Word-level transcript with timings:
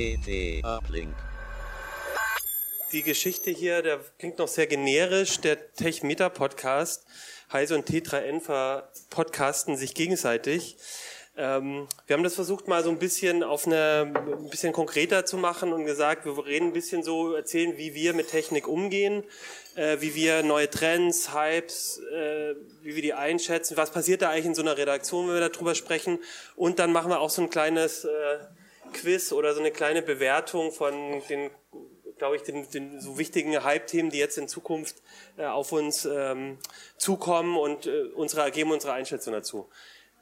CT 0.00 0.64
Uplink. 0.64 1.14
Die 2.92 3.02
Geschichte 3.02 3.50
hier, 3.50 3.82
der 3.82 4.00
klingt 4.18 4.38
noch 4.38 4.48
sehr 4.48 4.66
generisch. 4.66 5.40
Der 5.40 5.74
Tech 5.74 6.02
Meta 6.02 6.30
Podcast, 6.30 7.04
Heise 7.52 7.74
und 7.74 7.84
Tetra 7.84 8.20
Enfer 8.20 8.90
podcasten 9.10 9.76
sich 9.76 9.94
gegenseitig. 9.94 10.78
Ähm, 11.36 11.86
wir 12.06 12.16
haben 12.16 12.24
das 12.24 12.34
versucht 12.34 12.66
mal 12.66 12.82
so 12.82 12.88
ein 12.88 12.98
bisschen 12.98 13.42
auf 13.42 13.66
eine, 13.66 14.10
ein 14.16 14.48
bisschen 14.48 14.72
konkreter 14.72 15.26
zu 15.26 15.36
machen 15.36 15.70
und 15.72 15.84
gesagt, 15.84 16.24
wir 16.24 16.46
reden 16.46 16.68
ein 16.68 16.72
bisschen 16.72 17.02
so, 17.02 17.34
erzählen, 17.34 17.76
wie 17.76 17.94
wir 17.94 18.14
mit 18.14 18.30
Technik 18.30 18.68
umgehen, 18.68 19.22
äh, 19.74 19.98
wie 20.00 20.14
wir 20.14 20.42
neue 20.42 20.70
Trends, 20.70 21.34
Hypes, 21.34 22.00
äh, 22.10 22.54
wie 22.82 22.94
wir 22.96 23.02
die 23.02 23.14
einschätzen, 23.14 23.76
was 23.76 23.90
passiert 23.90 24.22
da 24.22 24.30
eigentlich 24.30 24.46
in 24.46 24.54
so 24.54 24.62
einer 24.62 24.78
Redaktion, 24.78 25.28
wenn 25.28 25.34
wir 25.34 25.48
darüber 25.50 25.74
sprechen. 25.74 26.18
Und 26.56 26.78
dann 26.78 26.90
machen 26.90 27.10
wir 27.10 27.20
auch 27.20 27.30
so 27.30 27.42
ein 27.42 27.50
kleines 27.50 28.04
äh, 28.04 28.38
Quiz 28.92 29.32
oder 29.32 29.54
so 29.54 29.60
eine 29.60 29.70
kleine 29.70 30.02
Bewertung 30.02 30.72
von 30.72 31.22
den 31.28 31.50
glaube 32.20 32.36
ich, 32.36 32.42
den, 32.42 32.70
den 32.70 33.00
so 33.00 33.16
wichtigen 33.16 33.64
Hype-Themen, 33.64 34.10
die 34.10 34.18
jetzt 34.18 34.36
in 34.36 34.46
Zukunft 34.46 34.96
äh, 35.38 35.46
auf 35.46 35.72
uns 35.72 36.04
ähm, 36.04 36.58
zukommen 36.98 37.56
und 37.56 37.86
äh, 37.86 38.02
unsere, 38.14 38.50
geben 38.50 38.70
unsere 38.72 38.92
Einschätzung 38.92 39.32
dazu. 39.32 39.70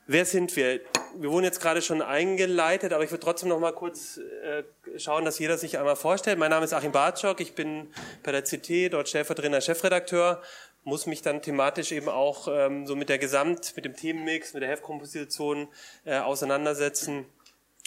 Wer 0.07 0.25
sind 0.25 0.57
wir? 0.57 0.81
Wir 1.17 1.31
wurden 1.31 1.45
jetzt 1.45 1.61
gerade 1.61 1.83
schon 1.83 2.01
eingeleitet, 2.01 2.95
aber 2.95 3.05
ich 3.05 3.11
würde 3.11 3.25
trotzdem 3.25 3.51
noch 3.51 3.59
mal 3.59 3.73
kurz 3.73 4.19
äh, 4.43 4.63
schauen, 4.97 5.27
dass 5.27 5.39
jeder 5.39 5.59
sich 5.59 5.77
einmal 5.77 5.97
vorstellt. 5.97 6.39
Mein 6.39 6.51
Name 6.51 6.65
ist 6.65 6.73
Achim 6.73 6.93
Bartschok, 6.93 7.41
ich 7.41 7.55
bin 7.55 7.93
bei 8.23 8.33
der 8.33 8.43
CT 8.43 8.93
dort 8.93 9.09
stellvertretender 9.09 9.61
Chefredakteur, 9.61 10.41
muss 10.85 11.07
mich 11.07 11.21
dann 11.21 11.43
thematisch 11.43 11.93
eben 11.93 12.09
auch 12.09 12.49
ähm, 12.49 12.87
so 12.87 12.97
mit 12.97 13.09
der 13.11 13.19
Gesamt, 13.19 13.75
mit 13.77 13.85
dem 13.85 13.95
Themenmix, 13.95 14.55
mit 14.55 14.63
der 14.63 14.71
Heftkomposition 14.71 15.69
äh, 16.05 16.19
auseinandersetzen. 16.19 17.27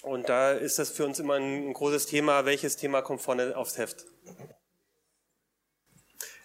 Und 0.01 0.29
da 0.29 0.51
ist 0.51 0.79
das 0.79 0.89
für 0.89 1.05
uns 1.05 1.19
immer 1.19 1.35
ein, 1.35 1.73
großes 1.73 2.07
Thema, 2.07 2.45
welches 2.45 2.75
Thema 2.75 3.01
kommt 3.01 3.21
vorne 3.21 3.55
aufs 3.55 3.77
Heft. 3.77 4.05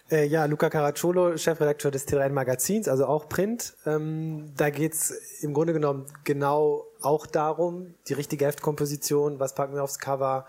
Äh, 0.09 0.25
ja, 0.25 0.45
Luca 0.45 0.69
Caracciolo, 0.69 1.35
Chefredakteur 1.35 1.91
des 1.91 2.07
T3N 2.07 2.29
Magazins, 2.29 2.87
also 2.87 3.07
auch 3.07 3.27
Print. 3.27 3.75
Ähm, 3.85 4.53
da 4.55 4.69
geht's 4.69 5.11
im 5.41 5.53
Grunde 5.53 5.73
genommen 5.73 6.05
genau 6.23 6.85
auch 7.01 7.25
darum, 7.25 7.93
die 8.07 8.13
richtige 8.13 8.45
Heftkomposition, 8.45 9.39
was 9.39 9.53
packen 9.53 9.75
wir 9.75 9.83
aufs 9.83 9.99
Cover, 9.99 10.47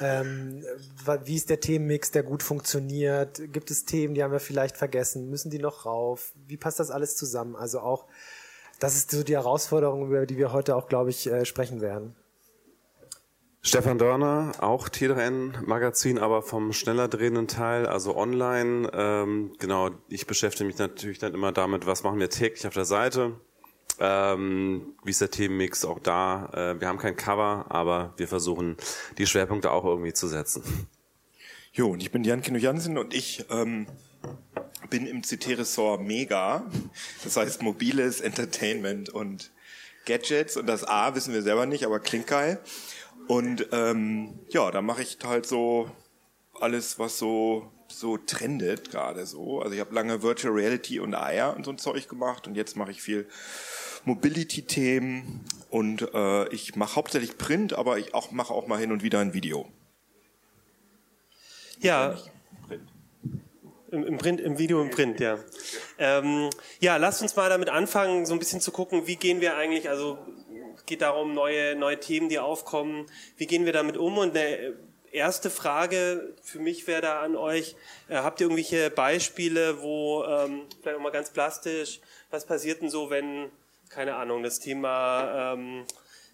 ähm, 0.00 0.64
wie 1.24 1.36
ist 1.36 1.48
der 1.48 1.60
Themenmix, 1.60 2.10
der 2.10 2.24
gut 2.24 2.42
funktioniert, 2.42 3.40
gibt 3.52 3.70
es 3.70 3.84
Themen, 3.84 4.14
die 4.14 4.22
haben 4.22 4.32
wir 4.32 4.40
vielleicht 4.40 4.76
vergessen, 4.76 5.30
müssen 5.30 5.50
die 5.50 5.60
noch 5.60 5.86
rauf, 5.86 6.32
wie 6.46 6.56
passt 6.56 6.80
das 6.80 6.90
alles 6.90 7.16
zusammen? 7.16 7.56
Also 7.56 7.80
auch, 7.80 8.06
das 8.80 8.96
ist 8.96 9.12
so 9.12 9.22
die 9.22 9.34
Herausforderung, 9.34 10.08
über 10.08 10.26
die 10.26 10.36
wir 10.36 10.52
heute 10.52 10.74
auch, 10.76 10.88
glaube 10.88 11.10
ich, 11.10 11.26
äh, 11.28 11.44
sprechen 11.44 11.80
werden. 11.80 12.16
Stefan 13.60 13.98
Dörner, 13.98 14.52
auch 14.60 14.88
T3N-Magazin, 14.88 16.18
aber 16.18 16.42
vom 16.42 16.72
schneller 16.72 17.08
drehenden 17.08 17.48
Teil, 17.48 17.86
also 17.86 18.16
online. 18.16 18.90
Ähm, 18.94 19.52
genau, 19.58 19.90
ich 20.08 20.26
beschäftige 20.26 20.66
mich 20.66 20.78
natürlich 20.78 21.18
dann 21.18 21.34
immer 21.34 21.52
damit, 21.52 21.86
was 21.86 22.04
machen 22.04 22.20
wir 22.20 22.30
täglich 22.30 22.66
auf 22.66 22.74
der 22.74 22.84
Seite. 22.84 23.40
Ähm, 24.00 24.94
wie 25.02 25.10
ist 25.10 25.20
der 25.20 25.30
Themenmix 25.30 25.84
auch 25.84 25.98
da? 25.98 26.50
Äh, 26.52 26.80
wir 26.80 26.86
haben 26.86 26.98
kein 26.98 27.16
Cover, 27.16 27.66
aber 27.68 28.14
wir 28.16 28.28
versuchen, 28.28 28.76
die 29.18 29.26
Schwerpunkte 29.26 29.72
auch 29.72 29.84
irgendwie 29.84 30.12
zu 30.12 30.28
setzen. 30.28 30.62
Jo, 31.72 31.90
und 31.90 32.00
ich 32.02 32.12
bin 32.12 32.22
Jan 32.22 32.42
Kino 32.42 32.58
Jansen 32.58 32.96
und 32.96 33.12
ich 33.12 33.44
ähm, 33.50 33.86
bin 34.88 35.06
im 35.06 35.22
CT-Ressort 35.22 36.00
Mega. 36.00 36.64
Das 37.24 37.36
heißt 37.36 37.62
mobiles 37.62 38.20
Entertainment 38.20 39.08
und 39.10 39.50
Gadgets. 40.06 40.56
Und 40.56 40.66
das 40.66 40.84
A 40.84 41.14
wissen 41.14 41.34
wir 41.34 41.42
selber 41.42 41.66
nicht, 41.66 41.84
aber 41.84 42.00
klingt 42.00 42.26
geil. 42.26 42.60
Und 43.28 43.68
ähm, 43.72 44.40
ja, 44.48 44.70
da 44.70 44.82
mache 44.82 45.02
ich 45.02 45.18
halt 45.24 45.46
so 45.46 45.90
alles, 46.60 46.98
was 46.98 47.18
so 47.18 47.70
so 47.90 48.18
trendet 48.18 48.90
gerade 48.90 49.26
so. 49.26 49.60
Also 49.60 49.74
ich 49.74 49.80
habe 49.80 49.94
lange 49.94 50.22
Virtual 50.22 50.52
Reality 50.52 51.00
und 51.00 51.14
AR 51.14 51.56
und 51.56 51.64
so 51.64 51.70
ein 51.70 51.78
Zeug 51.78 52.08
gemacht 52.08 52.46
und 52.46 52.54
jetzt 52.54 52.76
mache 52.76 52.90
ich 52.90 53.02
viel 53.02 53.26
Mobility-Themen 54.04 55.44
und 55.70 56.02
äh, 56.14 56.48
ich 56.48 56.76
mache 56.76 56.96
hauptsächlich 56.96 57.38
Print, 57.38 57.72
aber 57.72 57.98
ich 57.98 58.14
auch 58.14 58.30
mache 58.30 58.52
auch 58.54 58.66
mal 58.66 58.78
hin 58.78 58.92
und 58.92 59.02
wieder 59.02 59.20
ein 59.20 59.34
Video. 59.34 59.66
Ja. 61.80 62.18
Im, 63.90 64.04
Im, 64.04 64.18
Print, 64.18 64.40
im 64.40 64.58
Video, 64.58 64.82
im 64.82 64.90
Print, 64.90 65.18
ja. 65.18 65.38
Ähm, 65.98 66.50
ja, 66.80 66.98
lasst 66.98 67.22
uns 67.22 67.36
mal 67.36 67.48
damit 67.48 67.70
anfangen, 67.70 68.26
so 68.26 68.34
ein 68.34 68.38
bisschen 68.38 68.60
zu 68.60 68.70
gucken, 68.70 69.06
wie 69.06 69.16
gehen 69.16 69.40
wir 69.40 69.56
eigentlich, 69.56 69.88
also 69.88 70.18
geht 70.88 71.02
darum, 71.02 71.34
neue, 71.34 71.76
neue 71.76 72.00
Themen, 72.00 72.28
die 72.28 72.40
aufkommen. 72.40 73.06
Wie 73.36 73.46
gehen 73.46 73.64
wir 73.64 73.72
damit 73.72 73.96
um? 73.96 74.18
Und 74.18 74.36
eine 74.36 74.74
erste 75.12 75.50
Frage 75.50 76.34
für 76.42 76.58
mich 76.58 76.86
wäre 76.86 77.02
da 77.02 77.20
an 77.20 77.36
euch, 77.36 77.76
äh, 78.08 78.16
habt 78.16 78.40
ihr 78.40 78.46
irgendwelche 78.46 78.90
Beispiele, 78.90 79.80
wo, 79.82 80.24
ähm, 80.24 80.66
vielleicht 80.80 80.98
auch 80.98 81.02
mal 81.02 81.12
ganz 81.12 81.30
plastisch, 81.30 82.00
was 82.30 82.46
passiert 82.46 82.82
denn 82.82 82.90
so, 82.90 83.10
wenn, 83.10 83.50
keine 83.88 84.16
Ahnung, 84.16 84.42
das 84.42 84.58
Thema 84.58 85.54
ähm, 85.54 85.86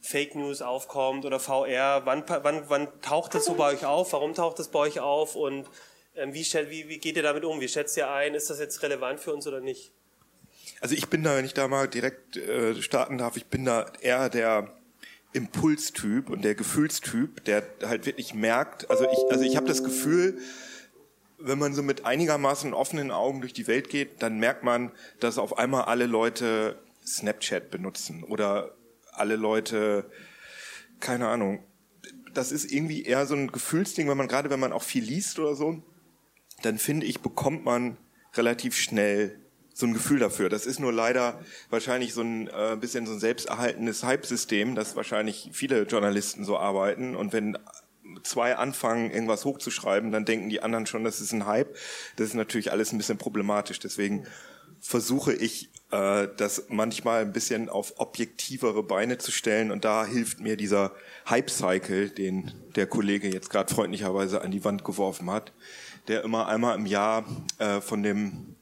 Fake 0.03 0.34
News 0.34 0.62
aufkommt 0.62 1.25
oder 1.25 1.41
VR, 1.41 2.03
wann, 2.04 2.25
wann, 2.26 2.64
wann 2.69 3.00
taucht 3.00 3.34
das 3.34 3.44
so 3.44 3.54
bei 3.54 3.72
euch 3.72 3.87
auf? 3.87 4.12
Warum 4.12 4.34
taucht 4.34 4.59
das 4.59 4.69
bei 4.69 4.81
euch 4.81 5.00
auf? 5.00 5.34
Und 5.34 5.66
ähm, 6.16 6.34
wie, 6.34 6.44
wie, 6.44 6.88
wie 6.88 6.98
geht 6.98 7.16
ihr 7.16 7.22
damit 7.22 7.44
um? 7.44 7.60
Wie 7.60 7.69
schätzt 7.69 7.97
ihr 7.97 8.10
ein? 8.10 8.34
Ist 8.34 8.50
das 8.50 8.59
jetzt 8.59 8.82
relevant 8.82 9.20
für 9.20 9.32
uns 9.32 9.47
oder 9.47 9.60
nicht? 9.60 9.93
Also 10.80 10.94
ich 10.94 11.08
bin 11.08 11.22
da, 11.22 11.36
wenn 11.36 11.44
ich 11.44 11.54
da 11.54 11.69
mal 11.69 11.88
direkt 11.88 12.36
äh, 12.36 12.80
starten 12.80 13.19
darf, 13.19 13.36
ich 13.36 13.47
bin 13.47 13.64
da 13.64 13.86
eher 14.00 14.28
der 14.28 14.75
Impulstyp 15.32 16.30
und 16.30 16.42
der 16.42 16.54
Gefühlstyp, 16.54 17.44
der 17.44 17.64
halt 17.82 18.06
wirklich 18.06 18.34
merkt, 18.34 18.88
also 18.91 19.04
ich, 19.04 19.19
also 19.30 19.44
ich 19.44 19.56
habe 19.56 19.66
das 19.66 19.82
Gefühl, 19.82 20.38
wenn 21.38 21.58
man 21.58 21.75
so 21.75 21.82
mit 21.82 22.06
einigermaßen 22.06 22.72
offenen 22.72 23.10
Augen 23.10 23.41
durch 23.41 23.52
die 23.52 23.66
Welt 23.66 23.91
geht, 23.91 24.22
dann 24.22 24.38
merkt 24.38 24.62
man, 24.62 24.92
dass 25.20 25.38
auf 25.38 25.58
einmal 25.58 25.82
alle 25.82 26.06
Leute 26.06 26.78
Snapchat 27.04 27.70
benutzen 27.70 28.22
oder 28.25 28.75
alle 29.12 29.36
Leute, 29.36 30.10
keine 31.00 31.28
Ahnung. 31.28 31.64
Das 32.32 32.50
ist 32.50 32.70
irgendwie 32.70 33.02
eher 33.02 33.26
so 33.26 33.34
ein 33.34 33.52
Gefühlsding, 33.52 34.08
wenn 34.08 34.16
man 34.16 34.28
gerade, 34.28 34.50
wenn 34.50 34.60
man 34.60 34.72
auch 34.72 34.82
viel 34.82 35.04
liest 35.04 35.38
oder 35.38 35.54
so, 35.54 35.82
dann 36.62 36.78
finde 36.78 37.06
ich, 37.06 37.20
bekommt 37.20 37.64
man 37.64 37.96
relativ 38.34 38.76
schnell 38.76 39.44
so 39.74 39.86
ein 39.86 39.92
Gefühl 39.92 40.20
dafür. 40.20 40.48
Das 40.48 40.64
ist 40.64 40.80
nur 40.80 40.92
leider 40.92 41.40
wahrscheinlich 41.68 42.14
so 42.14 42.22
ein 42.22 42.48
äh, 42.48 42.76
bisschen 42.80 43.06
so 43.06 43.12
ein 43.12 43.20
selbsterhaltenes 43.20 44.04
Hype-System, 44.04 44.74
dass 44.74 44.96
wahrscheinlich 44.96 45.50
viele 45.52 45.82
Journalisten 45.82 46.44
so 46.44 46.56
arbeiten 46.56 47.14
und 47.16 47.32
wenn 47.32 47.58
zwei 48.22 48.56
anfangen, 48.56 49.10
irgendwas 49.10 49.44
hochzuschreiben, 49.44 50.12
dann 50.12 50.24
denken 50.24 50.48
die 50.48 50.62
anderen 50.62 50.86
schon, 50.86 51.04
das 51.04 51.20
ist 51.20 51.32
ein 51.32 51.46
Hype. 51.46 51.74
Das 52.16 52.28
ist 52.28 52.34
natürlich 52.34 52.70
alles 52.70 52.92
ein 52.92 52.98
bisschen 52.98 53.18
problematisch. 53.18 53.80
Deswegen 53.80 54.26
versuche 54.80 55.32
ich, 55.32 55.70
äh, 55.90 56.28
das 56.36 56.66
manchmal 56.68 57.22
ein 57.22 57.32
bisschen 57.32 57.68
auf 57.68 57.94
objektivere 57.98 58.82
Beine 58.82 59.18
zu 59.18 59.32
stellen 59.32 59.70
und 59.70 59.84
da 59.84 60.04
hilft 60.04 60.40
mir 60.40 60.56
dieser 60.56 60.92
Hype-Cycle, 61.28 62.10
den 62.10 62.52
der 62.76 62.86
Kollege 62.86 63.28
jetzt 63.28 63.50
gerade 63.50 63.72
freundlicherweise 63.72 64.42
an 64.42 64.50
die 64.50 64.64
Wand 64.64 64.84
geworfen 64.84 65.30
hat, 65.30 65.52
der 66.08 66.22
immer 66.22 66.48
einmal 66.48 66.76
im 66.76 66.86
Jahr 66.86 67.24
äh, 67.58 67.80
von 67.80 68.02
dem 68.02 68.56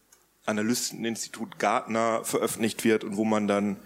Analysteninstitut 0.47 1.59
Gartner 1.59 2.25
veröffentlicht 2.25 2.85
wird 2.85 3.05
und 3.05 3.17
wo 3.17 3.25
man 3.25 3.47
dann 3.47 3.77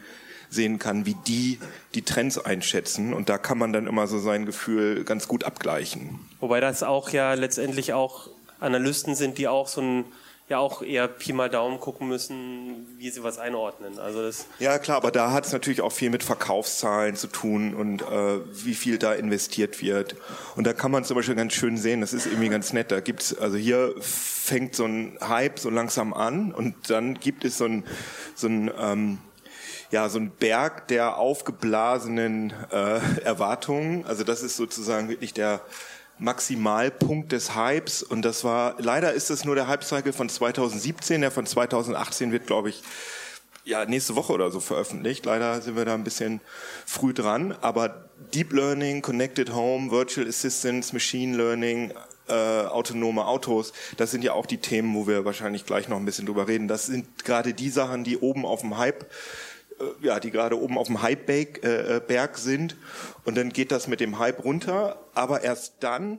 sehen 0.49 0.79
kann, 0.79 1.07
wie 1.07 1.17
die 1.27 1.59
die 1.95 2.03
Trends 2.03 2.39
einschätzen. 2.39 3.13
Und 3.13 3.29
da 3.29 3.39
kann 3.39 3.59
man 3.59 3.73
dann 3.73 3.87
immer 3.87 4.07
so 4.07 4.19
sein 4.19 4.47
Gefühl 4.47 5.05
ganz 5.05 5.29
gut 5.29 5.45
abgleichen. 5.45 6.21
Wobei 6.41 6.61
das 6.61 6.83
auch 6.83 7.11
ja 7.11 7.35
letztendlich 7.35 7.93
auch 7.93 8.29
Analysten 8.61 9.15
sind, 9.15 9.39
die 9.39 9.49
auch 9.49 9.69
so 9.69 9.81
ein 9.81 10.05
ja 10.49 10.59
auch 10.59 10.83
eher 10.83 11.09
Pi 11.09 11.33
mal 11.33 11.51
Daumen 11.51 11.81
gucken 11.81 12.09
müssen, 12.09 12.87
wie 12.99 13.11
sie 13.11 13.25
was 13.25 13.39
einordnen. 13.39 13.99
Also 13.99 14.23
das 14.23 14.47
ja 14.61 14.79
klar, 14.79 14.99
aber 14.99 15.11
da 15.11 15.33
hat 15.33 15.47
es 15.47 15.53
natürlich 15.53 15.81
auch 15.81 15.93
viel 15.93 16.11
mit 16.11 16.23
Verkaufszahlen 16.23 17.17
zu 17.17 17.27
tun 17.27 17.75
und 17.75 18.03
äh, 18.03 18.41
wie 18.53 18.75
viel 18.75 18.99
da 18.99 19.13
investiert 19.13 19.83
wird. 19.83 20.15
Und 20.55 20.67
da 20.67 20.73
kann 20.73 20.93
man 20.93 21.05
zum 21.05 21.17
Beispiel 21.17 21.35
ganz 21.35 21.53
schön 21.53 21.77
sehen, 21.77 22.01
das 22.01 22.13
ist 22.13 22.27
irgendwie 22.27 22.49
ganz 22.49 22.73
nett. 22.73 22.93
Da 22.93 23.01
gibt's 23.01 23.37
also 23.37 23.57
hier 23.57 23.95
fängt 24.01 24.77
so 24.77 24.85
ein 24.85 25.19
Hype 25.21 25.59
so 25.59 25.69
langsam 25.69 26.15
an 26.15 26.53
und 26.53 26.91
dann 26.91 27.15
gibt 27.15 27.45
es 27.45 27.59
so 27.59 27.65
ein 27.65 27.85
so 28.37 28.47
ein 28.47 28.71
ähm, 28.79 29.19
ja, 29.91 30.09
so 30.09 30.19
ein 30.19 30.31
Berg 30.31 30.89
der 30.89 31.17
aufgeblasenen 31.17 32.53
äh, 32.71 33.01
Erwartungen. 33.23 34.05
Also 34.07 34.25
das 34.25 34.43
ist 34.43 34.57
sozusagen 34.57 35.09
wirklich 35.09 35.33
der 35.33 35.61
Maximalpunkt 36.19 37.33
des 37.33 37.55
Hypes 37.55 38.03
und 38.03 38.23
das 38.23 38.43
war, 38.45 38.77
leider 38.79 39.13
ist 39.13 39.31
es 39.31 39.45
nur 39.45 39.55
der 39.55 39.69
Hype-Cycle 39.69 40.13
von 40.13 40.29
2017, 40.29 41.21
der 41.21 41.31
von 41.31 41.47
2018 41.47 42.33
wird, 42.33 42.47
glaube 42.47 42.71
ich, 42.71 42.83
ja, 43.65 43.85
nächste 43.85 44.15
Woche 44.15 44.33
oder 44.33 44.51
so 44.51 44.61
veröffentlicht. 44.61 45.27
Leider 45.27 45.61
sind 45.61 45.77
wir 45.77 45.85
da 45.85 45.95
ein 45.95 46.05
bisschen 46.05 46.41
früh 46.87 47.13
dran, 47.13 47.55
aber 47.61 48.09
Deep 48.33 48.53
Learning, 48.53 49.03
Connected 49.03 49.53
Home, 49.53 49.91
Virtual 49.91 50.27
Assistance, 50.27 50.95
Machine 50.95 51.37
Learning, 51.37 51.93
äh, 52.29 52.33
autonome 52.33 53.27
Autos, 53.27 53.73
das 53.97 54.11
sind 54.11 54.25
ja 54.25 54.33
auch 54.33 54.47
die 54.47 54.59
Themen, 54.59 54.95
wo 54.95 55.07
wir 55.07 55.25
wahrscheinlich 55.25 55.67
gleich 55.67 55.89
noch 55.89 55.97
ein 55.97 56.05
bisschen 56.05 56.27
drüber 56.27 56.49
reden. 56.49 56.69
Das 56.69 56.87
sind 56.87 57.25
gerade 57.25 57.55
die 57.55 57.71
Sachen, 57.71 58.05
die 58.05 58.19
oben 58.19 58.45
auf 58.47 58.61
dem 58.61 58.79
Hype 58.79 59.07
ja, 60.01 60.21
die 60.21 60.31
gerade 60.31 60.61
oben 60.61 60.79
auf 60.79 60.87
dem 60.87 61.03
Hype-Berg 61.03 61.65
äh, 61.65 62.01
Berg 62.07 62.39
sind. 62.39 62.77
Und 63.25 63.37
dann 63.37 63.51
geht 63.51 63.73
das 63.73 63.89
mit 63.89 64.01
dem 64.01 64.19
Hype 64.19 64.45
runter, 64.45 65.05
aber 65.15 65.43
erst 65.43 65.77
dann, 65.81 66.19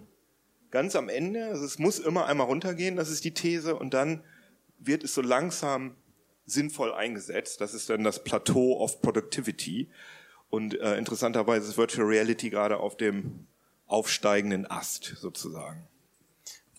ganz 0.72 0.96
am 0.96 1.10
Ende, 1.10 1.46
also 1.46 1.66
es 1.66 1.80
muss 1.80 2.00
immer 2.00 2.26
einmal 2.26 2.48
runtergehen, 2.48 2.96
das 2.96 3.10
ist 3.10 3.24
die 3.24 3.34
These, 3.34 3.76
und 3.76 3.94
dann 3.94 4.24
wird 4.80 5.04
es 5.04 5.14
so 5.14 5.22
langsam 5.22 5.96
sinnvoll 6.46 6.94
eingesetzt. 6.94 7.62
Das 7.62 7.74
ist 7.74 7.90
dann 7.90 8.04
das 8.04 8.24
Plateau 8.24 8.80
of 8.80 9.02
Productivity. 9.02 9.90
Und 10.50 10.80
äh, 10.80 10.98
interessanterweise 10.98 11.68
ist 11.68 11.78
Virtual 11.78 12.08
Reality 12.08 12.50
gerade 12.50 12.78
auf 12.78 12.96
dem 12.96 13.48
aufsteigenden 13.86 14.70
Ast 14.70 15.16
sozusagen. 15.18 15.88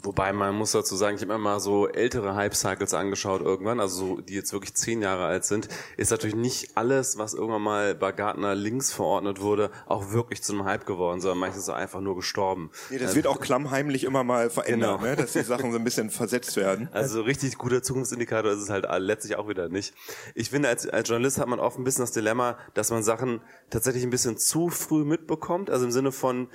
Wobei 0.04 0.32
man 0.32 0.54
muss 0.54 0.70
dazu 0.70 0.94
sagen, 0.94 1.16
ich 1.16 1.22
habe 1.22 1.32
mir 1.32 1.38
mal 1.40 1.58
so 1.58 1.88
ältere 1.88 2.36
Hype-Cycles 2.36 2.94
angeschaut 2.94 3.40
irgendwann, 3.42 3.80
also 3.80 3.96
so, 3.96 4.20
die 4.20 4.34
jetzt 4.34 4.52
wirklich 4.52 4.74
zehn 4.74 5.02
Jahre 5.02 5.24
alt 5.24 5.44
sind, 5.44 5.68
ist 5.96 6.12
natürlich 6.12 6.36
nicht 6.36 6.76
alles, 6.76 7.18
was 7.18 7.34
irgendwann 7.34 7.62
mal 7.62 7.94
bei 7.96 8.12
Gartner 8.12 8.54
links 8.54 8.92
verordnet 8.92 9.40
wurde, 9.40 9.72
auch 9.86 10.12
wirklich 10.12 10.40
zu 10.40 10.52
einem 10.52 10.66
Hype 10.66 10.86
geworden, 10.86 11.20
sondern 11.20 11.38
manches 11.38 11.62
ist 11.62 11.68
einfach 11.70 12.00
nur 12.00 12.14
gestorben. 12.14 12.70
Nee, 12.90 12.98
das 12.98 13.16
wird 13.16 13.26
auch 13.26 13.40
klammheimlich 13.40 14.04
immer 14.04 14.22
mal 14.22 14.50
verändert, 14.50 15.00
genau. 15.00 15.10
ne? 15.10 15.16
dass 15.16 15.32
die 15.32 15.42
Sachen 15.42 15.72
so 15.72 15.78
ein 15.78 15.84
bisschen 15.84 16.10
versetzt 16.10 16.56
werden. 16.56 16.88
Also 16.98 17.22
richtig 17.22 17.58
guter 17.58 17.82
Zukunftsindikator 17.82 18.50
ist 18.50 18.60
es 18.60 18.70
halt 18.70 18.86
letztlich 18.98 19.36
auch 19.36 19.48
wieder 19.48 19.68
nicht. 19.68 19.94
Ich 20.34 20.50
finde, 20.50 20.68
als, 20.68 20.88
als 20.88 21.08
Journalist 21.08 21.38
hat 21.38 21.46
man 21.46 21.60
oft 21.60 21.78
ein 21.78 21.84
bisschen 21.84 22.02
das 22.02 22.12
Dilemma, 22.12 22.58
dass 22.74 22.90
man 22.90 23.02
Sachen 23.02 23.40
tatsächlich 23.70 24.02
ein 24.02 24.10
bisschen 24.10 24.36
zu 24.36 24.68
früh 24.68 25.04
mitbekommt, 25.04 25.70
also 25.70 25.84
im 25.84 25.92
Sinne 25.92 26.10
von, 26.10 26.48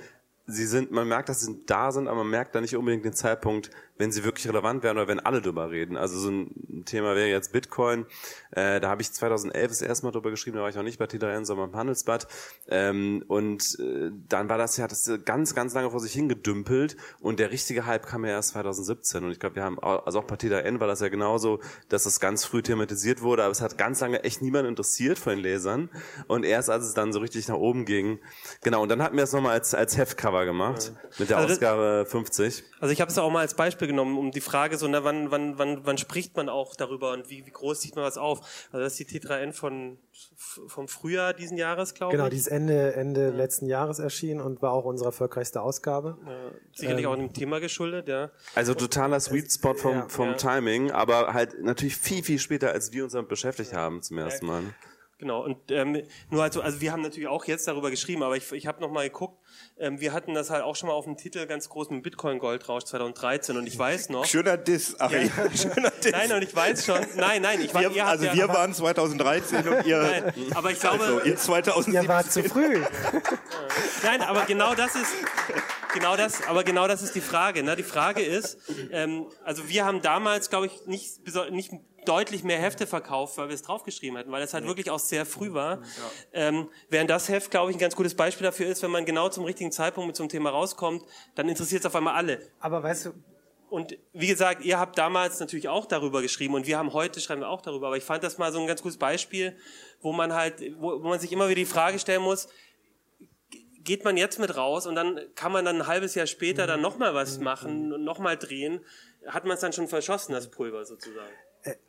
sie 0.46 0.66
sind, 0.66 0.90
man 0.90 1.08
merkt, 1.08 1.28
dass 1.28 1.40
sie 1.40 1.64
da 1.66 1.90
sind, 1.90 2.06
aber 2.06 2.18
man 2.18 2.30
merkt 2.30 2.54
da 2.54 2.60
nicht 2.60 2.76
unbedingt 2.76 3.04
den 3.04 3.14
Zeitpunkt, 3.14 3.70
wenn 3.96 4.10
sie 4.10 4.24
wirklich 4.24 4.48
relevant 4.48 4.82
werden 4.82 4.98
oder 4.98 5.08
wenn 5.08 5.20
alle 5.20 5.40
drüber 5.40 5.70
reden. 5.70 5.96
Also 5.96 6.18
so 6.18 6.30
ein 6.30 6.82
Thema 6.84 7.14
wäre 7.14 7.28
jetzt 7.28 7.52
Bitcoin. 7.52 8.06
Äh, 8.50 8.80
da 8.80 8.88
habe 8.88 9.02
ich 9.02 9.12
2011 9.12 9.68
das 9.68 9.82
erste 9.82 10.06
Mal 10.06 10.12
drüber 10.12 10.30
geschrieben, 10.30 10.56
da 10.56 10.62
war 10.62 10.68
ich 10.68 10.74
noch 10.74 10.82
nicht 10.82 10.98
bei 10.98 11.06
TDN, 11.06 11.44
sondern 11.44 11.70
beim 11.70 11.78
Handelsblatt. 11.78 12.26
Ähm, 12.68 13.24
und 13.28 13.78
äh, 13.78 14.10
dann 14.28 14.48
war 14.48 14.58
das 14.58 14.76
ja 14.76 14.88
das 14.88 15.10
ganz, 15.24 15.54
ganz 15.54 15.74
lange 15.74 15.90
vor 15.90 16.00
sich 16.00 16.12
hingedümpelt 16.12 16.96
und 17.20 17.38
der 17.38 17.52
richtige 17.52 17.86
Hype 17.86 18.06
kam 18.06 18.24
ja 18.24 18.32
erst 18.32 18.50
2017. 18.50 19.24
Und 19.24 19.30
ich 19.30 19.38
glaube, 19.38 19.56
wir 19.56 19.62
haben, 19.62 19.78
also 19.78 20.18
auch 20.18 20.24
bei 20.24 20.36
TDN 20.36 20.80
war 20.80 20.88
das 20.88 21.00
ja 21.00 21.08
genauso, 21.08 21.60
dass 21.88 22.02
das 22.02 22.18
ganz 22.18 22.44
früh 22.44 22.62
thematisiert 22.62 23.22
wurde, 23.22 23.44
aber 23.44 23.52
es 23.52 23.60
hat 23.60 23.78
ganz 23.78 24.00
lange 24.00 24.24
echt 24.24 24.42
niemand 24.42 24.66
interessiert 24.66 25.18
von 25.18 25.34
den 25.34 25.40
Lesern. 25.40 25.88
Und 26.26 26.44
erst 26.44 26.68
als 26.68 26.84
es 26.84 26.94
dann 26.94 27.12
so 27.12 27.20
richtig 27.20 27.46
nach 27.46 27.56
oben 27.56 27.84
ging, 27.84 28.18
genau, 28.62 28.82
und 28.82 28.88
dann 28.88 29.02
hatten 29.02 29.16
wir 29.16 29.24
es 29.24 29.32
nochmal 29.32 29.52
als, 29.52 29.72
als 29.72 29.96
Heftcover 29.96 30.33
gemacht, 30.42 30.92
ja. 30.92 31.08
mit 31.18 31.30
der 31.30 31.36
also 31.38 31.52
Ausgabe 31.54 32.04
50. 32.08 32.64
Also 32.80 32.92
ich 32.92 33.00
habe 33.00 33.10
es 33.10 33.18
auch 33.18 33.30
mal 33.30 33.40
als 33.40 33.54
Beispiel 33.54 33.86
genommen, 33.86 34.18
um 34.18 34.32
die 34.32 34.40
Frage 34.40 34.76
so, 34.76 34.88
na, 34.88 35.04
wann, 35.04 35.30
wann, 35.30 35.56
wann, 35.58 35.86
wann 35.86 35.98
spricht 35.98 36.36
man 36.36 36.48
auch 36.48 36.74
darüber 36.74 37.12
und 37.12 37.30
wie, 37.30 37.46
wie 37.46 37.50
groß 37.50 37.80
sieht 37.80 37.94
man 37.94 38.04
was 38.04 38.18
auf? 38.18 38.40
Also 38.72 38.82
das 38.84 38.98
ist 38.98 39.12
die 39.12 39.20
T3N 39.20 39.52
von 39.52 39.98
vom 40.66 40.88
Frühjahr 40.88 41.32
diesen 41.32 41.56
Jahres, 41.56 41.94
glaube 41.94 42.12
genau, 42.12 42.26
ich. 42.26 42.30
Genau, 42.30 42.34
die 42.34 42.40
ist 42.40 42.46
Ende, 42.48 42.94
Ende 42.94 43.28
ja. 43.28 43.30
letzten 43.30 43.66
Jahres 43.66 43.98
erschienen 43.98 44.40
und 44.40 44.62
war 44.62 44.72
auch 44.72 44.84
unsere 44.84 45.08
erfolgreichste 45.08 45.60
Ausgabe. 45.60 46.18
Ja, 46.26 46.32
sicherlich 46.72 47.04
ähm, 47.04 47.10
auch 47.10 47.16
dem 47.16 47.32
Thema 47.32 47.60
geschuldet, 47.60 48.08
ja. 48.08 48.30
Also 48.54 48.74
totaler 48.74 49.20
Sweet 49.20 49.52
Spot 49.52 49.74
vom, 49.74 49.92
ja, 49.92 50.08
vom 50.08 50.36
Timing, 50.36 50.90
aber 50.90 51.34
halt 51.34 51.62
natürlich 51.62 51.96
viel, 51.96 52.22
viel 52.22 52.38
später, 52.38 52.72
als 52.72 52.92
wir 52.92 53.04
uns 53.04 53.12
damit 53.12 53.28
beschäftigt 53.28 53.72
haben 53.72 54.02
zum 54.02 54.18
ersten 54.18 54.46
Mal. 54.46 54.62
Genau, 55.24 55.42
und 55.42 55.70
ähm, 55.70 56.02
nur 56.28 56.42
also, 56.42 56.60
also 56.60 56.82
wir 56.82 56.92
haben 56.92 57.00
natürlich 57.00 57.28
auch 57.28 57.46
jetzt 57.46 57.66
darüber 57.66 57.90
geschrieben, 57.90 58.22
aber 58.22 58.36
ich, 58.36 58.52
ich 58.52 58.66
habe 58.66 58.82
nochmal 58.82 59.04
geguckt, 59.08 59.42
ähm, 59.78 59.98
wir 59.98 60.12
hatten 60.12 60.34
das 60.34 60.50
halt 60.50 60.62
auch 60.62 60.76
schon 60.76 60.90
mal 60.90 60.94
auf 60.94 61.06
dem 61.06 61.16
Titel 61.16 61.46
ganz 61.46 61.70
groß 61.70 61.88
mit 61.88 62.02
Bitcoin 62.02 62.38
Goldrausch 62.38 62.84
2013 62.84 63.56
und 63.56 63.66
ich 63.66 63.78
weiß 63.78 64.08
noch. 64.10 64.26
Schöner 64.26 64.58
Diss, 64.58 64.96
ach, 64.98 65.10
ja, 65.10 65.20
ja. 65.20 65.30
schöner 65.56 65.90
Diss. 65.92 66.12
Nein, 66.12 66.30
und 66.30 66.42
ich 66.42 66.54
weiß 66.54 66.84
schon, 66.84 67.00
nein, 67.16 67.40
nein, 67.40 67.58
ich 67.62 67.72
war, 67.72 67.80
wir, 67.94 68.06
Also 68.06 68.26
ja, 68.26 68.34
wir 68.34 68.48
waren 68.48 68.74
2013 68.74 69.66
und 69.66 69.86
ihr, 69.86 70.02
nein, 70.02 70.34
aber 70.54 70.70
ich 70.72 70.80
glaube, 70.80 71.02
also 71.02 71.22
ihr 71.22 71.38
2017. 71.38 72.02
Ihr 72.02 72.08
wart 72.08 72.30
zu 72.30 72.44
früh. 72.44 72.82
nein, 74.02 74.20
aber 74.20 74.44
genau 74.44 74.74
das 74.74 74.94
ist, 74.94 75.14
genau 75.94 76.18
das, 76.18 76.46
aber 76.46 76.64
genau 76.64 76.86
das 76.86 77.00
ist 77.00 77.14
die 77.14 77.22
Frage. 77.22 77.62
Ne? 77.62 77.76
Die 77.76 77.82
Frage 77.82 78.20
ist, 78.20 78.58
ähm, 78.90 79.24
also 79.42 79.70
wir 79.70 79.86
haben 79.86 80.02
damals, 80.02 80.50
glaube 80.50 80.66
ich, 80.66 80.84
nicht, 80.84 81.20
nicht 81.50 81.72
deutlich 82.08 82.44
mehr 82.44 82.58
Hefte 82.58 82.86
verkauft, 82.86 83.38
weil 83.38 83.48
wir 83.48 83.54
es 83.54 83.62
draufgeschrieben 83.62 84.18
hatten, 84.18 84.32
weil 84.32 84.42
es 84.42 84.54
halt 84.54 84.66
wirklich 84.66 84.90
auch 84.90 84.98
sehr 84.98 85.26
früh 85.26 85.52
war. 85.52 85.78
Ja. 85.78 85.82
Ähm, 86.32 86.68
während 86.88 87.10
das 87.10 87.28
Heft, 87.28 87.50
glaube 87.50 87.70
ich, 87.70 87.76
ein 87.76 87.80
ganz 87.80 87.96
gutes 87.96 88.14
Beispiel 88.14 88.44
dafür 88.44 88.66
ist, 88.66 88.82
wenn 88.82 88.90
man 88.90 89.04
genau 89.04 89.28
zum 89.28 89.44
richtigen 89.44 89.72
Zeitpunkt 89.72 90.08
mit 90.08 90.16
so 90.16 90.22
einem 90.22 90.30
Thema 90.30 90.50
rauskommt, 90.50 91.02
dann 91.34 91.48
interessiert 91.48 91.80
es 91.80 91.86
auf 91.86 91.96
einmal 91.96 92.14
alle. 92.14 92.40
Aber 92.60 92.82
weißt 92.82 93.06
du, 93.06 93.12
und 93.70 93.98
wie 94.12 94.28
gesagt, 94.28 94.64
ihr 94.64 94.78
habt 94.78 94.98
damals 94.98 95.40
natürlich 95.40 95.68
auch 95.68 95.86
darüber 95.86 96.22
geschrieben 96.22 96.54
und 96.54 96.66
wir 96.66 96.78
haben 96.78 96.92
heute 96.92 97.20
schreiben 97.20 97.40
wir 97.40 97.48
auch 97.48 97.60
darüber. 97.60 97.88
Aber 97.88 97.96
ich 97.96 98.04
fand 98.04 98.22
das 98.22 98.38
mal 98.38 98.52
so 98.52 98.60
ein 98.60 98.68
ganz 98.68 98.82
gutes 98.82 98.98
Beispiel, 98.98 99.56
wo 100.00 100.12
man 100.12 100.32
halt, 100.32 100.62
wo, 100.78 101.02
wo 101.02 101.08
man 101.08 101.18
sich 101.18 101.32
immer 101.32 101.48
wieder 101.48 101.56
die 101.56 101.64
Frage 101.64 101.98
stellen 101.98 102.22
muss, 102.22 102.48
geht 103.84 104.04
man 104.04 104.16
jetzt 104.16 104.38
mit 104.38 104.56
raus 104.56 104.86
und 104.86 104.94
dann 104.94 105.20
kann 105.34 105.52
man 105.52 105.64
dann 105.64 105.82
ein 105.82 105.86
halbes 105.86 106.14
Jahr 106.14 106.26
später 106.26 106.66
dann 106.66 106.80
nochmal 106.80 107.14
was 107.14 107.38
machen 107.38 107.92
und 107.92 108.04
nochmal 108.04 108.36
drehen, 108.36 108.80
hat 109.26 109.44
man 109.44 109.54
es 109.54 109.60
dann 109.60 109.72
schon 109.72 109.88
verschossen, 109.88 110.32
das 110.32 110.50
Pulver 110.50 110.84
sozusagen. 110.84 111.32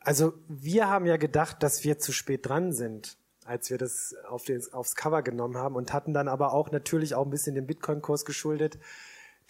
Also 0.00 0.34
wir 0.48 0.88
haben 0.88 1.06
ja 1.06 1.16
gedacht, 1.16 1.62
dass 1.62 1.84
wir 1.84 1.98
zu 1.98 2.12
spät 2.12 2.46
dran 2.46 2.72
sind, 2.72 3.18
als 3.44 3.70
wir 3.70 3.78
das 3.78 4.14
auf 4.28 4.44
den, 4.44 4.62
aufs 4.72 4.96
Cover 4.96 5.22
genommen 5.22 5.56
haben 5.56 5.76
und 5.76 5.92
hatten 5.92 6.14
dann 6.14 6.28
aber 6.28 6.52
auch 6.52 6.70
natürlich 6.70 7.14
auch 7.14 7.24
ein 7.24 7.30
bisschen 7.30 7.54
den 7.54 7.66
Bitcoin-Kurs 7.66 8.24
geschuldet, 8.24 8.78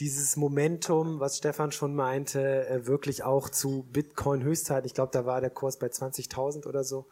dieses 0.00 0.36
Momentum, 0.36 1.20
was 1.20 1.38
Stefan 1.38 1.72
schon 1.72 1.94
meinte, 1.94 2.68
äh, 2.68 2.86
wirklich 2.86 3.24
auch 3.24 3.48
zu 3.48 3.86
Bitcoin-Höchstzeiten. 3.92 4.86
Ich 4.86 4.94
glaube, 4.94 5.10
da 5.12 5.24
war 5.24 5.40
der 5.40 5.50
Kurs 5.50 5.78
bei 5.78 5.86
20.000 5.86 6.66
oder 6.66 6.84
so. 6.84 7.06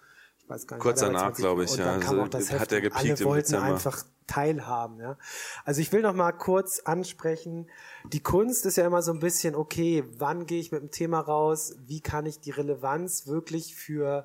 Ich 0.44 0.50
weiß 0.50 0.66
gar 0.66 0.76
nicht. 0.76 0.82
Kurz 0.82 1.00
danach, 1.00 1.32
glaube 1.34 1.64
ich, 1.64 1.74
ja. 1.76 1.94
Also, 1.94 2.58
hat 2.58 2.72
er 2.72 2.80
gepiekt 2.82 3.20
alle 3.20 3.24
wollten 3.24 3.54
einfach 3.54 4.04
teilhaben. 4.26 5.00
Ja. 5.00 5.18
Also 5.64 5.80
ich 5.80 5.92
will 5.92 6.02
noch 6.02 6.14
mal 6.14 6.32
kurz 6.32 6.80
ansprechen, 6.80 7.68
die 8.12 8.22
Kunst 8.22 8.66
ist 8.66 8.76
ja 8.76 8.86
immer 8.86 9.02
so 9.02 9.12
ein 9.12 9.20
bisschen, 9.20 9.54
okay, 9.54 10.04
wann 10.16 10.46
gehe 10.46 10.60
ich 10.60 10.72
mit 10.72 10.82
dem 10.82 10.90
Thema 10.90 11.20
raus, 11.20 11.74
wie 11.86 12.00
kann 12.00 12.26
ich 12.26 12.40
die 12.40 12.50
Relevanz 12.50 13.26
wirklich 13.26 13.74
für 13.74 14.24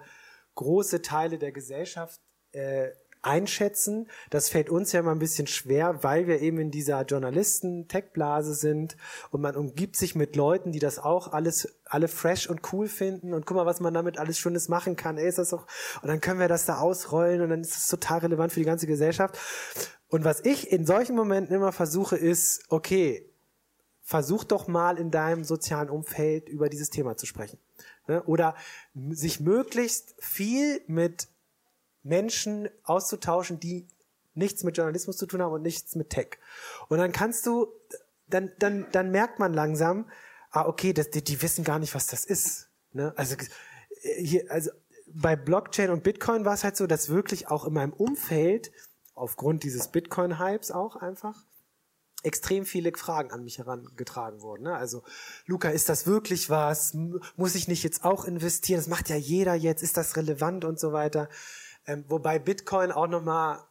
große 0.56 1.01
Teile 1.01 1.38
der 1.38 1.51
Gesellschaft 1.51 2.22
äh, 2.51 2.89
einschätzen. 3.21 4.07
Das 4.30 4.50
fällt 4.50 4.69
uns 4.69 4.92
ja 4.92 5.01
immer 5.01 5.12
ein 5.12 5.19
bisschen 5.19 5.48
schwer, 5.48 6.04
weil 6.04 6.27
wir 6.27 6.42
eben 6.42 6.60
in 6.60 6.71
dieser 6.71 7.04
Journalisten-Tech-Blase 7.04 8.54
sind 8.54 8.95
und 9.31 9.42
man 9.42 9.56
umgibt 9.56 9.95
sich 9.95 10.16
mit 10.16 10.36
Leuten, 10.36 10.72
die 10.72 10.79
das 10.79 11.00
auch 11.00 11.34
alles 11.34 11.79
alle 11.86 12.08
fresh 12.08 12.48
und 12.50 12.62
cool 12.72 12.88
finden 12.88 13.34
und 13.34 13.46
guck 13.46 13.58
mal, 13.58 13.65
was 13.65 13.79
man 13.79 13.93
damit 13.93 14.17
alles 14.20 14.38
Schönes 14.38 14.70
machen 14.70 14.96
kann. 14.96 15.17
Ey, 15.17 15.27
ist 15.27 15.38
das 15.38 15.50
doch 15.50 15.67
und 16.01 16.08
dann 16.08 16.22
können 16.22 16.39
wir 16.39 16.48
das 16.48 16.65
da 16.65 16.77
ausrollen 16.79 17.41
und 17.41 17.50
dann 17.50 17.62
ist 17.62 17.75
es 17.75 17.88
total 17.88 18.20
relevant 18.20 18.53
für 18.53 18.60
die 18.60 18.65
ganze 18.65 18.88
Gesellschaft. 18.88 19.38
Und 20.08 20.24
was 20.24 20.43
ich 20.43 20.72
in 20.72 20.86
solchen 20.86 21.15
Momenten 21.15 21.55
immer 21.55 21.72
versuche, 21.72 22.17
ist, 22.17 22.63
okay, 22.70 23.29
versuch 24.01 24.43
doch 24.43 24.67
mal 24.67 24.98
in 24.98 25.12
deinem 25.12 25.43
sozialen 25.43 25.89
Umfeld 25.89 26.50
über 26.50 26.67
dieses 26.67 26.89
Thema 26.89 27.15
zu 27.15 27.27
sprechen. 27.27 27.60
Ne? 28.08 28.24
Oder 28.24 28.55
sich 29.12 29.39
möglichst 29.39 30.15
viel 30.17 30.82
mit 30.88 31.27
Menschen 32.03 32.70
auszutauschen, 32.84 33.60
die 33.60 33.88
nichts 34.34 34.63
mit 34.63 34.77
Journalismus 34.77 35.18
zu 35.18 35.25
tun 35.25 35.41
haben 35.41 35.53
und 35.53 35.62
nichts 35.62 35.96
mit 35.96 36.10
Tech. 36.10 36.38
Und 36.88 37.00
dann 37.00 37.12
kannst 37.12 37.46
du, 37.46 37.68
dann, 38.27 38.51
dann, 38.60 38.88
dann 38.91 39.12
merkt 39.12 39.39
man 39.39 39.53
langsam, 39.53 40.10
ah, 40.51 40.65
okay, 40.65 40.94
das, 40.94 41.10
die, 41.10 41.24
die 41.24 41.41
wissen 41.41 41.63
gar 41.63 41.79
nicht, 41.79 41.94
was 41.96 42.08
das 42.08 42.25
ist. 42.25 42.70
Ne? 42.94 43.13
Also, 43.15 43.36
hier, 44.18 44.50
also 44.50 44.72
bei 45.08 45.36
Blockchain 45.36 45.89
und 45.89 46.03
Bitcoin 46.03 46.46
war 46.46 46.53
es 46.53 46.63
halt 46.63 46.77
so, 46.77 46.88
dass 46.88 47.10
wirklich 47.10 47.48
auch 47.48 47.65
in 47.65 47.74
meinem 47.74 47.94
Umfeld, 47.94 48.72
aufgrund 49.13 49.63
dieses 49.63 49.89
Bitcoin-Hypes 49.89 50.72
auch 50.72 50.96
einfach, 50.96 51.44
extrem 52.24 52.65
viele 52.65 52.91
Fragen 52.96 53.32
an 53.32 53.44
mich 53.44 53.60
herangetragen 53.60 54.41
wurden. 54.41 54.63
Ne? 54.63 54.75
Also, 54.75 55.03
Luca, 55.46 55.70
ist 55.70 55.89
das 55.89 56.06
wirklich 56.06 56.50
was? 56.50 56.94
Muss 57.38 57.56
ich 57.56 57.68
nicht 57.68 57.84
jetzt 57.84 58.03
auch 58.03 58.25
investieren? 58.25 58.79
Das 58.79 58.88
macht 58.88 59.10
ja 59.10 59.15
jeder 59.15 59.56
jetzt. 59.56 59.84
Ist 59.84 59.98
das 59.98 60.18
relevant 60.18 60.65
und 60.65 60.79
so 60.79 60.91
weiter? 60.91 61.29
Ähm, 61.89 62.05
wobei 62.08 62.38
Bitcoin 62.38 62.91
auch 62.91 63.08
nochmal 63.08 63.63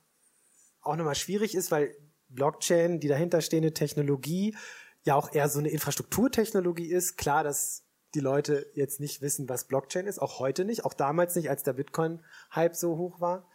auch 0.82 0.96
noch 0.96 1.14
schwierig 1.14 1.54
ist, 1.54 1.70
weil 1.70 1.94
Blockchain, 2.28 2.98
die 2.98 3.06
dahinterstehende 3.06 3.72
Technologie, 3.72 4.56
ja 5.04 5.14
auch 5.14 5.32
eher 5.32 5.48
so 5.48 5.60
eine 5.60 5.68
Infrastrukturtechnologie 5.68 6.86
ist. 6.86 7.16
Klar, 7.16 7.44
dass 7.44 7.84
die 8.14 8.20
Leute 8.20 8.66
jetzt 8.74 8.98
nicht 8.98 9.22
wissen, 9.22 9.48
was 9.48 9.68
Blockchain 9.68 10.06
ist, 10.06 10.18
auch 10.18 10.40
heute 10.40 10.64
nicht, 10.64 10.84
auch 10.84 10.94
damals 10.94 11.36
nicht, 11.36 11.48
als 11.48 11.62
der 11.62 11.74
Bitcoin-Hype 11.74 12.74
so 12.74 12.96
hoch 12.96 13.20
war. 13.20 13.48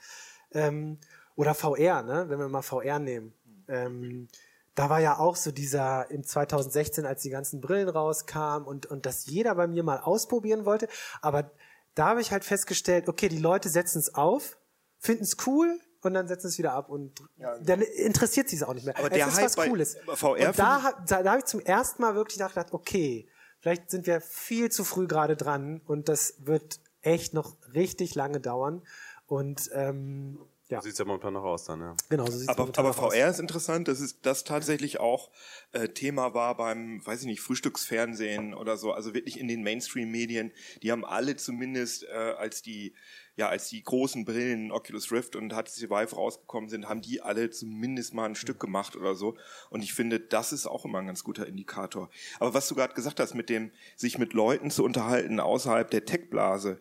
Ähm, 0.52 1.00
oder 1.36 1.56
VR, 1.56 2.04
ne? 2.04 2.30
wenn 2.30 2.40
wir 2.40 2.48
mal 2.48 2.62
VR 2.62 3.00
nehmen. 3.00 3.34
Ähm, 3.68 4.30
da 4.76 4.90
war 4.90 5.00
ja 5.00 5.20
auch 5.20 5.36
so 5.36 5.52
dieser 5.52 6.10
im 6.10 6.24
2016, 6.24 7.06
als 7.06 7.22
die 7.22 7.30
ganzen 7.30 7.60
Brillen 7.60 7.90
rauskamen 7.90 8.68
und, 8.68 8.86
und 8.86 9.06
das 9.06 9.26
jeder 9.26 9.56
bei 9.56 9.68
mir 9.68 9.84
mal 9.84 10.00
ausprobieren 10.00 10.66
wollte. 10.66 10.88
Aber 11.22 11.52
da 11.96 12.08
habe 12.08 12.22
ich 12.22 12.32
halt 12.32 12.44
festgestellt, 12.44 13.08
okay, 13.08 13.30
die 13.30 13.40
Leute 13.40 13.70
setzen 13.70 14.00
es 14.00 14.14
auf, 14.16 14.58
finden 15.00 15.24
es 15.24 15.38
cool 15.46 15.80
und 16.02 16.14
dann 16.14 16.28
setzen 16.28 16.48
es 16.48 16.58
wieder 16.58 16.74
ab 16.74 16.90
und 16.90 17.22
ja. 17.38 17.58
dann 17.60 17.82
interessiert 17.82 18.50
sie 18.50 18.56
es 18.56 18.64
auch 18.64 18.74
nicht 18.74 18.86
mehr. 18.86 18.98
Aber 18.98 19.08
es 19.08 19.14
der 19.14 19.28
ist 19.28 19.38
Hype 19.38 19.46
was 19.46 19.56
Cooles. 19.56 19.98
VR 20.16 20.48
und 20.50 20.60
da, 20.60 20.94
da, 21.08 21.24
da 21.24 21.30
habe 21.30 21.40
ich 21.40 21.46
zum 21.46 21.60
ersten 21.60 22.02
Mal 22.02 22.16
wirklich 22.16 22.38
gedacht, 22.38 22.74
okay, 22.74 23.28
vielleicht 23.60 23.90
sind 23.90 24.08
wir 24.08 24.22
viel 24.22 24.72
zu 24.72 24.84
früh 24.84 25.08
gerade 25.08 25.36
dran 25.38 25.82
und 25.86 26.10
das 26.10 26.36
wird 26.40 26.80
echt 27.02 27.34
noch 27.34 27.58
richtig 27.74 28.16
lange 28.16 28.40
dauern. 28.40 28.82
Und 29.26 29.70
ähm, 29.74 30.40
ja. 30.74 30.82
So 30.82 30.88
sieht's 30.88 30.98
ja 30.98 31.06
momentan 31.06 31.34
noch 31.34 31.44
aus 31.44 31.66
dann, 31.66 31.80
ja. 31.82 31.96
Genau, 32.10 32.26
so 32.26 32.38
sieht's 32.38 32.50
Aber, 32.50 32.64
momentan 32.64 32.86
aber 32.86 32.96
noch 32.96 33.04
aus. 33.04 33.14
VR 33.14 33.30
ist 33.30 33.40
interessant, 33.40 33.88
dass 33.88 34.00
es 34.00 34.22
das 34.22 34.44
tatsächlich 34.44 35.00
auch 35.00 35.30
äh, 35.72 35.90
Thema 35.90 36.34
war 36.34 36.58
beim, 36.58 37.06
weiß 37.06 37.22
ich 37.22 37.28
nicht, 37.28 37.42
Frühstücksfernsehen 37.42 38.54
oder 38.54 38.78
so, 38.78 38.92
also 38.92 39.14
wirklich 39.14 39.40
in 39.40 39.48
den 39.48 39.62
Mainstream-Medien. 39.62 40.52
Die 40.82 40.92
haben 40.92 41.06
alle 41.06 41.36
zumindest 41.36 42.04
äh, 42.06 42.14
als 42.14 42.62
die 42.64 42.96
ja 43.36 43.50
als 43.50 43.70
die 43.70 43.84
großen 43.84 44.26
Brillen 44.26 44.72
Oculus 44.72 45.12
Rift 45.12 45.36
und 45.36 45.54
HTC 45.54 45.90
Vive 45.90 46.16
rausgekommen 46.16 46.70
sind, 46.70 46.88
haben 46.88 47.02
die 47.02 47.22
alle 47.22 47.50
zumindest 47.50 48.14
mal 48.14 48.26
ein 48.26 48.36
Stück 48.36 48.60
gemacht 48.60 48.96
oder 48.96 49.16
so. 49.16 49.38
Und 49.70 49.84
ich 49.84 49.94
finde, 49.94 50.20
das 50.20 50.54
ist 50.54 50.68
auch 50.68 50.86
immer 50.86 51.00
ein 51.00 51.08
ganz 51.08 51.24
guter 51.24 51.48
Indikator. 51.48 52.10
Aber 52.40 52.54
was 52.54 52.68
du 52.68 52.76
gerade 52.76 52.94
gesagt 52.94 53.20
hast, 53.20 53.34
mit 53.34 53.50
dem 53.50 53.72
sich 53.96 54.18
mit 54.18 54.34
Leuten 54.34 54.70
zu 54.72 54.84
unterhalten 54.84 55.40
außerhalb 55.40 55.90
der 55.90 56.06
Tech-Blase, 56.06 56.80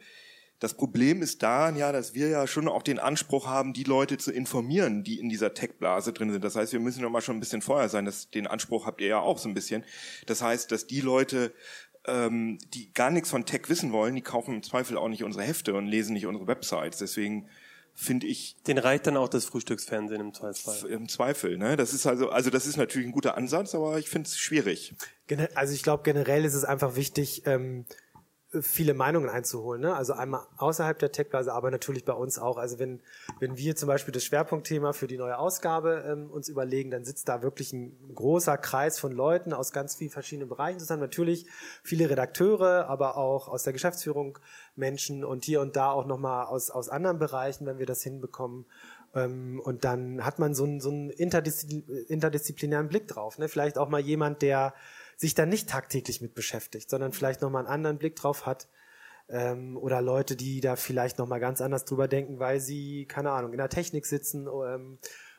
das 0.63 0.75
Problem 0.75 1.23
ist 1.23 1.43
da, 1.43 1.71
ja, 1.71 1.91
dass 1.91 2.15
wir 2.15 2.29
ja 2.29 2.47
schon 2.47 2.69
auch 2.69 2.85
den 2.85 3.01
Anspruch 3.01 3.49
haben, 3.49 3.73
die 3.73 3.83
Leute 3.83 4.17
zu 4.17 4.31
informieren, 4.31 5.03
die 5.03 5.19
in 5.19 5.29
dieser 5.29 5.55
Tech-Blase 5.55 6.13
drin 6.13 6.31
sind. 6.31 6.45
Das 6.45 6.55
heißt, 6.55 6.73
wir 6.73 6.79
müssen 6.79 7.03
ja 7.03 7.09
mal 7.09 7.21
schon 7.21 7.37
ein 7.37 7.41
bisschen 7.41 7.63
vorher 7.63 7.89
sein. 7.89 8.05
Das, 8.05 8.31
den 8.31 8.47
Anspruch 8.47 8.87
habt 8.87 9.01
ihr 9.01 9.09
ja 9.09 9.19
auch 9.19 9.39
so 9.39 9.49
ein 9.49 9.55
bisschen. 9.55 9.85
Das 10.27 10.41
heißt, 10.41 10.71
dass 10.71 10.87
die 10.87 11.01
Leute, 11.01 11.53
ähm, 12.07 12.59
die 12.75 12.93
gar 12.93 13.11
nichts 13.11 13.29
von 13.29 13.45
Tech 13.45 13.63
wissen 13.67 13.91
wollen, 13.91 14.15
die 14.15 14.21
kaufen 14.21 14.55
im 14.55 14.63
Zweifel 14.63 14.97
auch 14.97 15.09
nicht 15.09 15.25
unsere 15.25 15.43
Hefte 15.43 15.75
und 15.75 15.89
lesen 15.89 16.13
nicht 16.13 16.27
unsere 16.27 16.47
Websites. 16.47 16.99
Deswegen 16.99 17.49
finde 17.93 18.29
ich 18.29 18.55
Den 18.65 18.79
reicht 18.79 19.09
dann 19.09 19.17
auch 19.17 19.29
das 19.29 19.45
Frühstücksfernsehen 19.47 20.21
im 20.21 20.33
Zweifelsfall. 20.33 20.91
im 20.91 21.09
Zweifel, 21.09 21.59
ne? 21.59 21.77
Das 21.77 21.93
ist 21.93 22.07
also, 22.07 22.31
also 22.31 22.51
das 22.51 22.69
ist 22.69 22.77
natürlich 22.77 23.09
ein 23.09 23.13
guter 23.13 23.37
Ansatz, 23.37 23.75
aber 23.75 23.99
ich 23.99 24.09
finde 24.09 24.29
es 24.29 24.39
schwierig. 24.39 24.95
Also 25.55 25.75
ich 25.75 25.83
glaube, 25.83 26.05
generell 26.05 26.45
ist 26.45 26.55
es 26.55 26.65
einfach 26.65 26.95
wichtig, 26.95 27.43
ähm, 27.47 27.85
viele 28.61 28.93
Meinungen 28.93 29.31
einzuholen. 29.31 29.81
Ne? 29.81 29.95
Also 29.95 30.13
einmal 30.13 30.47
außerhalb 30.59 30.99
der 30.99 31.11
Tech-Blase, 31.11 31.53
aber 31.53 31.71
natürlich 31.71 32.05
bei 32.05 32.13
uns 32.13 32.39
auch. 32.39 32.59
Also 32.59 32.79
wenn, 32.79 33.01
wenn 33.41 33.57
wir 33.57 33.77
zum 33.77 33.87
Beispiel 33.87 34.13
das 34.13 34.25
Schwerpunktthema 34.25 34.93
für 34.93 35.07
die 35.07 35.17
neue 35.17 35.39
Ausgabe 35.39 36.05
ähm, 36.07 36.31
uns 36.31 36.49
überlegen, 36.49 36.91
dann 36.91 37.05
sitzt 37.05 37.29
da 37.29 37.43
wirklich 37.43 37.73
ein 37.73 37.97
großer 38.15 38.59
Kreis 38.59 38.99
von 38.99 39.13
Leuten 39.13 39.55
aus 39.55 39.73
ganz 39.73 39.97
vielen 39.97 40.11
verschiedenen 40.11 40.49
Bereichen 40.49 40.79
zusammen. 40.79 41.01
Natürlich 41.01 41.47
viele 41.83 42.11
Redakteure, 42.11 42.89
aber 42.89 43.17
auch 43.17 43.49
aus 43.49 43.63
der 43.63 43.73
Geschäftsführung 43.73 44.39
Menschen 44.77 45.25
und 45.25 45.45
hier 45.45 45.61
und 45.63 45.77
da 45.77 45.91
auch 45.91 46.07
nochmal 46.07 46.47
aus, 46.47 46.71
aus 46.71 46.91
anderen 46.91 47.19
Bereichen, 47.19 47.65
wenn 47.65 47.79
wir 47.79 47.87
das 47.87 48.03
hinbekommen. 48.03 48.67
Ähm, 49.15 49.61
und 49.65 49.85
dann 49.85 50.25
hat 50.25 50.39
man 50.39 50.55
so 50.55 50.65
einen, 50.65 50.81
so 50.81 50.91
einen 50.91 51.11
interdiszi 51.11 51.85
interdisziplinären 52.09 52.89
Blick 52.89 53.09
drauf. 53.09 53.39
Ne? 53.39 53.49
Vielleicht 53.49 53.79
auch 53.79 53.89
mal 53.89 54.01
jemand, 54.01 54.43
der 54.43 54.75
sich 55.23 55.35
dann 55.35 55.49
nicht 55.49 55.69
tagtäglich 55.71 56.21
mit 56.21 56.35
beschäftigt, 56.35 56.91
sondern 56.91 57.13
vielleicht 57.13 57.43
nochmal 57.43 57.61
einen 57.65 57.73
anderen 57.73 57.99
Blick 57.99 58.17
drauf 58.17 58.45
hat. 58.45 58.69
Ähm, 59.29 59.77
oder 59.77 60.03
Leute, 60.03 60.35
die 60.35 60.61
da 60.61 60.75
vielleicht 60.75 61.19
nochmal 61.19 61.39
ganz 61.39 61.61
anders 61.61 61.85
drüber 61.85 62.09
denken, 62.09 62.41
weil 62.41 62.59
sie, 62.59 63.07
keine 63.07 63.31
Ahnung, 63.31 63.53
in 63.53 63.59
der 63.59 63.69
Technik 63.69 64.05
sitzen 64.05 64.49
ähm, 64.49 64.99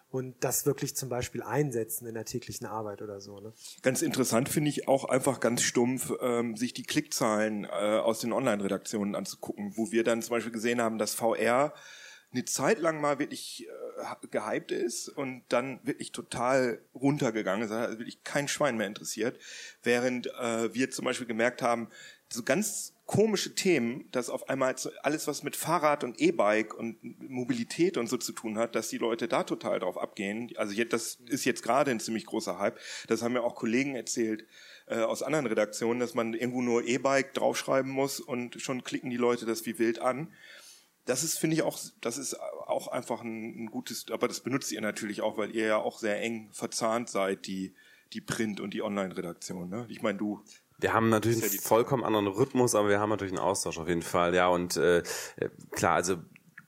und 0.10 0.42
das 0.42 0.66
wirklich 0.66 0.96
zum 0.96 1.10
Beispiel 1.10 1.44
einsetzen 1.44 2.08
in 2.08 2.14
der 2.14 2.24
täglichen 2.24 2.66
Arbeit 2.66 3.02
oder 3.02 3.20
so. 3.20 3.42
Ne? 3.42 3.52
Ganz 3.82 4.02
interessant 4.02 4.48
finde 4.48 4.70
ich 4.70 4.88
auch 4.88 5.04
einfach 5.04 5.42
ganz 5.42 5.64
stumpf, 5.64 6.14
ähm, 6.22 6.56
sich 6.56 6.74
die 6.74 6.84
Klickzahlen 6.84 7.66
äh, 7.66 7.68
aus 7.68 8.22
den 8.22 8.32
Online-Redaktionen 8.32 9.16
anzugucken, 9.16 9.74
wo 9.76 9.92
wir 9.92 10.06
dann 10.06 10.22
zum 10.22 10.32
Beispiel 10.32 10.54
gesehen 10.54 10.82
haben, 10.82 10.98
dass 10.98 11.14
VR 11.14 11.74
eine 12.34 12.46
Zeit 12.46 12.80
lang 12.80 13.00
mal 13.00 13.20
wirklich 13.20 13.68
äh, 13.68 14.28
gehypt 14.28 14.72
ist 14.72 15.10
und 15.10 15.44
dann 15.50 15.80
wirklich 15.84 16.12
total 16.12 16.82
runtergegangen 16.94 17.66
ist, 17.66 17.72
also 17.72 18.00
wirklich 18.00 18.24
kein 18.24 18.48
Schwein 18.48 18.78
mehr 18.78 18.88
interessiert, 18.88 19.40
während 19.84 20.28
äh, 20.28 20.74
wir 20.74 20.92
zum 20.92 21.06
Beispiel 21.06 21.28
gemerkt 21.28 21.62
haben, 21.62 21.90
so 22.32 22.44
ganz 22.44 22.94
komische 23.06 23.54
Themen, 23.54 24.10
dass 24.12 24.30
auf 24.30 24.50
einmal 24.50 24.76
alles, 25.04 25.28
was 25.28 25.44
mit 25.44 25.56
Fahrrad 25.56 26.04
und 26.04 26.20
E-Bike 26.20 26.74
und 26.74 26.98
Mobilität 27.30 27.98
und 27.98 28.08
so 28.08 28.18
zu 28.18 28.32
tun 28.32 28.58
hat, 28.58 28.76
dass 28.76 28.88
die 28.88 28.98
Leute 28.98 29.28
da 29.28 29.44
total 29.44 29.80
drauf 29.80 29.98
abgehen. 29.98 30.50
Also 30.56 30.74
jetzt, 30.74 30.94
das 30.94 31.18
ist 31.28 31.46
jetzt 31.46 31.64
gerade 31.64 31.92
ein 31.92 32.00
ziemlich 32.00 32.26
großer 32.26 32.60
Hype. 32.60 32.80
Das 33.08 33.22
haben 33.22 33.34
mir 33.34 33.44
auch 33.44 33.56
Kollegen 33.56 33.96
erzählt 33.96 34.46
äh, 34.88 35.00
aus 35.00 35.22
anderen 35.22 35.46
Redaktionen, 35.46 36.00
dass 36.00 36.14
man 36.14 36.34
irgendwo 36.34 36.62
nur 36.62 36.86
E-Bike 36.86 37.34
draufschreiben 37.34 37.92
muss 37.92 38.20
und 38.20 38.62
schon 38.62 38.84
klicken 38.84 39.10
die 39.10 39.18
Leute 39.18 39.46
das 39.46 39.66
wie 39.66 39.78
wild 39.78 40.00
an. 40.00 40.34
Das 41.06 41.24
ist, 41.24 41.38
finde 41.38 41.56
ich 41.56 41.64
auch, 41.64 41.80
das 42.02 42.18
ist 42.18 42.40
auch 42.40 42.88
einfach 42.88 43.22
ein, 43.22 43.64
ein 43.64 43.66
gutes, 43.68 44.06
aber 44.12 44.28
das 44.28 44.40
benutzt 44.40 44.72
ihr 44.72 44.82
natürlich 44.82 45.22
auch, 45.22 45.38
weil 45.38 45.56
ihr 45.56 45.66
ja 45.66 45.78
auch 45.78 46.00
sehr 46.00 46.22
eng 46.22 46.50
verzahnt 46.52 47.10
seid, 47.10 47.46
die, 47.48 47.74
die 48.14 48.22
Print- 48.22 48.60
und 48.60 48.74
die 48.74 48.82
Online-Redaktion. 48.82 49.70
Ne? 49.70 49.86
Ich 49.90 50.02
meine, 50.02 50.18
du 50.18 50.42
Wir 50.80 50.94
haben 50.94 51.10
natürlich 51.10 51.44
einen 51.44 51.60
vollkommen 51.60 52.04
anderen 52.04 52.28
Rhythmus, 52.28 52.76
aber 52.76 52.90
wir 52.90 53.00
haben 53.00 53.10
natürlich 53.10 53.34
einen 53.34 53.44
Austausch 53.44 53.78
auf 53.78 53.88
jeden 53.88 54.02
Fall, 54.02 54.34
ja. 54.34 54.48
Und 54.48 54.78
äh, 54.78 55.04
klar, 55.72 55.96
also 55.96 56.18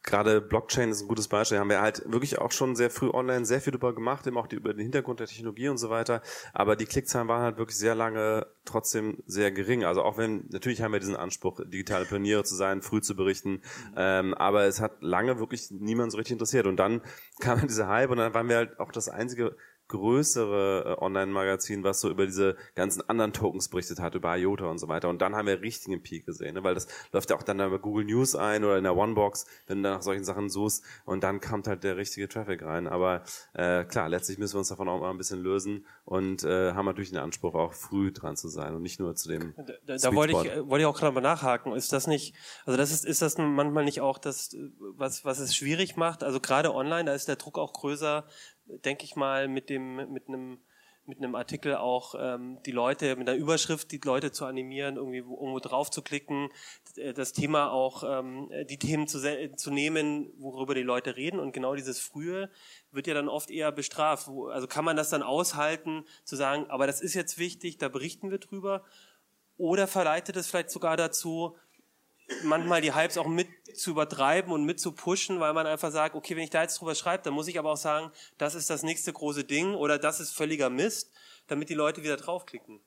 gerade 0.06 0.40
Blockchain 0.40 0.92
ist 0.92 1.02
ein 1.02 1.08
gutes 1.08 1.28
Beispiel. 1.28 1.58
Da 1.58 1.62
haben 1.62 1.70
wir 1.70 1.82
halt 1.82 2.04
wirklich 2.06 2.40
auch 2.40 2.52
schon 2.52 2.76
sehr 2.76 2.90
früh 2.90 3.10
online 3.10 3.46
sehr 3.46 3.60
viel 3.60 3.72
drüber 3.72 3.94
gemacht, 3.94 4.26
eben 4.28 4.38
auch 4.38 4.48
die, 4.48 4.56
über 4.56 4.74
den 4.74 4.82
Hintergrund 4.82 5.20
der 5.20 5.28
Technologie 5.28 5.68
und 5.68 5.78
so 5.78 5.90
weiter. 5.90 6.22
Aber 6.54 6.76
die 6.76 6.86
Klickzahlen 6.86 7.28
waren 7.28 7.42
halt 7.42 7.58
wirklich 7.58 7.78
sehr 7.78 7.96
lange 7.96 8.46
trotzdem 8.66 9.24
sehr 9.26 9.52
gering. 9.52 9.84
Also 9.84 10.04
auch 10.04 10.18
wenn, 10.18 10.46
natürlich 10.50 10.82
haben 10.82 10.94
wir 10.94 11.00
diesen 11.00 11.16
Anspruch, 11.16 11.60
digitale 11.66 12.06
Pioniere 12.06 12.44
zu 12.44 12.56
sein, 12.56 12.82
früh 12.82 13.02
zu 13.02 13.16
berichten. 13.16 13.62
Ähm, 13.98 14.34
aber 14.36 14.66
es 14.66 14.80
hat 14.80 15.02
lange 15.02 15.40
wirklich 15.40 15.72
niemand 15.72 16.12
so 16.12 16.18
richtig 16.18 16.34
interessiert. 16.34 16.68
Und 16.68 16.78
dann 16.78 17.02
kam 17.40 17.62
dieser 17.68 17.88
Hype 17.88 18.12
und 18.12 18.18
dann 18.18 18.34
waren 18.34 18.48
wir 18.48 18.58
halt 18.58 18.80
auch 18.80 18.92
das 18.92 19.10
einzige 19.10 19.56
größere 19.88 20.98
äh, 20.98 21.04
Online-Magazin, 21.04 21.84
was 21.84 22.02
so 22.02 22.10
über 22.10 22.26
diese 22.26 22.56
ganzen 22.76 23.08
anderen 23.10 23.34
Tokens 23.34 23.70
berichtet 23.70 24.00
hat, 24.00 24.16
über 24.16 24.36
IOTA 24.36 24.66
und 24.66 24.80
so 24.80 24.88
weiter. 24.88 25.10
Und 25.10 25.22
dann 25.22 25.36
haben 25.36 25.48
wir 25.48 25.62
richtigen 25.62 26.02
Peak 26.02 26.26
gesehen, 26.26 26.56
ne? 26.56 26.64
weil 26.64 26.74
das 26.74 26.88
läuft 27.12 27.30
ja 27.30 27.36
auch 27.36 27.44
dann 27.44 27.60
über 27.60 27.80
Google 27.80 28.06
News 28.06 28.36
ein 28.36 28.64
oder 28.64 28.78
in 28.78 28.84
der 28.84 28.96
Onebox, 28.96 29.46
wenn 29.68 29.84
du 29.84 29.90
nach 29.90 30.02
solchen 30.02 30.24
Sachen 30.24 30.50
suchst 30.50 30.84
und 31.06 31.24
dann 31.24 31.40
kommt 31.40 31.68
halt 31.68 31.84
der 31.84 31.98
richtige 31.98 32.28
Traffic 32.28 32.64
rein. 32.64 32.88
Aber 32.88 33.24
äh, 33.54 33.84
klar, 33.86 34.10
letztlich 34.10 34.38
müssen 34.38 34.56
wir 34.56 34.60
uns 34.60 34.70
davon 34.70 34.90
auch 34.90 35.00
mal 35.00 35.12
ein 35.12 35.18
bisschen 35.18 35.42
lösen 35.42 35.86
und 36.06 36.44
äh, 36.44 36.74
haben 36.74 36.86
natürlich 36.86 37.10
den 37.10 37.20
Anspruch, 37.20 37.56
auch 37.56 37.74
früh 37.74 38.12
dran 38.12 38.36
zu 38.36 38.48
sein 38.48 38.76
und 38.76 38.82
nicht 38.82 39.00
nur 39.00 39.16
zu 39.16 39.30
dem 39.30 39.54
Da, 39.86 39.98
da 39.98 40.16
wollte 40.16 40.34
ich, 40.34 40.52
äh, 40.52 40.68
wollte 40.68 40.82
ich 40.84 40.86
auch 40.88 40.98
gerade 40.98 41.14
mal 41.14 41.22
nachhaken. 41.22 41.74
Ist 41.74 41.94
das 41.94 42.08
nicht, 42.08 42.36
also 42.66 42.78
das 42.78 42.92
ist, 42.92 43.06
ist 43.06 43.22
das 43.22 43.38
manchmal 43.38 43.86
nicht 43.86 44.02
auch 44.02 44.18
das, 44.18 44.54
äh, 44.54 44.70
was, 44.80 45.26
was 45.26 45.40
es 45.40 45.56
schwierig 45.56 45.96
macht? 45.96 46.24
Also 46.24 46.40
gerade 46.40 46.74
online, 46.74 47.06
da 47.06 47.14
ist 47.14 47.28
der 47.28 47.36
Druck 47.36 47.58
auch 47.58 47.74
größer, 47.74 48.26
denke 48.66 49.06
ich 49.06 49.16
mal, 49.16 49.48
mit 49.48 49.70
dem, 49.70 50.12
mit 50.12 50.28
einem, 50.28 50.60
mit 51.06 51.20
einem 51.20 51.36
Artikel 51.36 51.76
auch 51.76 52.16
ähm, 52.18 52.58
die 52.66 52.72
Leute, 52.72 53.16
mit 53.16 53.30
einer 53.30 53.38
Überschrift 53.38 53.92
die 53.92 54.02
Leute 54.04 54.32
zu 54.32 54.46
animieren, 54.46 54.96
irgendwie 54.96 55.24
wo- 55.26 55.36
irgendwo 55.36 55.60
drauf 55.60 55.92
zu 55.92 56.02
klicken, 56.02 56.50
äh, 56.96 57.14
das 57.14 57.32
Thema 57.32 57.72
auch, 57.72 58.04
ähm, 58.04 58.50
die 58.70 58.80
Themen 58.80 59.08
zu, 59.08 59.20
zu 59.56 59.72
nehmen, 59.72 60.34
worüber 60.40 60.74
die 60.74 60.82
Leute 60.82 61.16
reden. 61.16 61.40
Und 61.40 61.52
genau 61.52 61.76
dieses 61.76 62.00
Frühe 62.00 62.50
wird 62.92 63.06
ja 63.06 63.14
dann 63.14 63.30
oft 63.30 63.52
eher 63.52 63.72
bestraft. 63.72 64.30
Also 64.52 64.68
kann 64.68 64.84
man 64.84 64.98
das 64.98 65.10
dann 65.10 65.22
aushalten, 65.22 66.06
zu 66.24 66.36
sagen, 66.36 66.66
aber 66.70 66.88
das 66.88 67.02
ist 67.02 67.14
jetzt 67.14 67.38
wichtig, 67.38 67.78
da 67.78 67.88
berichten 67.88 68.32
wir 68.32 68.40
drüber. 68.40 68.84
Oder 69.58 69.88
verleitet 69.88 70.36
es 70.36 70.48
vielleicht 70.48 70.72
sogar 70.72 70.98
dazu, 70.98 71.56
manchmal 72.44 72.82
die 72.82 72.94
Hypes 72.94 73.18
auch 73.18 73.28
mit 73.28 73.48
zu 73.74 73.92
übertreiben 73.92 74.52
und 74.52 74.66
mit 74.66 74.80
zu 74.80 74.92
pushen, 74.92 75.40
weil 75.40 75.54
man 75.54 75.68
einfach 75.68 75.92
sagt, 75.92 76.16
okay, 76.16 76.36
wenn 76.36 76.44
ich 76.44 76.50
da 76.50 76.62
jetzt 76.62 76.80
drüber 76.80 76.96
schreibe, 76.96 77.24
dann 77.24 77.34
muss 77.34 77.48
ich 77.48 77.60
aber 77.60 77.72
auch 77.72 77.78
sagen, 77.78 78.12
das 78.38 78.56
ist 78.56 78.70
das 78.70 78.84
nächste 78.84 79.14
große 79.14 79.44
Ding 79.44 79.76
oder 79.76 79.98
das 79.98 80.20
ist 80.20 80.32
völliger 80.32 80.70
Mist, 80.70 81.12
damit 81.48 81.70
die 81.70 81.74
Leute 81.74 82.04
wieder 82.04 82.18
draufklicken. 82.18 82.80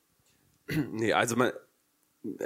Nee, 0.91 1.13
also 1.13 1.35
man, 1.35 1.51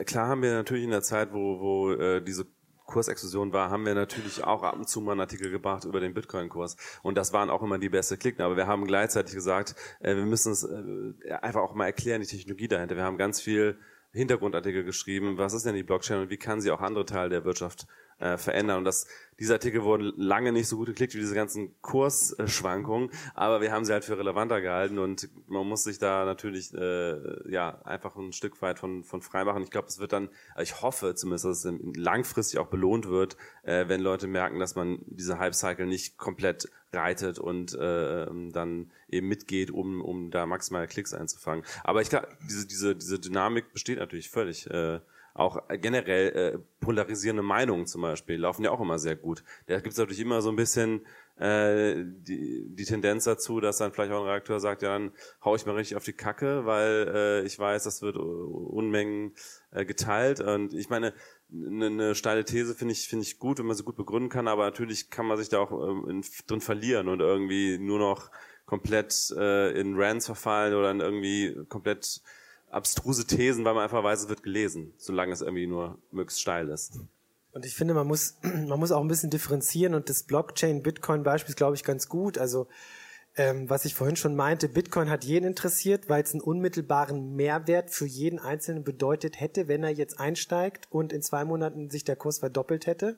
klar 0.05 0.27
haben 0.27 0.41
wir 0.41 0.53
natürlich 0.53 0.83
in 0.83 0.91
der 0.91 1.01
Zeit, 1.01 1.33
wo, 1.33 1.59
wo 1.59 1.91
äh, 1.91 2.21
diese 2.21 2.45
Kursexplosion 2.85 3.53
war, 3.53 3.69
haben 3.69 3.85
wir 3.85 3.95
natürlich 3.95 4.43
auch 4.43 4.63
ab 4.63 4.75
und 4.75 4.88
zu 4.88 5.01
mal 5.01 5.13
einen 5.13 5.21
Artikel 5.21 5.50
gebracht 5.50 5.85
über 5.85 6.00
den 6.00 6.13
Bitcoin-Kurs. 6.13 6.75
Und 7.01 7.17
das 7.17 7.33
waren 7.33 7.50
auch 7.50 7.63
immer 7.63 7.79
die 7.79 7.89
beste 7.89 8.17
Klicken. 8.17 8.41
Aber 8.41 8.57
wir 8.57 8.67
haben 8.67 8.85
gleichzeitig 8.85 9.33
gesagt, 9.33 9.75
äh, 10.00 10.15
wir 10.15 10.25
müssen 10.25 10.51
es 10.51 10.63
äh, 10.63 11.31
einfach 11.41 11.62
auch 11.62 11.73
mal 11.73 11.85
erklären, 11.85 12.21
die 12.21 12.27
Technologie 12.27 12.67
dahinter. 12.67 12.95
Wir 12.95 13.03
haben 13.03 13.17
ganz 13.17 13.41
viel 13.41 13.79
Hintergrundartikel 14.13 14.84
geschrieben, 14.84 15.38
was 15.38 15.53
ist 15.53 15.65
denn 15.65 15.75
die 15.75 15.84
Blockchain 15.84 16.22
und 16.22 16.29
wie 16.29 16.38
kann 16.38 16.62
sie 16.62 16.72
auch 16.72 16.82
andere 16.82 17.05
Teile 17.05 17.29
der 17.29 17.46
Wirtschaft 17.46 17.88
äh, 18.20 18.38
verändern. 18.38 18.79
Und 18.79 18.86
das, 18.86 19.08
diese 19.39 19.53
Artikel 19.53 19.84
wurden 19.84 20.13
lange 20.15 20.51
nicht 20.51 20.67
so 20.67 20.77
gut 20.77 20.88
geklickt 20.88 21.13
wie 21.15 21.20
diese 21.20 21.36
ganzen 21.36 21.79
Kursschwankungen, 21.82 23.10
aber 23.34 23.62
wir 23.62 23.72
haben 23.72 23.86
sie 23.86 23.93
halt 23.93 24.05
für 24.05 24.17
relevanter 24.17 24.62
gehalten 24.62 25.00
und 25.00 25.29
man 25.48 25.67
muss 25.67 25.84
sich 25.84 26.00
da 26.00 26.25
natürlich 26.25 26.74
äh, 26.74 27.51
ja 27.51 27.82
einfach 27.84 28.15
ein 28.15 28.32
Stück 28.32 28.62
weit 28.62 28.79
von, 28.79 29.03
von 29.03 29.22
frei 29.22 29.43
machen. 29.43 29.63
Ich 29.63 29.72
glaube, 29.72 29.88
es 29.88 30.00
wird 30.00 30.13
dann, 30.13 30.29
ich 30.62 30.82
hoffe 30.82 31.15
zumindest, 31.15 31.46
dass 31.46 31.65
es 31.65 31.74
langfristig 31.96 32.60
auch 32.60 32.67
belohnt 32.67 33.08
wird, 33.10 33.38
äh, 33.63 33.88
wenn 33.88 34.01
Leute 34.01 34.27
merken, 34.27 34.60
dass 34.60 34.75
man 34.75 35.00
diese 35.08 35.39
Hype-Cycle 35.39 35.86
nicht 35.86 36.17
komplett 36.17 36.70
reitet 36.93 37.39
und 37.39 37.74
äh, 37.74 38.27
dann 38.51 38.91
eben 39.10 39.27
mitgeht, 39.27 39.72
um, 39.72 40.01
um 40.01 40.32
da 40.32 40.46
maximale 40.46 40.88
Klicks 40.88 41.13
einzufangen. 41.13 41.65
Aber 41.84 42.01
ich 42.01 42.10
glaube, 42.10 42.27
diese, 42.48 42.67
diese, 42.67 42.96
diese 42.96 43.20
Dynamik 43.20 43.74
besteht 43.74 44.00
natürlich 44.00 44.29
völlig. 44.29 44.70
Äh, 44.70 45.00
auch 45.33 45.61
generell 45.81 46.29
äh, 46.29 46.59
polarisierende 46.79 47.41
Meinungen 47.41 47.87
zum 47.87 48.03
Beispiel 48.03 48.37
laufen 48.37 48.63
ja 48.63 48.71
auch 48.71 48.81
immer 48.81 48.99
sehr 48.99 49.15
gut. 49.15 49.43
Da 49.65 49.75
gibt 49.75 49.93
es 49.93 49.97
natürlich 49.97 50.19
immer 50.19 50.41
so 50.41 50.49
ein 50.49 50.55
bisschen 50.55 51.05
äh, 51.39 51.95
die, 52.05 52.67
die 52.69 52.85
Tendenz 52.85 53.23
dazu, 53.23 53.59
dass 53.59 53.77
dann 53.77 53.91
vielleicht 53.91 54.11
auch 54.11 54.21
ein 54.21 54.27
Redakteur 54.27 54.59
sagt, 54.59 54.83
ja, 54.83 54.89
dann 54.89 55.11
hau 55.43 55.55
ich 55.55 55.65
mal 55.65 55.75
richtig 55.75 55.97
auf 55.97 56.03
die 56.03 56.13
Kacke, 56.13 56.65
weil 56.65 57.11
äh, 57.13 57.45
ich 57.45 57.57
weiß, 57.57 57.83
das 57.83 58.03
wird 58.03 58.17
Unmengen 58.17 59.33
äh, 59.71 59.85
geteilt. 59.85 60.39
Und 60.39 60.75
ich 60.75 60.91
meine, 60.91 61.13
eine, 61.51 61.87
eine 61.87 62.15
steile 62.15 62.45
These 62.45 62.75
finde 62.75 62.91
ich 62.91 63.07
finde 63.07 63.23
ich 63.23 63.39
gut, 63.39 63.57
wenn 63.57 63.65
man 63.65 63.75
sie 63.75 63.83
gut 63.83 63.95
begründen 63.95 64.29
kann, 64.29 64.47
aber 64.47 64.65
natürlich 64.65 65.09
kann 65.09 65.25
man 65.25 65.37
sich 65.37 65.49
da 65.49 65.59
auch 65.59 65.71
ähm, 65.71 66.07
in, 66.09 66.25
drin 66.45 66.61
verlieren 66.61 67.07
und 67.07 67.21
irgendwie 67.21 67.79
nur 67.79 67.97
noch 67.97 68.29
komplett 68.65 69.33
äh, 69.35 69.71
in 69.79 69.99
Rants 69.99 70.27
verfallen 70.27 70.75
oder 70.75 70.91
in 70.91 70.99
irgendwie 70.99 71.55
komplett 71.69 72.21
abstruse 72.73 73.25
Thesen, 73.25 73.65
weil 73.65 73.73
man 73.73 73.83
einfach 73.83 74.03
weiß, 74.03 74.23
es 74.23 74.29
wird 74.29 74.43
gelesen, 74.43 74.93
solange 74.97 75.31
es 75.31 75.41
irgendwie 75.41 75.67
nur 75.67 75.97
möglichst 76.11 76.41
steil 76.41 76.69
ist. 76.69 76.99
Und 77.51 77.65
ich 77.65 77.75
finde, 77.75 77.93
man 77.93 78.07
muss, 78.07 78.37
man 78.41 78.79
muss 78.79 78.91
auch 78.91 79.01
ein 79.01 79.07
bisschen 79.07 79.29
differenzieren 79.29 79.93
und 79.93 80.09
das 80.09 80.23
Blockchain-Bitcoin-Beispiel 80.23 81.51
ist, 81.51 81.57
glaube 81.57 81.75
ich, 81.75 81.83
ganz 81.83 82.09
gut. 82.09 82.37
Also, 82.37 82.67
ähm, 83.35 83.69
was 83.69 83.85
ich 83.85 83.95
vorhin 83.95 84.15
schon 84.15 84.35
meinte, 84.35 84.69
Bitcoin 84.69 85.09
hat 85.09 85.23
jeden 85.23 85.45
interessiert, 85.45 86.09
weil 86.09 86.23
es 86.23 86.33
einen 86.33 86.41
unmittelbaren 86.41 87.35
Mehrwert 87.35 87.89
für 87.89 88.05
jeden 88.05 88.39
Einzelnen 88.39 88.83
bedeutet 88.83 89.39
hätte, 89.39 89.67
wenn 89.67 89.83
er 89.83 89.89
jetzt 89.89 90.19
einsteigt 90.19 90.87
und 90.91 91.13
in 91.13 91.21
zwei 91.21 91.45
Monaten 91.45 91.89
sich 91.89 92.03
der 92.03 92.15
Kurs 92.15 92.39
verdoppelt 92.39 92.85
hätte. 92.85 93.17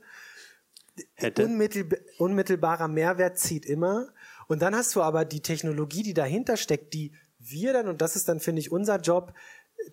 Hätte. 1.15 1.43
Unmittel, 1.43 1.89
unmittelbarer 2.17 2.87
Mehrwert 2.87 3.37
zieht 3.37 3.65
immer. 3.65 4.07
Und 4.47 4.61
dann 4.61 4.75
hast 4.75 4.95
du 4.95 5.01
aber 5.01 5.25
die 5.25 5.41
Technologie, 5.41 6.03
die 6.03 6.13
dahinter 6.13 6.55
steckt, 6.55 6.93
die 6.93 7.11
wir 7.49 7.73
dann, 7.73 7.87
und 7.87 8.01
das 8.01 8.15
ist 8.15 8.27
dann, 8.27 8.39
finde 8.39 8.59
ich, 8.59 8.71
unser 8.71 8.99
Job, 8.99 9.33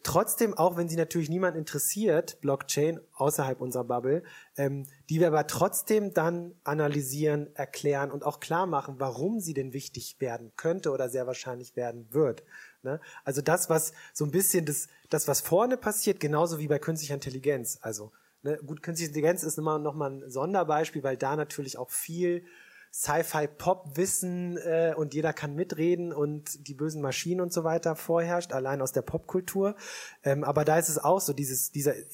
trotzdem, 0.02 0.54
auch 0.54 0.76
wenn 0.76 0.88
sie 0.88 0.96
natürlich 0.96 1.28
niemand 1.28 1.56
interessiert, 1.56 2.40
Blockchain 2.40 3.00
außerhalb 3.14 3.60
unserer 3.60 3.84
Bubble, 3.84 4.22
ähm, 4.56 4.86
die 5.08 5.20
wir 5.20 5.28
aber 5.28 5.46
trotzdem 5.46 6.14
dann 6.14 6.54
analysieren, 6.64 7.54
erklären 7.54 8.10
und 8.10 8.24
auch 8.24 8.40
klar 8.40 8.66
machen, 8.66 8.96
warum 8.98 9.40
sie 9.40 9.54
denn 9.54 9.72
wichtig 9.72 10.16
werden 10.18 10.52
könnte 10.56 10.90
oder 10.90 11.08
sehr 11.08 11.26
wahrscheinlich 11.26 11.76
werden 11.76 12.06
wird. 12.10 12.42
Ne? 12.82 13.00
Also 13.24 13.42
das, 13.42 13.70
was 13.70 13.92
so 14.12 14.24
ein 14.24 14.30
bisschen 14.30 14.64
das, 14.64 14.88
das, 15.10 15.28
was 15.28 15.40
vorne 15.40 15.76
passiert, 15.76 16.20
genauso 16.20 16.58
wie 16.58 16.68
bei 16.68 16.78
künstlicher 16.78 17.14
Intelligenz. 17.14 17.78
Also 17.82 18.12
ne, 18.42 18.58
gut, 18.64 18.82
künstliche 18.82 19.10
Intelligenz 19.10 19.42
ist 19.42 19.58
immer 19.58 19.78
noch 19.78 19.94
mal 19.94 20.10
ein 20.10 20.30
Sonderbeispiel, 20.30 21.02
weil 21.02 21.16
da 21.16 21.36
natürlich 21.36 21.78
auch 21.78 21.90
viel 21.90 22.44
Sci-Fi-Pop-Wissen 22.92 24.58
äh, 24.58 24.94
und 24.96 25.14
jeder 25.14 25.32
kann 25.32 25.54
mitreden 25.54 26.12
und 26.12 26.68
die 26.68 26.74
bösen 26.74 27.00
Maschinen 27.00 27.40
und 27.40 27.52
so 27.52 27.64
weiter 27.64 27.96
vorherrscht, 27.96 28.52
allein 28.52 28.82
aus 28.82 28.92
der 28.92 29.00
Popkultur. 29.00 29.76
Ähm, 30.22 30.44
aber 30.44 30.64
da 30.64 30.78
ist 30.78 30.90
es 30.90 30.98
auch 30.98 31.20
so, 31.20 31.32
dieses, 31.32 31.72
dieser 31.72 31.96
äh, 31.96 32.04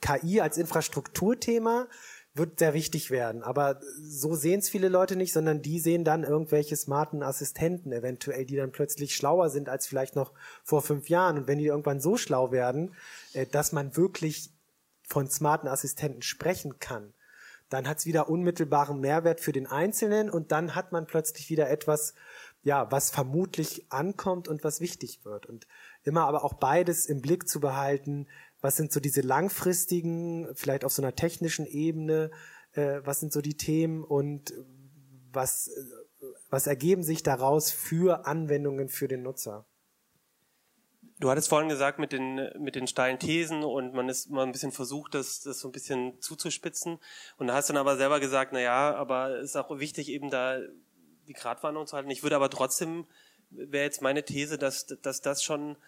KI 0.00 0.42
als 0.42 0.58
Infrastrukturthema 0.58 1.88
wird 2.34 2.58
sehr 2.58 2.74
wichtig 2.74 3.10
werden. 3.10 3.42
Aber 3.42 3.80
so 4.02 4.34
sehen 4.34 4.58
es 4.58 4.68
viele 4.68 4.88
Leute 4.88 5.16
nicht, 5.16 5.32
sondern 5.32 5.62
die 5.62 5.78
sehen 5.78 6.04
dann 6.04 6.24
irgendwelche 6.24 6.76
smarten 6.76 7.22
Assistenten 7.22 7.92
eventuell, 7.92 8.44
die 8.44 8.56
dann 8.56 8.72
plötzlich 8.72 9.14
schlauer 9.16 9.48
sind 9.48 9.68
als 9.68 9.86
vielleicht 9.86 10.16
noch 10.16 10.32
vor 10.64 10.82
fünf 10.82 11.08
Jahren. 11.08 11.38
Und 11.38 11.46
wenn 11.46 11.58
die 11.58 11.66
irgendwann 11.66 12.00
so 12.00 12.18
schlau 12.18 12.52
werden, 12.52 12.94
äh, 13.32 13.46
dass 13.46 13.72
man 13.72 13.96
wirklich 13.96 14.50
von 15.08 15.30
smarten 15.30 15.68
Assistenten 15.68 16.22
sprechen 16.22 16.78
kann, 16.78 17.14
dann 17.68 17.88
hat 17.88 17.98
es 17.98 18.06
wieder 18.06 18.28
unmittelbaren 18.28 19.00
Mehrwert 19.00 19.40
für 19.40 19.52
den 19.52 19.66
Einzelnen 19.66 20.30
und 20.30 20.52
dann 20.52 20.74
hat 20.74 20.92
man 20.92 21.06
plötzlich 21.06 21.50
wieder 21.50 21.70
etwas, 21.70 22.14
ja, 22.62 22.90
was 22.90 23.10
vermutlich 23.10 23.86
ankommt 23.90 24.48
und 24.48 24.64
was 24.64 24.80
wichtig 24.80 25.24
wird. 25.24 25.46
Und 25.46 25.66
immer 26.02 26.26
aber 26.26 26.44
auch 26.44 26.54
beides 26.54 27.06
im 27.06 27.20
Blick 27.20 27.48
zu 27.48 27.60
behalten, 27.60 28.26
was 28.60 28.76
sind 28.76 28.92
so 28.92 29.00
diese 29.00 29.20
langfristigen, 29.20 30.48
vielleicht 30.54 30.84
auf 30.84 30.92
so 30.92 31.02
einer 31.02 31.14
technischen 31.14 31.66
Ebene, 31.66 32.30
äh, 32.72 33.00
was 33.04 33.20
sind 33.20 33.32
so 33.32 33.40
die 33.40 33.56
Themen 33.56 34.04
und 34.04 34.54
was, 35.32 35.68
äh, 35.68 36.26
was 36.50 36.66
ergeben 36.66 37.02
sich 37.02 37.22
daraus 37.22 37.70
für 37.70 38.26
Anwendungen 38.26 38.88
für 38.88 39.08
den 39.08 39.22
Nutzer. 39.22 39.66
Du 41.24 41.30
hattest 41.30 41.48
vorhin 41.48 41.70
gesagt 41.70 41.98
mit 41.98 42.12
den, 42.12 42.50
mit 42.58 42.74
den 42.74 42.86
steilen 42.86 43.18
Thesen 43.18 43.64
und 43.64 43.94
man 43.94 44.10
ist 44.10 44.28
mal 44.28 44.44
ein 44.44 44.52
bisschen 44.52 44.72
versucht, 44.72 45.14
das, 45.14 45.40
das 45.40 45.58
so 45.58 45.68
ein 45.68 45.72
bisschen 45.72 46.20
zuzuspitzen. 46.20 46.98
Und 47.38 47.46
da 47.46 47.54
hast 47.54 47.70
dann 47.70 47.78
aber 47.78 47.96
selber 47.96 48.20
gesagt, 48.20 48.52
na 48.52 48.60
ja, 48.60 48.94
aber 48.94 49.38
es 49.38 49.46
ist 49.46 49.56
auch 49.56 49.78
wichtig, 49.78 50.10
eben 50.10 50.28
da 50.28 50.58
die 51.26 51.32
Gratwanderung 51.32 51.86
zu 51.86 51.96
halten. 51.96 52.10
Ich 52.10 52.24
würde 52.24 52.36
aber 52.36 52.50
trotzdem, 52.50 53.06
wäre 53.48 53.84
jetzt 53.84 54.02
meine 54.02 54.22
These, 54.26 54.58
dass, 54.58 54.84
dass 54.84 55.22
das 55.22 55.42
schon 55.42 55.78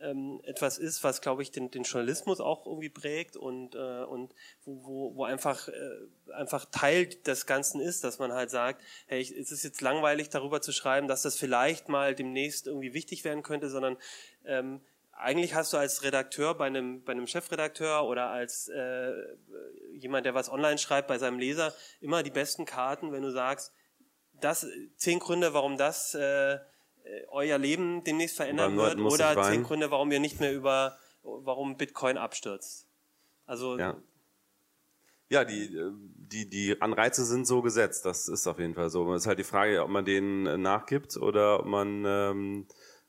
ähm, 0.00 0.40
etwas 0.44 0.78
ist, 0.78 1.02
was, 1.04 1.20
glaube 1.20 1.42
ich, 1.42 1.50
den, 1.50 1.70
den 1.70 1.84
Journalismus 1.84 2.40
auch 2.40 2.66
irgendwie 2.66 2.88
prägt 2.88 3.36
und, 3.36 3.74
äh, 3.74 4.04
und 4.04 4.34
wo, 4.64 4.84
wo, 4.84 5.16
wo 5.16 5.24
einfach, 5.24 5.68
äh, 5.68 6.32
einfach 6.32 6.66
Teil 6.66 7.06
des 7.06 7.46
Ganzen 7.46 7.80
ist, 7.80 8.04
dass 8.04 8.18
man 8.18 8.32
halt 8.32 8.50
sagt, 8.50 8.82
hey, 9.06 9.20
ich, 9.20 9.30
es 9.32 9.52
ist 9.52 9.64
jetzt 9.64 9.80
langweilig 9.80 10.28
darüber 10.28 10.60
zu 10.60 10.72
schreiben, 10.72 11.08
dass 11.08 11.22
das 11.22 11.36
vielleicht 11.36 11.88
mal 11.88 12.14
demnächst 12.14 12.66
irgendwie 12.66 12.94
wichtig 12.94 13.24
werden 13.24 13.42
könnte, 13.42 13.70
sondern 13.70 13.96
ähm, 14.44 14.80
eigentlich 15.12 15.54
hast 15.54 15.72
du 15.72 15.78
als 15.78 16.02
Redakteur 16.02 16.54
bei 16.54 16.66
einem, 16.66 17.02
bei 17.02 17.12
einem 17.12 17.26
Chefredakteur 17.26 18.04
oder 18.04 18.28
als 18.28 18.68
äh, 18.68 19.12
jemand, 19.94 20.26
der 20.26 20.34
was 20.34 20.50
online 20.50 20.78
schreibt, 20.78 21.08
bei 21.08 21.18
seinem 21.18 21.38
Leser 21.38 21.74
immer 22.00 22.22
die 22.22 22.30
besten 22.30 22.66
Karten, 22.66 23.12
wenn 23.12 23.22
du 23.22 23.30
sagst, 23.30 23.72
das 24.40 24.66
zehn 24.96 25.18
Gründe, 25.18 25.54
warum 25.54 25.78
das 25.78 26.14
äh, 26.14 26.58
euer 27.30 27.58
Leben 27.58 28.04
demnächst 28.04 28.36
verändern 28.36 28.76
wird 28.76 28.98
oder 28.98 29.42
zehn 29.42 29.62
Gründe, 29.62 29.90
warum 29.90 30.10
ihr 30.10 30.20
nicht 30.20 30.40
mehr 30.40 30.54
über, 30.54 30.96
warum 31.22 31.76
Bitcoin 31.76 32.16
abstürzt. 32.16 32.86
Also 33.46 33.78
ja. 33.78 33.96
Ja, 35.28 35.44
die, 35.44 35.74
äh, 35.74 35.92
die, 35.92 36.48
die 36.48 36.80
Anreize 36.80 37.24
sind 37.24 37.46
so 37.46 37.60
gesetzt, 37.60 38.04
das 38.04 38.28
ist 38.28 38.46
auf 38.46 38.60
jeden 38.60 38.74
Fall 38.74 38.90
so. 38.90 39.12
Es 39.12 39.22
ist 39.22 39.26
halt 39.26 39.38
die 39.38 39.44
Frage, 39.44 39.82
ob 39.82 39.90
man 39.90 40.04
denen 40.04 40.46
äh, 40.46 40.56
nachgibt 40.56 41.16
oder 41.16 41.60
ob 41.60 41.66
man, 41.66 42.04
ähm, 42.06 42.66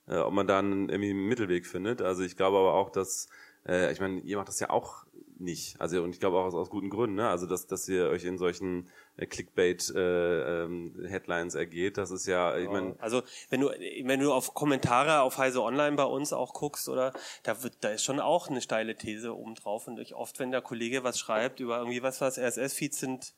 äh, 0.07 0.17
ob 0.17 0.33
man 0.33 0.47
dann 0.47 0.89
irgendwie 0.89 1.11
einen 1.11 1.27
Mittelweg 1.27 1.67
findet. 1.67 2.01
Also 2.01 2.23
ich 2.23 2.35
glaube 2.35 2.57
aber 2.57 2.73
auch, 2.73 2.89
dass, 2.89 3.29
äh, 3.67 3.91
ich 3.91 3.99
meine, 3.99 4.19
ihr 4.21 4.37
macht 4.37 4.47
das 4.47 4.59
ja 4.59 4.71
auch 4.71 5.05
nicht. 5.37 5.79
Also 5.79 6.01
und 6.01 6.09
ich 6.09 6.19
glaube 6.19 6.37
auch 6.37 6.45
aus, 6.45 6.55
aus 6.55 6.71
guten 6.71 6.89
Gründen. 6.89 7.17
Ne? 7.17 7.29
Also 7.29 7.45
dass, 7.45 7.67
dass 7.67 7.87
ihr 7.87 8.09
euch 8.09 8.23
in 8.23 8.39
solchen 8.39 8.87
äh, 8.87 8.89
Clickbait-Headlines 9.25 11.55
äh, 11.55 11.57
ähm, 11.57 11.59
ergeht, 11.59 11.97
das 11.97 12.11
ist 12.11 12.27
ja, 12.27 12.55
ich 12.57 12.69
meine. 12.69 12.95
Also 12.99 13.23
wenn 13.49 13.61
du 13.61 13.69
wenn 13.69 14.19
du 14.19 14.31
auf 14.31 14.53
Kommentare 14.53 15.21
auf 15.21 15.39
Heise 15.39 15.63
Online 15.63 15.95
bei 15.95 16.03
uns 16.03 16.33
auch 16.33 16.53
guckst, 16.53 16.87
oder 16.87 17.13
da 17.43 17.63
wird 17.63 17.77
da 17.81 17.89
ist 17.89 18.03
schon 18.03 18.19
auch 18.19 18.49
eine 18.49 18.61
steile 18.61 18.95
These 18.95 19.35
oben 19.35 19.55
drauf 19.55 19.87
und 19.87 19.97
ich 19.99 20.13
oft, 20.13 20.37
wenn 20.39 20.51
der 20.51 20.61
Kollege 20.61 21.03
was 21.03 21.17
schreibt 21.17 21.59
über 21.59 21.79
irgendwie 21.79 22.03
was 22.03 22.21
was 22.21 22.37
RSS-Feeds 22.37 22.99
sind 22.99 23.33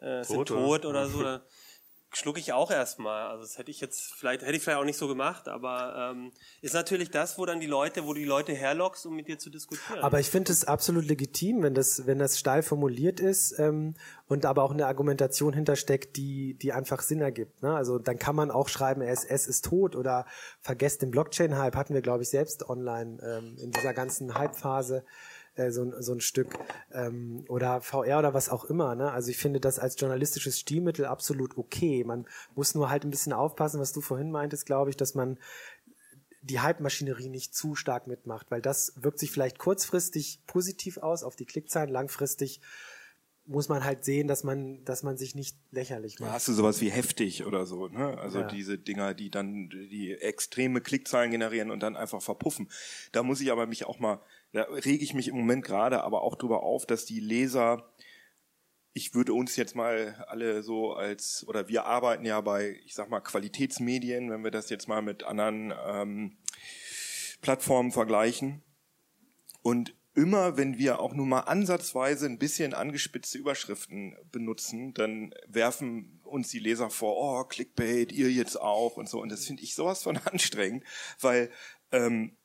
äh, 0.00 0.22
sind 0.22 0.48
tot 0.48 0.84
oder 0.84 1.06
so. 1.08 1.20
Oder, 1.20 1.46
schlucke 2.12 2.38
ich 2.38 2.52
auch 2.52 2.70
erstmal. 2.70 3.28
Also 3.28 3.42
das 3.42 3.58
hätte 3.58 3.70
ich 3.70 3.80
jetzt 3.80 4.14
vielleicht 4.14 4.42
hätte 4.42 4.54
ich 4.54 4.62
vielleicht 4.62 4.78
auch 4.78 4.84
nicht 4.84 4.98
so 4.98 5.08
gemacht, 5.08 5.48
aber 5.48 6.12
ähm, 6.12 6.32
ist 6.60 6.74
natürlich 6.74 7.10
das, 7.10 7.38
wo 7.38 7.46
dann 7.46 7.60
die 7.60 7.66
Leute, 7.66 8.06
wo 8.06 8.14
die 8.14 8.24
Leute 8.24 8.52
herlockst, 8.52 9.06
um 9.06 9.16
mit 9.16 9.28
dir 9.28 9.38
zu 9.38 9.50
diskutieren. 9.50 10.00
Aber 10.00 10.20
ich 10.20 10.30
finde 10.30 10.52
es 10.52 10.64
absolut 10.64 11.04
legitim, 11.04 11.62
wenn 11.62 11.74
das 11.74 12.06
wenn 12.06 12.18
das 12.18 12.38
steil 12.38 12.62
formuliert 12.62 13.20
ist 13.20 13.58
ähm, 13.58 13.94
und 14.28 14.46
aber 14.46 14.62
auch 14.62 14.72
eine 14.72 14.86
Argumentation 14.86 15.52
hintersteckt, 15.52 16.16
die 16.16 16.54
die 16.54 16.72
einfach 16.72 17.00
Sinn 17.02 17.20
ergibt. 17.20 17.62
Ne? 17.62 17.74
Also 17.74 17.98
dann 17.98 18.18
kann 18.18 18.36
man 18.36 18.50
auch 18.50 18.68
schreiben, 18.68 19.02
RSS 19.02 19.46
ist 19.46 19.64
tot 19.64 19.96
oder 19.96 20.26
vergesst 20.60 21.02
den 21.02 21.10
Blockchain-Hype 21.10 21.76
hatten 21.76 21.94
wir 21.94 22.02
glaube 22.02 22.22
ich 22.22 22.28
selbst 22.28 22.68
online 22.68 23.18
ähm, 23.22 23.56
in 23.58 23.70
dieser 23.70 23.94
ganzen 23.94 24.34
Hype-Phase 24.34 25.04
äh, 25.54 25.70
so, 25.70 25.92
so 26.00 26.12
ein 26.12 26.20
Stück 26.20 26.58
ähm, 26.92 27.44
oder 27.48 27.80
VR 27.80 28.18
oder 28.18 28.34
was 28.34 28.48
auch 28.48 28.64
immer. 28.64 28.94
Ne? 28.94 29.10
Also 29.10 29.30
ich 29.30 29.38
finde 29.38 29.60
das 29.60 29.78
als 29.78 30.00
journalistisches 30.00 30.58
Stilmittel 30.58 31.06
absolut 31.06 31.58
okay. 31.58 32.04
Man 32.04 32.26
muss 32.54 32.74
nur 32.74 32.90
halt 32.90 33.04
ein 33.04 33.10
bisschen 33.10 33.32
aufpassen, 33.32 33.80
was 33.80 33.92
du 33.92 34.00
vorhin 34.00 34.30
meintest, 34.30 34.66
glaube 34.66 34.90
ich, 34.90 34.96
dass 34.96 35.14
man 35.14 35.38
die 36.42 36.60
Hype-Maschinerie 36.60 37.28
nicht 37.28 37.54
zu 37.54 37.74
stark 37.74 38.06
mitmacht, 38.06 38.50
weil 38.50 38.60
das 38.60 38.94
wirkt 38.96 39.18
sich 39.18 39.30
vielleicht 39.30 39.58
kurzfristig 39.58 40.42
positiv 40.46 40.98
aus 40.98 41.22
auf 41.22 41.36
die 41.36 41.46
Klickzahlen, 41.46 41.90
langfristig 41.90 42.60
muss 43.44 43.68
man 43.68 43.84
halt 43.84 44.04
sehen, 44.04 44.28
dass 44.28 44.44
man, 44.44 44.84
dass 44.84 45.02
man 45.02 45.16
sich 45.16 45.34
nicht 45.34 45.56
lächerlich 45.70 46.20
macht. 46.20 46.30
Da 46.30 46.34
hast 46.34 46.48
du 46.48 46.52
sowas 46.52 46.80
wie 46.80 46.90
heftig 46.90 47.44
oder 47.44 47.66
so, 47.66 47.88
ne? 47.88 48.16
Also 48.18 48.40
ja. 48.40 48.46
diese 48.46 48.78
Dinger, 48.78 49.14
die 49.14 49.30
dann 49.30 49.68
die 49.68 50.12
extreme 50.12 50.80
Klickzahlen 50.80 51.30
generieren 51.32 51.70
und 51.70 51.82
dann 51.82 51.96
einfach 51.96 52.22
verpuffen. 52.22 52.70
Da 53.10 53.22
muss 53.22 53.40
ich 53.40 53.50
aber 53.50 53.66
mich 53.66 53.84
auch 53.84 53.98
mal 53.98 54.20
da 54.52 54.62
rege 54.62 55.02
ich 55.02 55.14
mich 55.14 55.28
im 55.28 55.36
Moment 55.36 55.64
gerade 55.64 56.04
aber 56.04 56.22
auch 56.22 56.36
drüber 56.36 56.62
auf, 56.62 56.86
dass 56.86 57.06
die 57.06 57.20
Leser, 57.20 57.92
ich 58.92 59.14
würde 59.14 59.32
uns 59.32 59.56
jetzt 59.56 59.74
mal 59.74 60.24
alle 60.28 60.62
so 60.62 60.92
als, 60.92 61.46
oder 61.48 61.68
wir 61.68 61.86
arbeiten 61.86 62.24
ja 62.26 62.40
bei, 62.40 62.80
ich 62.84 62.94
sag 62.94 63.08
mal, 63.08 63.20
Qualitätsmedien, 63.20 64.30
wenn 64.30 64.44
wir 64.44 64.50
das 64.50 64.68
jetzt 64.68 64.88
mal 64.88 65.02
mit 65.02 65.24
anderen 65.24 65.72
ähm, 65.86 66.36
Plattformen 67.40 67.92
vergleichen. 67.92 68.62
Und 69.62 69.94
immer, 70.14 70.56
wenn 70.58 70.76
wir 70.76 71.00
auch 71.00 71.14
nur 71.14 71.26
mal 71.26 71.40
ansatzweise 71.40 72.26
ein 72.26 72.38
bisschen 72.38 72.74
angespitzte 72.74 73.38
Überschriften 73.38 74.16
benutzen, 74.30 74.92
dann 74.92 75.34
werfen 75.46 76.20
uns 76.24 76.48
die 76.48 76.58
Leser 76.58 76.90
vor, 76.90 77.16
oh, 77.16 77.44
Clickbait, 77.44 78.12
ihr 78.12 78.30
jetzt 78.30 78.60
auch 78.60 78.96
und 78.96 79.08
so. 79.08 79.20
Und 79.20 79.30
das 79.30 79.46
finde 79.46 79.62
ich 79.62 79.74
sowas 79.74 80.02
von 80.02 80.16
anstrengend, 80.24 80.84
weil 81.20 81.50
ähm, 81.90 82.36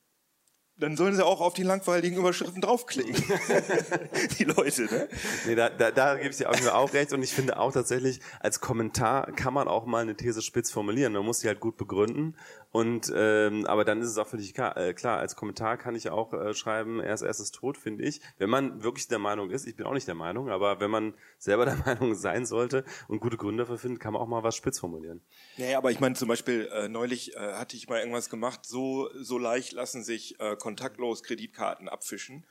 dann 0.80 0.96
sollen 0.96 1.16
sie 1.16 1.26
auch 1.26 1.42
auf 1.42 1.54
die 1.54 1.64
langweiligen 1.64 2.18
Überschriften 2.18 2.62
draufklicken. 2.62 3.16
die 4.40 4.44
Leute, 4.44 4.84
ne? 4.84 5.10
Nee, 5.46 5.56
da, 5.56 5.70
da, 5.70 5.92
da 5.92 6.16
gebe 6.16 6.30
ich 6.30 6.38
dir 6.38 6.50
auch, 6.50 6.74
auch 6.74 6.94
recht 6.94 7.14
und 7.14 7.24
ich 7.24 7.34
finde 7.34 7.60
auch 7.60 7.74
tatsächlich, 7.74 8.20
als 8.40 8.60
Kommentar 8.60 9.32
kann 9.34 9.54
man 9.54 9.68
auch 9.68 9.86
mal 9.86 10.02
eine 10.02 10.16
These 10.16 10.42
spitz 10.42 10.72
formulieren. 10.72 11.14
Man 11.14 11.26
muss 11.26 11.40
sie 11.40 11.48
halt 11.48 11.60
gut 11.60 11.78
begründen 11.78 12.36
und 12.72 13.12
ähm, 13.16 13.66
aber 13.66 13.86
dann 13.86 14.02
ist 14.02 14.10
es 14.10 14.18
auch 14.18 14.28
für 14.28 14.38
dich 14.38 14.54
klar, 14.54 14.78
äh, 14.78 14.94
klar 14.94 15.18
als 15.18 15.36
Kommentar 15.36 15.78
kann 15.78 15.96
ich 15.96 16.10
auch 16.10 16.34
äh, 16.34 16.54
schreiben, 16.54 17.00
erst 17.00 17.24
erst 17.24 17.40
ist 17.40 17.56
tot, 17.56 17.78
finde 17.78 18.04
ich. 18.04 18.22
Wenn 18.38 18.50
man 18.50 18.84
wirklich 18.84 19.08
der 19.08 19.20
Meinung 19.20 19.50
ist, 19.50 19.66
ich 19.66 19.76
bin 19.76 19.86
auch 19.86 19.94
nicht 19.94 20.08
der 20.08 20.16
Meinung, 20.16 20.50
aber 20.50 20.80
wenn 20.80 20.92
man 20.92 21.14
selber 21.40 21.66
der 21.66 21.76
Meinung 21.86 22.14
sein 22.14 22.46
sollte 22.46 22.84
und 23.08 23.20
gute 23.20 23.38
Gründe 23.38 23.64
dafür 23.64 23.78
findet, 23.78 24.02
kann 24.02 24.14
man 24.14 24.22
auch 24.22 24.28
mal 24.28 24.44
was 24.44 24.56
spitz 24.56 24.80
formulieren. 24.80 25.22
Naja, 25.58 25.78
aber 25.78 25.92
ich 25.92 26.00
meine 26.00 26.16
zum 26.16 26.28
Beispiel, 26.28 26.70
äh, 26.72 26.90
neulich 26.90 27.36
äh, 27.36 27.54
hatte 27.54 27.76
ich 27.78 27.88
mal 27.88 28.00
irgendwas 28.00 28.30
gemacht, 28.30 28.60
so, 28.64 29.10
so 29.16 29.38
leicht 29.38 29.72
lassen 29.72 30.04
sich 30.04 30.40
äh, 30.40 30.56
kontaktlos 30.68 31.24
Kreditkarten 31.24 31.88
abfischen. 31.88 32.46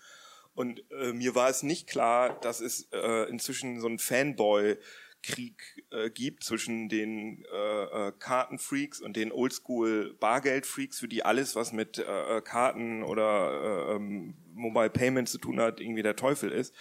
Und 0.54 0.82
äh, 0.90 1.12
mir 1.12 1.34
war 1.34 1.50
es 1.50 1.62
nicht 1.62 1.86
klar, 1.86 2.40
dass 2.40 2.62
es 2.62 2.88
äh, 2.90 3.28
inzwischen 3.28 3.78
so 3.78 3.88
ein 3.88 3.98
Fanboy 3.98 4.78
Krieg 5.22 5.84
äh, 5.90 6.08
gibt 6.08 6.42
zwischen 6.42 6.88
den 6.88 7.44
äh, 7.52 7.82
äh, 8.08 8.12
Kartenfreaks 8.18 9.02
und 9.02 9.16
den 9.16 9.32
Oldschool 9.32 10.14
Bargeldfreaks, 10.18 10.98
für 10.98 11.08
die 11.08 11.24
alles, 11.26 11.56
was 11.56 11.74
mit 11.74 11.98
äh, 11.98 12.38
äh 12.38 12.40
Karten 12.40 13.02
oder 13.02 13.90
äh, 13.90 13.96
ähm, 13.96 14.34
Mobile 14.54 14.88
Payment 14.88 15.28
zu 15.28 15.36
tun 15.36 15.60
hat, 15.60 15.78
irgendwie 15.78 16.02
der 16.02 16.16
Teufel 16.16 16.50
ist. 16.50 16.74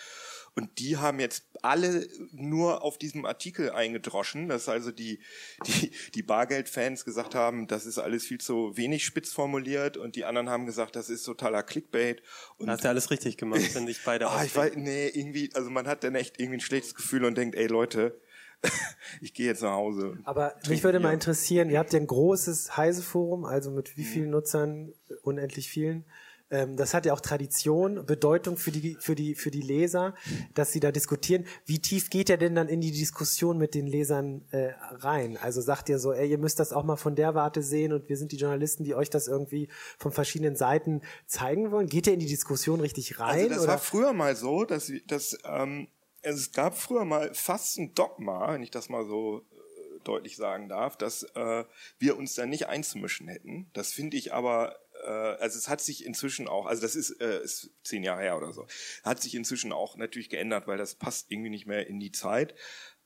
Und 0.56 0.80
die 0.80 0.96
haben 0.96 1.20
jetzt 1.20 1.44
alle 1.62 2.08
nur 2.32 2.82
auf 2.82 2.98
diesem 2.98 3.26
Artikel 3.26 3.72
eingedroschen, 3.72 4.48
dass 4.48 4.70
also 4.70 4.92
die, 4.92 5.20
die, 5.68 5.92
die 6.14 6.24
Bargeld-Fans 6.24 7.04
gesagt 7.04 7.36
haben, 7.36 7.68
das 7.68 7.86
ist 7.86 7.98
alles 7.98 8.26
viel 8.26 8.40
zu 8.40 8.76
wenig 8.78 9.04
spitz 9.04 9.34
formuliert 9.34 9.98
und 9.98 10.16
die 10.16 10.24
anderen 10.24 10.50
haben 10.50 10.66
gesagt, 10.66 10.96
das 10.96 11.10
ist 11.10 11.24
totaler 11.24 11.62
Clickbait. 11.62 12.24
Und 12.58 12.70
hast 12.70 12.86
du 12.86 12.90
alles 12.90 13.12
richtig 13.12 13.36
gemacht, 13.38 13.76
wenn 13.76 13.86
sich 13.86 14.00
beide 14.06 14.28
ah, 14.30 14.44
ich 14.46 14.56
weiß, 14.56 14.76
Nee, 14.78 15.10
irgendwie, 15.10 15.50
also 15.54 15.70
man 15.70 15.88
hat 15.88 16.06
dann 16.06 16.16
echt 16.16 16.40
irgendwie 16.40 16.58
ein 16.58 16.62
schlechtes 16.62 16.96
Gefühl 16.96 17.26
und 17.26 17.38
denkt, 17.38 17.56
ey 17.56 17.68
Leute, 17.68 18.18
ich 19.22 19.34
gehe 19.34 19.48
jetzt 19.48 19.62
nach 19.62 19.74
Hause. 19.74 20.18
Aber 20.24 20.56
mich 20.68 20.84
würde 20.84 21.02
mal 21.02 21.14
interessieren, 21.14 21.70
ihr 21.70 21.80
habt 21.80 21.92
ja 21.92 22.00
ein 22.00 22.08
großes 22.08 22.78
Heise-Forum, 22.78 23.44
also 23.44 23.72
mit 23.72 23.98
wie 23.98 24.06
vielen 24.06 24.30
Nutzern? 24.30 24.94
Unendlich 25.22 25.70
vielen. 25.70 26.06
Ähm, 26.52 26.78
das 26.78 26.94
hat 26.94 27.06
ja 27.06 27.14
auch 27.14 27.22
Tradition, 27.22 28.06
Bedeutung 28.06 28.58
für 28.58 28.72
die, 28.72 28.98
für 29.00 29.16
die, 29.16 29.34
für 29.36 29.50
die 29.50 29.62
Leser, 29.62 30.14
dass 30.54 30.72
sie 30.72 30.80
da 30.80 30.92
diskutieren. 30.92 31.46
Wie 31.66 31.80
tief 31.80 32.10
geht 32.10 32.30
er 32.30 32.38
denn 32.38 32.54
dann 32.54 32.68
in 32.68 32.82
die 32.82 32.92
Diskussion 32.92 33.58
mit 33.58 33.74
den 33.74 33.88
Lesern 33.88 34.46
äh, 34.52 34.74
rein? 34.92 35.38
Also 35.38 35.62
sagt 35.62 35.90
ihr 35.90 35.98
so, 35.98 36.14
ey, 36.14 36.30
ihr 36.30 36.38
müsst 36.38 36.60
das 36.60 36.72
auch 36.72 36.84
mal 36.84 36.98
von 36.98 37.16
der 37.16 37.34
Warte 37.34 37.64
sehen 37.64 37.94
und 37.94 38.10
wir 38.10 38.18
sind 38.18 38.32
die 38.32 38.38
Journalisten, 38.38 38.84
die 38.84 38.94
euch 38.94 39.10
das 39.10 39.28
irgendwie 39.28 39.70
von 39.98 40.12
verschiedenen 40.12 40.56
Seiten 40.56 41.02
zeigen 41.26 41.72
wollen. 41.72 41.88
Geht 41.88 42.08
ihr 42.08 42.14
in 42.14 42.20
die 42.20 42.26
Diskussion 42.28 42.80
richtig 42.80 43.20
rein? 43.20 43.40
Also 43.40 43.50
das 43.50 43.60
oder? 43.60 43.68
war 43.70 43.80
früher 43.80 44.14
mal 44.14 44.36
so, 44.36 44.66
dass, 44.66 44.92
dass 45.08 45.38
ähm, 45.46 45.88
es 46.22 46.52
gab 46.52 46.78
früher 46.78 47.06
mal 47.06 47.34
fast 47.34 47.78
ein 47.78 47.94
Dogma, 47.96 48.54
wenn 48.54 48.64
ich 48.64 48.72
das 48.72 48.90
mal 48.90 49.06
so 49.06 49.40
äh, 49.40 50.00
deutlich 50.04 50.36
sagen 50.36 50.70
darf, 50.70 50.96
dass 50.96 51.24
äh, 51.36 51.64
wir 51.98 52.18
uns 52.18 52.36
da 52.36 52.46
nicht 52.46 52.68
einzumischen 52.68 53.28
hätten. 53.28 53.70
Das 53.74 53.92
finde 53.92 54.18
ich 54.18 54.34
aber 54.34 54.76
also 55.08 55.58
es 55.58 55.70
hat 55.70 55.82
sich 55.82 56.06
inzwischen 56.06 56.48
auch, 56.48 56.66
also 56.66 56.82
das 56.82 56.96
ist, 56.96 57.12
äh, 57.22 57.44
ist 57.44 57.72
zehn 57.84 58.04
Jahre 58.04 58.22
her 58.22 58.38
oder 58.38 58.52
so, 58.54 58.68
hat 59.04 59.22
sich 59.22 59.36
inzwischen 59.36 59.72
auch 59.72 59.98
natürlich 59.98 60.30
geändert, 60.30 60.68
weil 60.68 60.78
das 60.78 60.96
passt 60.96 61.32
irgendwie 61.32 61.50
nicht 61.50 61.66
mehr 61.66 61.88
in 61.88 62.00
die 62.00 62.12
Zeit. 62.12 62.56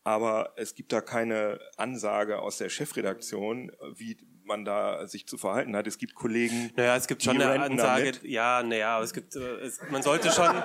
Aber 0.03 0.53
es 0.55 0.75
gibt 0.75 0.91
da 0.91 1.01
keine 1.01 1.59
Ansage 1.77 2.39
aus 2.39 2.57
der 2.57 2.69
Chefredaktion, 2.69 3.71
wie 3.95 4.17
man 4.49 4.65
da 4.65 5.07
sich 5.07 5.25
zu 5.25 5.38
verhalten 5.38 5.75
hat. 5.77 5.88
Es 5.88 5.97
gibt 5.97 6.15
Kollegen. 6.15 6.71
Naja, 6.75 6.97
es 6.97 7.07
gibt 7.07 7.23
schon 7.23 7.41
eine 7.41 7.62
Ansage. 7.62 8.12
Damit. 8.12 8.23
Ja, 8.23 8.62
naja, 8.62 8.97
aber 8.97 9.05
es 9.05 9.13
gibt, 9.13 9.35
äh, 9.38 9.39
es, 9.62 9.79
man 9.89 10.03
sollte 10.03 10.29
schon. 10.31 10.49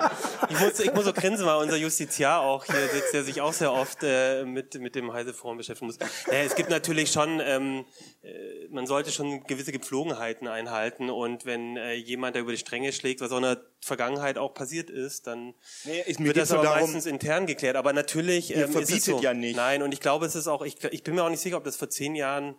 Ich 0.49 0.59
muss, 0.59 0.79
ich 0.79 0.93
muss 0.93 1.05
so 1.05 1.13
grinsen, 1.13 1.45
weil 1.45 1.57
unser 1.57 1.77
Justiziar 1.77 2.41
auch 2.41 2.65
hier 2.65 2.87
sitzt, 2.87 3.13
der 3.13 3.23
sich 3.23 3.41
auch 3.41 3.53
sehr 3.53 3.71
oft 3.71 3.99
äh, 4.03 4.43
mit 4.43 4.79
mit 4.79 4.95
dem 4.95 5.11
Heise-Forum 5.11 5.57
beschäftigen 5.57 5.87
muss. 5.87 5.99
Naja, 5.99 6.43
es 6.43 6.55
gibt 6.55 6.69
natürlich 6.69 7.11
schon. 7.11 7.39
Ähm, 7.43 7.85
äh, 8.21 8.67
man 8.69 8.87
sollte 8.87 9.11
schon 9.11 9.43
gewisse 9.45 9.71
Gepflogenheiten 9.71 10.47
einhalten 10.47 11.09
und 11.09 11.45
wenn 11.45 11.77
äh, 11.77 11.93
jemand 11.93 12.35
da 12.35 12.39
über 12.39 12.51
die 12.51 12.57
Stränge 12.57 12.91
schlägt, 12.91 13.21
was 13.21 13.31
auch 13.31 13.37
in 13.37 13.43
der 13.43 13.61
Vergangenheit 13.81 14.37
auch 14.37 14.53
passiert 14.53 14.89
ist, 14.89 15.27
dann 15.27 15.53
nee, 15.83 16.03
wird 16.19 16.37
das 16.37 16.51
aber 16.51 16.63
darum, 16.63 16.81
meistens 16.81 17.05
intern 17.05 17.45
geklärt. 17.45 17.75
Aber 17.75 17.93
natürlich 17.93 18.55
ähm, 18.55 18.75
es 18.75 19.05
so. 19.05 19.21
ja 19.21 19.33
nicht. 19.33 19.55
Nein, 19.55 19.81
und 19.83 19.93
ich 19.93 19.99
glaube, 19.99 20.25
es 20.25 20.35
ist 20.35 20.47
auch. 20.47 20.63
Ich, 20.63 20.83
ich 20.83 21.03
bin 21.03 21.15
mir 21.15 21.23
auch 21.23 21.29
nicht 21.29 21.41
sicher, 21.41 21.57
ob 21.57 21.63
das 21.63 21.75
vor 21.77 21.89
zehn 21.89 22.15
Jahren 22.15 22.55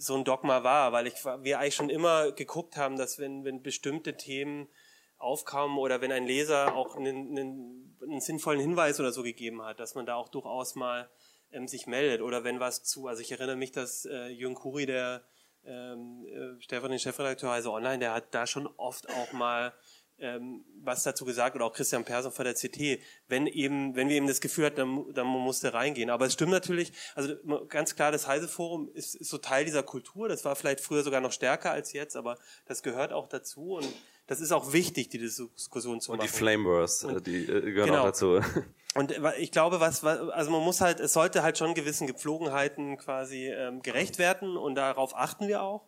so 0.00 0.16
ein 0.16 0.24
Dogma 0.24 0.64
war, 0.64 0.92
weil 0.92 1.06
ich, 1.06 1.24
wir 1.24 1.58
eigentlich 1.58 1.74
schon 1.74 1.90
immer 1.90 2.32
geguckt 2.32 2.76
haben, 2.76 2.96
dass 2.96 3.18
wenn, 3.18 3.44
wenn 3.44 3.62
bestimmte 3.62 4.16
Themen 4.16 4.68
aufkamen 5.18 5.76
oder 5.76 6.00
wenn 6.00 6.10
ein 6.10 6.26
Leser 6.26 6.74
auch 6.74 6.96
einen, 6.96 7.38
einen, 7.38 7.98
einen 8.02 8.20
sinnvollen 8.20 8.60
Hinweis 8.60 8.98
oder 8.98 9.12
so 9.12 9.22
gegeben 9.22 9.62
hat, 9.62 9.78
dass 9.78 9.94
man 9.94 10.06
da 10.06 10.14
auch 10.14 10.28
durchaus 10.28 10.74
mal 10.74 11.10
ähm, 11.52 11.68
sich 11.68 11.86
meldet 11.86 12.22
oder 12.22 12.44
wenn 12.44 12.60
was 12.60 12.82
zu, 12.82 13.08
also 13.08 13.20
ich 13.20 13.30
erinnere 13.30 13.56
mich, 13.56 13.72
dass 13.72 14.06
äh, 14.06 14.28
Jürgen 14.28 14.54
Kuri, 14.54 14.86
der 14.86 15.22
ähm, 15.64 16.24
äh, 16.26 16.62
Stefan, 16.62 16.90
den 16.90 16.98
Chefredakteur 16.98 17.50
also 17.50 17.74
online, 17.74 17.98
der 17.98 18.14
hat 18.14 18.34
da 18.34 18.46
schon 18.46 18.66
oft 18.78 19.10
auch 19.10 19.32
mal 19.32 19.74
ähm, 20.20 20.64
was 20.82 21.02
dazu 21.02 21.24
gesagt 21.24 21.56
oder 21.56 21.64
auch 21.64 21.72
Christian 21.72 22.04
Persson 22.04 22.32
von 22.32 22.44
der 22.44 22.54
CT, 22.54 23.00
wenn 23.28 23.46
eben, 23.46 23.96
wenn 23.96 24.08
wir 24.08 24.16
eben 24.16 24.26
das 24.26 24.40
Gefühl 24.40 24.66
hatten, 24.66 24.76
dann, 24.76 25.14
dann 25.14 25.26
musste 25.26 25.74
reingehen. 25.74 26.10
Aber 26.10 26.26
es 26.26 26.32
stimmt 26.32 26.52
natürlich, 26.52 26.92
also 27.14 27.34
ganz 27.68 27.94
klar, 27.94 28.12
das 28.12 28.26
Heise 28.26 28.48
Forum 28.48 28.90
ist, 28.94 29.14
ist 29.14 29.30
so 29.30 29.38
Teil 29.38 29.64
dieser 29.64 29.82
Kultur. 29.82 30.28
Das 30.28 30.44
war 30.44 30.56
vielleicht 30.56 30.80
früher 30.80 31.02
sogar 31.02 31.20
noch 31.20 31.32
stärker 31.32 31.70
als 31.70 31.92
jetzt, 31.92 32.16
aber 32.16 32.38
das 32.66 32.82
gehört 32.82 33.12
auch 33.12 33.28
dazu 33.28 33.74
und 33.76 33.88
das 34.26 34.40
ist 34.40 34.52
auch 34.52 34.72
wichtig, 34.72 35.08
die 35.08 35.18
Diskussion 35.18 36.00
zu 36.00 36.12
und 36.12 36.18
machen. 36.18 36.28
Und 36.28 36.32
die 36.32 36.38
Flamewars, 36.38 37.04
und, 37.04 37.26
die 37.26 37.42
äh, 37.42 37.72
gehören 37.72 37.88
genau. 37.88 38.00
auch 38.02 38.04
dazu. 38.06 38.40
Und 38.96 39.14
ich 39.38 39.52
glaube, 39.52 39.78
was, 39.78 40.02
was, 40.02 40.18
also 40.30 40.50
man 40.50 40.64
muss 40.64 40.80
halt, 40.80 40.98
es 40.98 41.12
sollte 41.12 41.44
halt 41.44 41.56
schon 41.56 41.74
gewissen 41.74 42.08
Gepflogenheiten 42.08 42.96
quasi 42.96 43.46
ähm, 43.46 43.82
gerecht 43.82 44.18
werden 44.18 44.56
und 44.56 44.74
darauf 44.74 45.14
achten 45.14 45.46
wir 45.46 45.62
auch. 45.62 45.86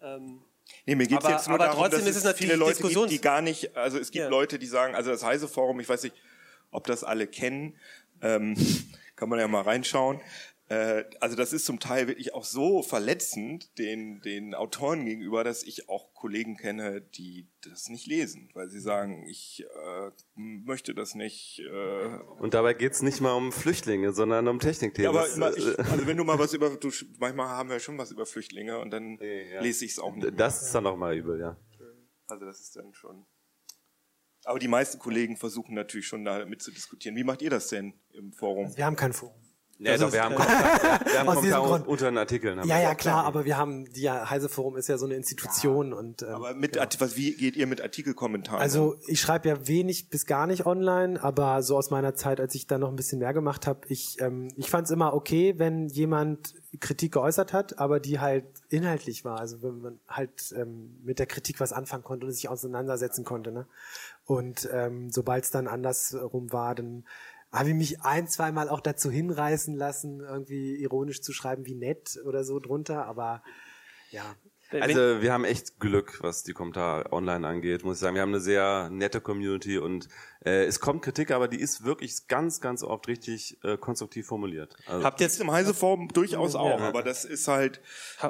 Ähm, 0.00 0.44
Nee, 0.86 0.94
mir 0.94 1.06
geht's 1.06 1.24
aber, 1.24 1.34
jetzt 1.34 1.48
nur 1.48 1.54
aber 1.54 1.66
darum, 1.66 1.82
trotzdem 1.82 2.06
dass 2.06 2.16
ist 2.16 2.24
es 2.24 2.36
viele 2.36 2.56
Leute 2.56 2.82
gibt, 2.82 3.10
die 3.10 3.20
gar 3.20 3.40
nicht, 3.40 3.76
also 3.76 3.98
es 3.98 4.10
gibt 4.10 4.24
ja. 4.24 4.28
Leute, 4.28 4.58
die 4.58 4.66
sagen, 4.66 4.94
also 4.94 5.10
das 5.10 5.24
Heise 5.24 5.48
Forum, 5.48 5.80
ich 5.80 5.88
weiß 5.88 6.02
nicht, 6.02 6.16
ob 6.70 6.86
das 6.86 7.04
alle 7.04 7.26
kennen, 7.26 7.76
ähm, 8.22 8.54
kann 9.16 9.28
man 9.28 9.38
ja 9.38 9.48
mal 9.48 9.62
reinschauen. 9.62 10.20
Äh, 10.68 11.04
also 11.20 11.36
das 11.36 11.52
ist 11.52 11.66
zum 11.66 11.78
Teil 11.78 12.08
wirklich 12.08 12.32
auch 12.32 12.44
so 12.44 12.82
verletzend 12.82 13.76
den, 13.78 14.20
den 14.22 14.54
Autoren 14.54 15.04
gegenüber, 15.04 15.44
dass 15.44 15.62
ich 15.62 15.88
auch 15.90 16.14
Kollegen 16.14 16.56
kenne, 16.56 17.02
die 17.02 17.48
das 17.62 17.90
nicht 17.90 18.06
lesen, 18.06 18.50
weil 18.54 18.70
sie 18.70 18.80
sagen, 18.80 19.26
ich 19.28 19.62
äh, 19.62 20.10
möchte 20.34 20.94
das 20.94 21.14
nicht. 21.14 21.60
Äh 21.60 22.18
Und 22.38 22.54
dabei 22.54 22.72
geht's 22.72 23.02
nicht 23.02 23.20
mal 23.20 23.34
um 23.34 23.52
Flüchtlinge, 23.52 24.12
sondern 24.12 24.48
um 24.48 24.58
Technikthemen. 24.58 25.14
Ja, 25.14 25.20
aber 25.20 25.30
immer, 25.34 25.54
ich, 25.54 25.78
also 25.78 26.06
wenn 26.06 26.16
du 26.16 26.24
mal 26.24 26.38
was 26.38 26.52
über, 26.54 26.70
du, 26.70 26.90
manchmal 27.18 27.48
haben 27.48 27.68
wir 27.68 27.78
schon 27.78 27.98
was 27.98 28.10
über 28.10 28.24
Flüchtlinge 28.24 28.78
und 28.78 28.90
dann 28.90 29.18
ja. 29.20 29.60
lese 29.60 29.84
ich 29.84 29.92
es 29.92 29.98
auch 29.98 30.14
nicht. 30.14 30.26
Das 30.38 30.60
mehr. 30.60 30.66
ist 30.66 30.74
dann 30.74 30.86
auch 30.86 30.96
mal 30.96 31.14
übel, 31.14 31.38
ja. 31.38 31.58
Also 32.26 32.46
das 32.46 32.60
ist 32.60 32.74
dann 32.76 32.94
schon. 32.94 33.26
Aber 34.44 34.58
die 34.58 34.68
meisten 34.68 34.98
Kollegen 34.98 35.36
versuchen 35.36 35.74
natürlich 35.74 36.06
schon 36.06 36.24
da 36.24 36.44
mitzudiskutieren. 36.46 37.16
Wie 37.16 37.24
macht 37.24 37.42
ihr 37.42 37.50
das 37.50 37.68
denn 37.68 37.94
im 38.12 38.32
Forum? 38.32 38.74
Wir 38.76 38.86
haben 38.86 38.96
kein 38.96 39.12
Forum. 39.12 39.44
Ja, 39.78 39.96
doch, 39.96 40.12
wir 40.12 40.22
haben 40.22 40.34
Kommentar, 40.36 41.00
wir 41.04 41.18
haben 41.18 41.26
Kommentar 41.26 41.88
unter 41.88 42.10
den 42.10 42.18
Artikeln. 42.18 42.66
Ja, 42.66 42.80
ja, 42.80 42.94
klar, 42.94 43.24
aber 43.24 43.44
wir 43.44 43.56
haben, 43.56 43.92
die 43.92 44.02
ja, 44.02 44.30
Heise 44.30 44.48
Forum 44.48 44.76
ist 44.76 44.88
ja 44.88 44.98
so 44.98 45.06
eine 45.06 45.14
Institution 45.14 45.90
ja, 45.90 45.96
und. 45.96 46.22
Ähm, 46.22 46.28
aber 46.28 46.54
mit, 46.54 46.76
ja. 46.76 46.86
was, 46.98 47.16
wie 47.16 47.34
geht 47.34 47.56
ihr 47.56 47.66
mit 47.66 47.80
Artikelkommentaren? 47.80 48.60
Also 48.60 48.96
ich 49.06 49.20
schreibe 49.20 49.48
ja 49.48 49.66
wenig 49.66 50.10
bis 50.10 50.26
gar 50.26 50.46
nicht 50.46 50.66
online, 50.66 51.22
aber 51.22 51.62
so 51.62 51.76
aus 51.76 51.90
meiner 51.90 52.14
Zeit, 52.14 52.40
als 52.40 52.54
ich 52.54 52.66
da 52.66 52.78
noch 52.78 52.88
ein 52.88 52.96
bisschen 52.96 53.18
mehr 53.18 53.34
gemacht 53.34 53.66
habe, 53.66 53.80
ich, 53.88 54.20
ähm, 54.20 54.48
ich 54.56 54.70
fand 54.70 54.86
es 54.86 54.90
immer 54.90 55.14
okay, 55.14 55.54
wenn 55.58 55.88
jemand 55.88 56.54
Kritik 56.80 57.12
geäußert 57.12 57.52
hat, 57.52 57.78
aber 57.78 58.00
die 58.00 58.20
halt 58.20 58.44
inhaltlich 58.68 59.24
war. 59.24 59.38
Also 59.38 59.62
wenn 59.62 59.80
man 59.80 60.00
halt 60.08 60.52
ähm, 60.56 60.98
mit 61.02 61.18
der 61.18 61.26
Kritik 61.26 61.60
was 61.60 61.72
anfangen 61.72 62.04
konnte 62.04 62.26
und 62.26 62.32
sich 62.32 62.48
auseinandersetzen 62.48 63.24
konnte. 63.24 63.52
Ne? 63.52 63.66
Und 64.24 64.68
ähm, 64.72 65.10
sobald 65.10 65.44
es 65.44 65.50
dann 65.50 65.68
andersrum 65.68 66.52
war, 66.52 66.74
dann 66.74 67.04
habe 67.54 67.68
ich 67.70 67.74
mich 67.74 68.02
ein, 68.02 68.26
zweimal 68.28 68.68
auch 68.68 68.80
dazu 68.80 69.10
hinreißen 69.10 69.74
lassen, 69.76 70.20
irgendwie 70.20 70.76
ironisch 70.76 71.22
zu 71.22 71.32
schreiben, 71.32 71.66
wie 71.66 71.74
nett 71.74 72.18
oder 72.24 72.44
so 72.44 72.58
drunter, 72.58 73.06
aber 73.06 73.42
ja. 74.10 74.36
Also 74.70 75.22
wir 75.22 75.32
haben 75.32 75.44
echt 75.44 75.78
Glück, 75.78 76.18
was 76.20 76.42
die 76.42 76.52
Kommentare 76.52 77.12
online 77.12 77.46
angeht, 77.46 77.84
muss 77.84 77.98
ich 77.98 78.00
sagen. 78.00 78.16
Wir 78.16 78.22
haben 78.22 78.30
eine 78.30 78.40
sehr 78.40 78.88
nette 78.90 79.20
Community 79.20 79.78
und 79.78 80.08
äh, 80.44 80.64
es 80.64 80.80
kommt 80.80 81.02
Kritik, 81.02 81.30
aber 81.30 81.46
die 81.46 81.60
ist 81.60 81.84
wirklich 81.84 82.26
ganz, 82.26 82.60
ganz 82.60 82.82
oft 82.82 83.06
richtig 83.06 83.62
äh, 83.62 83.76
konstruktiv 83.76 84.26
formuliert. 84.26 84.74
Also 84.86 85.04
habt 85.04 85.20
ihr 85.20 85.26
jetzt 85.26 85.40
im 85.40 85.52
Heiseform 85.52 86.08
durchaus 86.08 86.56
auch, 86.56 86.80
ja. 86.80 86.88
aber 86.88 87.02
das 87.02 87.24
ist 87.24 87.46
halt, 87.46 87.82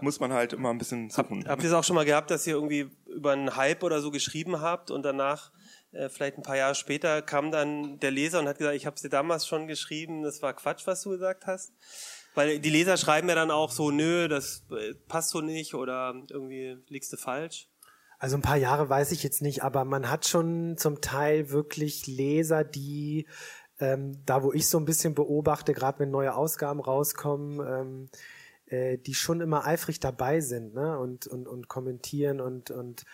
muss 0.03 0.21
man 0.21 0.33
halt 0.33 0.53
immer 0.53 0.71
ein 0.71 0.79
bisschen 0.79 1.09
suchen. 1.09 1.39
Habt, 1.39 1.49
habt 1.49 1.63
ihr 1.63 1.69
es 1.71 1.75
auch 1.75 1.85
schon 1.85 1.97
mal 1.97 2.05
gehabt, 2.05 2.31
dass 2.31 2.47
ihr 2.47 2.55
irgendwie 2.55 2.91
über 3.07 3.33
einen 3.33 3.57
Hype 3.57 3.83
oder 3.83 4.03
so 4.03 4.11
geschrieben 4.11 4.61
habt 4.61 4.91
und 4.91 5.03
danach 5.03 5.51
äh, 5.95 6.09
vielleicht 6.09 6.37
ein 6.37 6.43
paar 6.43 6.57
Jahre 6.57 6.75
später 6.75 7.23
kam 7.23 7.51
dann 7.51 7.99
der 8.01 8.11
Leser 8.11 8.41
und 8.41 8.49
hat 8.49 8.59
gesagt, 8.59 8.77
ich 8.77 8.87
habe 8.87 9.01
dir 9.01 9.09
damals 9.09 9.47
schon 9.47 9.67
geschrieben, 9.67 10.23
das 10.23 10.43
war 10.43 10.55
Quatsch, 10.55 10.87
was 10.87 11.03
du 11.03 11.11
gesagt 11.11 11.47
hast. 11.47 11.73
Weil 12.35 12.59
die 12.59 12.71
Leser 12.71 12.97
schreiben 12.97 13.29
ja 13.29 13.35
dann 13.37 13.51
auch 13.51 13.71
so, 13.71 13.91
nö, 13.91 14.29
das 14.29 14.65
äh, 14.71 14.95
passt 15.09 15.31
so 15.31 15.41
nicht 15.41 15.75
oder 15.75 16.15
irgendwie 16.31 16.79
liegst 16.89 17.13
du 17.13 17.17
falsch. 17.17 17.69
Also 18.19 18.37
ein 18.37 18.43
paar 18.43 18.57
Jahre 18.57 18.89
weiß 18.89 19.13
ich 19.13 19.23
jetzt 19.23 19.43
nicht, 19.43 19.63
aber 19.63 19.85
man 19.85 20.11
hat 20.11 20.27
schon 20.27 20.77
zum 20.77 21.01
Teil 21.01 21.51
wirklich 21.51 22.07
Leser, 22.07 22.65
die 22.65 23.27
ähm, 23.81 24.23
da, 24.25 24.43
wo 24.43 24.53
ich 24.53 24.69
so 24.69 24.79
ein 24.79 24.85
bisschen 24.85 25.15
beobachte, 25.15 25.73
gerade 25.73 25.99
wenn 25.99 26.11
neue 26.11 26.35
Ausgaben 26.35 26.81
rauskommen, 26.81 27.61
ähm, 27.67 28.09
äh, 28.67 28.99
die 28.99 29.15
schon 29.15 29.41
immer 29.41 29.67
eifrig 29.67 30.01
dabei 30.01 30.41
sind 30.41 30.75
ne? 30.75 30.99
und, 30.99 31.27
und, 31.27 31.49
und 31.49 31.69
kommentieren 31.69 32.41
und, 32.41 32.71
und 32.71 33.05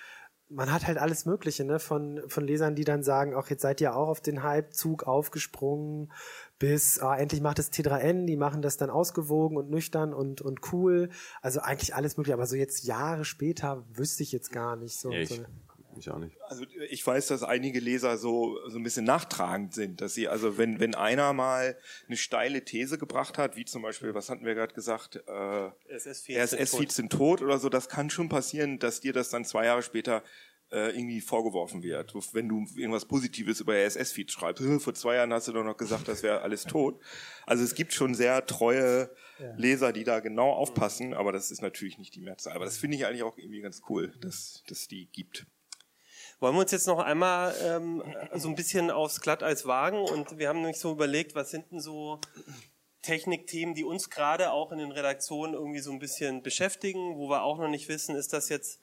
man 0.50 0.72
hat 0.72 0.86
halt 0.86 0.98
alles 0.98 1.26
Mögliche, 1.26 1.64
ne? 1.64 1.78
Von, 1.78 2.22
von 2.26 2.44
Lesern, 2.44 2.74
die 2.74 2.84
dann 2.84 3.02
sagen, 3.02 3.34
auch 3.34 3.48
jetzt 3.48 3.62
seid 3.62 3.80
ihr 3.80 3.94
auch 3.94 4.08
auf 4.08 4.20
den 4.20 4.42
Hypezug 4.42 5.04
aufgesprungen, 5.04 6.12
bis 6.58 6.98
ah, 6.98 7.16
endlich 7.16 7.40
macht 7.40 7.58
es 7.58 7.72
T3N, 7.72 8.26
die 8.26 8.36
machen 8.36 8.60
das 8.60 8.76
dann 8.76 8.90
ausgewogen 8.90 9.56
und 9.56 9.70
nüchtern 9.70 10.12
und, 10.12 10.40
und 10.40 10.72
cool. 10.72 11.08
Also 11.40 11.60
eigentlich 11.60 11.94
alles 11.94 12.16
mögliche, 12.16 12.34
aber 12.34 12.46
so 12.46 12.56
jetzt 12.56 12.84
Jahre 12.84 13.24
später 13.24 13.84
wüsste 13.92 14.22
ich 14.24 14.32
jetzt 14.32 14.52
gar 14.52 14.76
nicht 14.76 14.98
so. 14.98 15.10
Ja, 15.12 15.20
ich, 15.20 15.28
so 15.28 15.44
ich 15.98 16.10
auch 16.10 16.18
nicht. 16.18 16.36
Also 16.42 16.64
ich 16.88 17.06
weiß, 17.06 17.26
dass 17.28 17.42
einige 17.42 17.80
Leser 17.80 18.16
so 18.16 18.58
so 18.68 18.78
ein 18.78 18.82
bisschen 18.82 19.04
nachtragend 19.04 19.74
sind, 19.74 20.00
dass 20.00 20.14
sie 20.14 20.28
also 20.28 20.56
wenn 20.58 20.78
wenn 20.80 20.94
einer 20.94 21.32
mal 21.32 21.76
eine 22.06 22.16
steile 22.16 22.64
These 22.64 22.98
gebracht 22.98 23.38
hat, 23.38 23.56
wie 23.56 23.64
zum 23.64 23.82
Beispiel, 23.82 24.14
was 24.14 24.28
hatten 24.30 24.44
wir 24.44 24.54
gerade 24.54 24.74
gesagt, 24.74 25.16
äh, 25.16 25.70
SS-Feeds 25.88 26.50
sind 26.50 26.60
RSS-Feeds 26.60 26.96
sind 26.96 27.12
tot 27.12 27.42
oder 27.42 27.58
so, 27.58 27.68
das 27.68 27.88
kann 27.88 28.10
schon 28.10 28.28
passieren, 28.28 28.78
dass 28.78 29.00
dir 29.00 29.12
das 29.12 29.30
dann 29.30 29.44
zwei 29.44 29.64
Jahre 29.66 29.82
später 29.82 30.22
äh, 30.72 30.90
irgendwie 30.96 31.20
vorgeworfen 31.20 31.82
wird. 31.82 32.14
Wenn 32.32 32.48
du 32.48 32.64
irgendwas 32.76 33.04
Positives 33.06 33.58
über 33.60 33.74
RSS-Feeds 33.74 34.32
schreibst, 34.32 34.62
"Äh, 34.64 34.78
vor 34.78 34.94
zwei 34.94 35.16
Jahren 35.16 35.32
hast 35.32 35.48
du 35.48 35.52
doch 35.52 35.64
noch 35.64 35.76
gesagt, 35.76 36.06
das 36.06 36.22
wäre 36.22 36.42
alles 36.42 36.62
tot. 36.62 37.00
Also 37.44 37.64
es 37.64 37.74
gibt 37.74 37.92
schon 37.92 38.14
sehr 38.14 38.46
treue 38.46 39.10
Leser, 39.56 39.92
die 39.92 40.04
da 40.04 40.20
genau 40.20 40.50
aufpassen, 40.52 41.14
aber 41.14 41.32
das 41.32 41.50
ist 41.50 41.62
natürlich 41.62 41.98
nicht 41.98 42.14
die 42.14 42.20
Mehrzahl. 42.20 42.54
Aber 42.54 42.66
das 42.66 42.76
finde 42.76 42.96
ich 42.96 43.06
eigentlich 43.06 43.22
auch 43.22 43.36
irgendwie 43.38 43.62
ganz 43.62 43.82
cool, 43.88 44.12
dass 44.20 44.62
dass 44.68 44.86
die 44.86 45.06
gibt. 45.06 45.46
Wollen 46.40 46.54
wir 46.54 46.62
uns 46.62 46.72
jetzt 46.72 46.86
noch 46.86 46.98
einmal 46.98 47.54
ähm, 47.62 48.02
so 48.34 48.48
ein 48.48 48.54
bisschen 48.54 48.90
aufs 48.90 49.20
Glatteis 49.20 49.66
wagen 49.66 49.98
und 49.98 50.38
wir 50.38 50.48
haben 50.48 50.60
nämlich 50.60 50.78
so 50.78 50.90
überlegt, 50.90 51.34
was 51.34 51.50
sind 51.50 51.70
denn 51.70 51.80
so 51.80 52.18
Technikthemen, 53.02 53.74
die 53.74 53.84
uns 53.84 54.08
gerade 54.08 54.50
auch 54.50 54.72
in 54.72 54.78
den 54.78 54.90
Redaktionen 54.90 55.52
irgendwie 55.52 55.80
so 55.80 55.92
ein 55.92 55.98
bisschen 55.98 56.42
beschäftigen, 56.42 57.16
wo 57.16 57.28
wir 57.28 57.42
auch 57.42 57.58
noch 57.58 57.68
nicht 57.68 57.88
wissen, 57.88 58.16
ist 58.16 58.32
das 58.32 58.48
jetzt, 58.48 58.80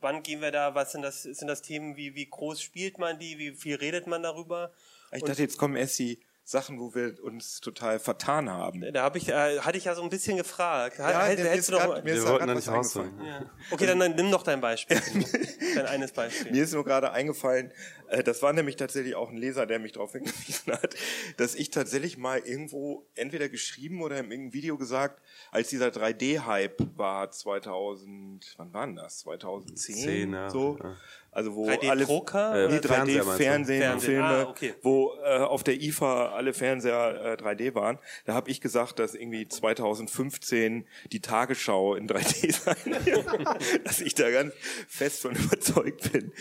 wann 0.00 0.24
gehen 0.24 0.40
wir 0.40 0.50
da, 0.50 0.74
was 0.74 0.90
sind 0.90 1.02
das, 1.02 1.22
sind 1.22 1.46
das 1.46 1.62
Themen, 1.62 1.96
wie, 1.96 2.16
wie 2.16 2.28
groß 2.28 2.60
spielt 2.60 2.98
man 2.98 3.20
die, 3.20 3.38
wie 3.38 3.52
viel 3.52 3.76
redet 3.76 4.08
man 4.08 4.24
darüber? 4.24 4.72
Ich 5.12 5.22
dachte, 5.22 5.42
jetzt 5.42 5.58
kommen 5.58 5.76
erst 5.76 5.98
die 6.00 6.20
Sachen, 6.50 6.80
wo 6.80 6.94
wir 6.94 7.22
uns 7.22 7.60
total 7.60 7.98
vertan 7.98 8.48
haben. 8.48 8.80
Da 8.94 9.02
habe 9.02 9.18
ich, 9.18 9.28
äh, 9.28 9.58
hatte 9.60 9.76
ich 9.76 9.84
ja 9.84 9.94
so 9.94 10.00
ein 10.02 10.08
bisschen 10.08 10.38
gefragt. 10.38 10.98
Ja, 10.98 11.24
Hätt- 11.26 11.38
mir 11.38 11.44
hättest 11.50 11.58
ist 11.58 11.68
du 11.68 11.72
noch, 11.74 11.84
grad- 11.84 12.04
mir 12.04 12.14
Wir 12.14 12.26
wollten 12.26 12.46
da 12.46 12.54
was 12.54 12.64
nicht 12.66 12.74
eingefallen. 12.74 13.20
ja. 13.22 13.50
Okay, 13.70 13.84
dann, 13.86 14.00
dann 14.00 14.14
nimm 14.14 14.30
doch 14.30 14.42
dein 14.42 14.58
Beispiel. 14.62 14.98
dein 15.74 15.84
eines 15.84 16.10
Beispiel. 16.12 16.50
Mir 16.50 16.64
ist 16.64 16.72
nur 16.72 16.86
gerade 16.86 17.12
eingefallen, 17.12 17.70
äh, 18.08 18.22
das 18.22 18.40
war 18.40 18.54
nämlich 18.54 18.76
tatsächlich 18.76 19.14
auch 19.14 19.28
ein 19.28 19.36
Leser, 19.36 19.66
der 19.66 19.78
mich 19.78 19.92
darauf 19.92 20.12
hingewiesen 20.12 20.72
hat, 20.72 20.94
dass 21.36 21.54
ich 21.54 21.68
tatsächlich 21.68 22.16
mal 22.16 22.38
irgendwo 22.38 23.06
entweder 23.14 23.50
geschrieben 23.50 24.00
oder 24.00 24.16
in 24.16 24.30
irgendeinem 24.30 24.54
Video 24.54 24.78
gesagt, 24.78 25.20
als 25.50 25.68
dieser 25.68 25.88
3D-Hype 25.88 26.78
war 26.96 27.30
2000, 27.30 28.54
wann 28.56 28.72
war 28.72 28.86
denn 28.86 28.96
das? 28.96 29.18
2010? 29.18 29.96
Zehn, 29.96 30.32
ja. 30.32 30.48
So. 30.48 30.78
Ja. 30.82 30.96
Also 31.30 31.54
wo 31.54 31.68
3D-Drucker? 31.68 32.38
alle 32.50 32.64
Äh, 32.64 32.68
nee, 32.68 32.80
du? 32.80 32.88
3D-Fernsehen, 32.88 33.36
Fernsehen, 33.36 34.00
Filme, 34.00 34.24
ah, 34.24 34.48
okay. 34.48 34.74
wo 34.82 35.12
äh, 35.22 35.36
auf 35.40 35.62
der 35.62 35.74
IFA 35.80 36.34
alle 36.38 36.54
Fernseher 36.54 37.38
äh, 37.38 37.42
3D 37.42 37.74
waren. 37.74 37.98
Da 38.24 38.32
habe 38.32 38.50
ich 38.50 38.62
gesagt, 38.62 38.98
dass 38.98 39.14
irgendwie 39.14 39.46
2015 39.46 40.86
die 41.12 41.20
Tagesschau 41.20 41.94
in 41.94 42.08
3D 42.08 42.52
sein 42.64 43.04
wird. 43.04 43.86
dass 43.86 44.00
ich 44.00 44.14
da 44.14 44.30
ganz 44.30 44.54
fest 44.88 45.20
von 45.20 45.34
überzeugt 45.36 46.12
bin. 46.12 46.32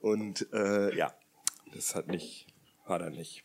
Und 0.00 0.52
äh, 0.52 0.96
ja, 0.96 1.14
das 1.72 1.94
hat 1.94 2.08
nicht, 2.08 2.48
war 2.86 2.98
da 2.98 3.10
nicht. 3.10 3.44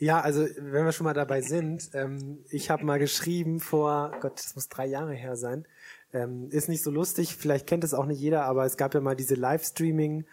Ja, 0.00 0.20
also 0.20 0.46
wenn 0.58 0.84
wir 0.84 0.92
schon 0.92 1.04
mal 1.04 1.14
dabei 1.14 1.40
sind, 1.40 1.90
ähm, 1.92 2.44
ich 2.50 2.70
habe 2.70 2.84
mal 2.84 3.00
geschrieben 3.00 3.58
vor, 3.58 4.12
Gott, 4.20 4.38
das 4.38 4.54
muss 4.54 4.68
drei 4.68 4.86
Jahre 4.86 5.12
her 5.12 5.36
sein. 5.36 5.66
Ähm, 6.12 6.48
ist 6.50 6.68
nicht 6.68 6.84
so 6.84 6.90
lustig, 6.90 7.34
vielleicht 7.36 7.66
kennt 7.66 7.82
es 7.82 7.94
auch 7.94 8.06
nicht 8.06 8.20
jeder, 8.20 8.44
aber 8.44 8.64
es 8.64 8.76
gab 8.76 8.94
ja 8.94 9.00
mal 9.00 9.16
diese 9.16 9.34
Livestreaming, 9.34 10.24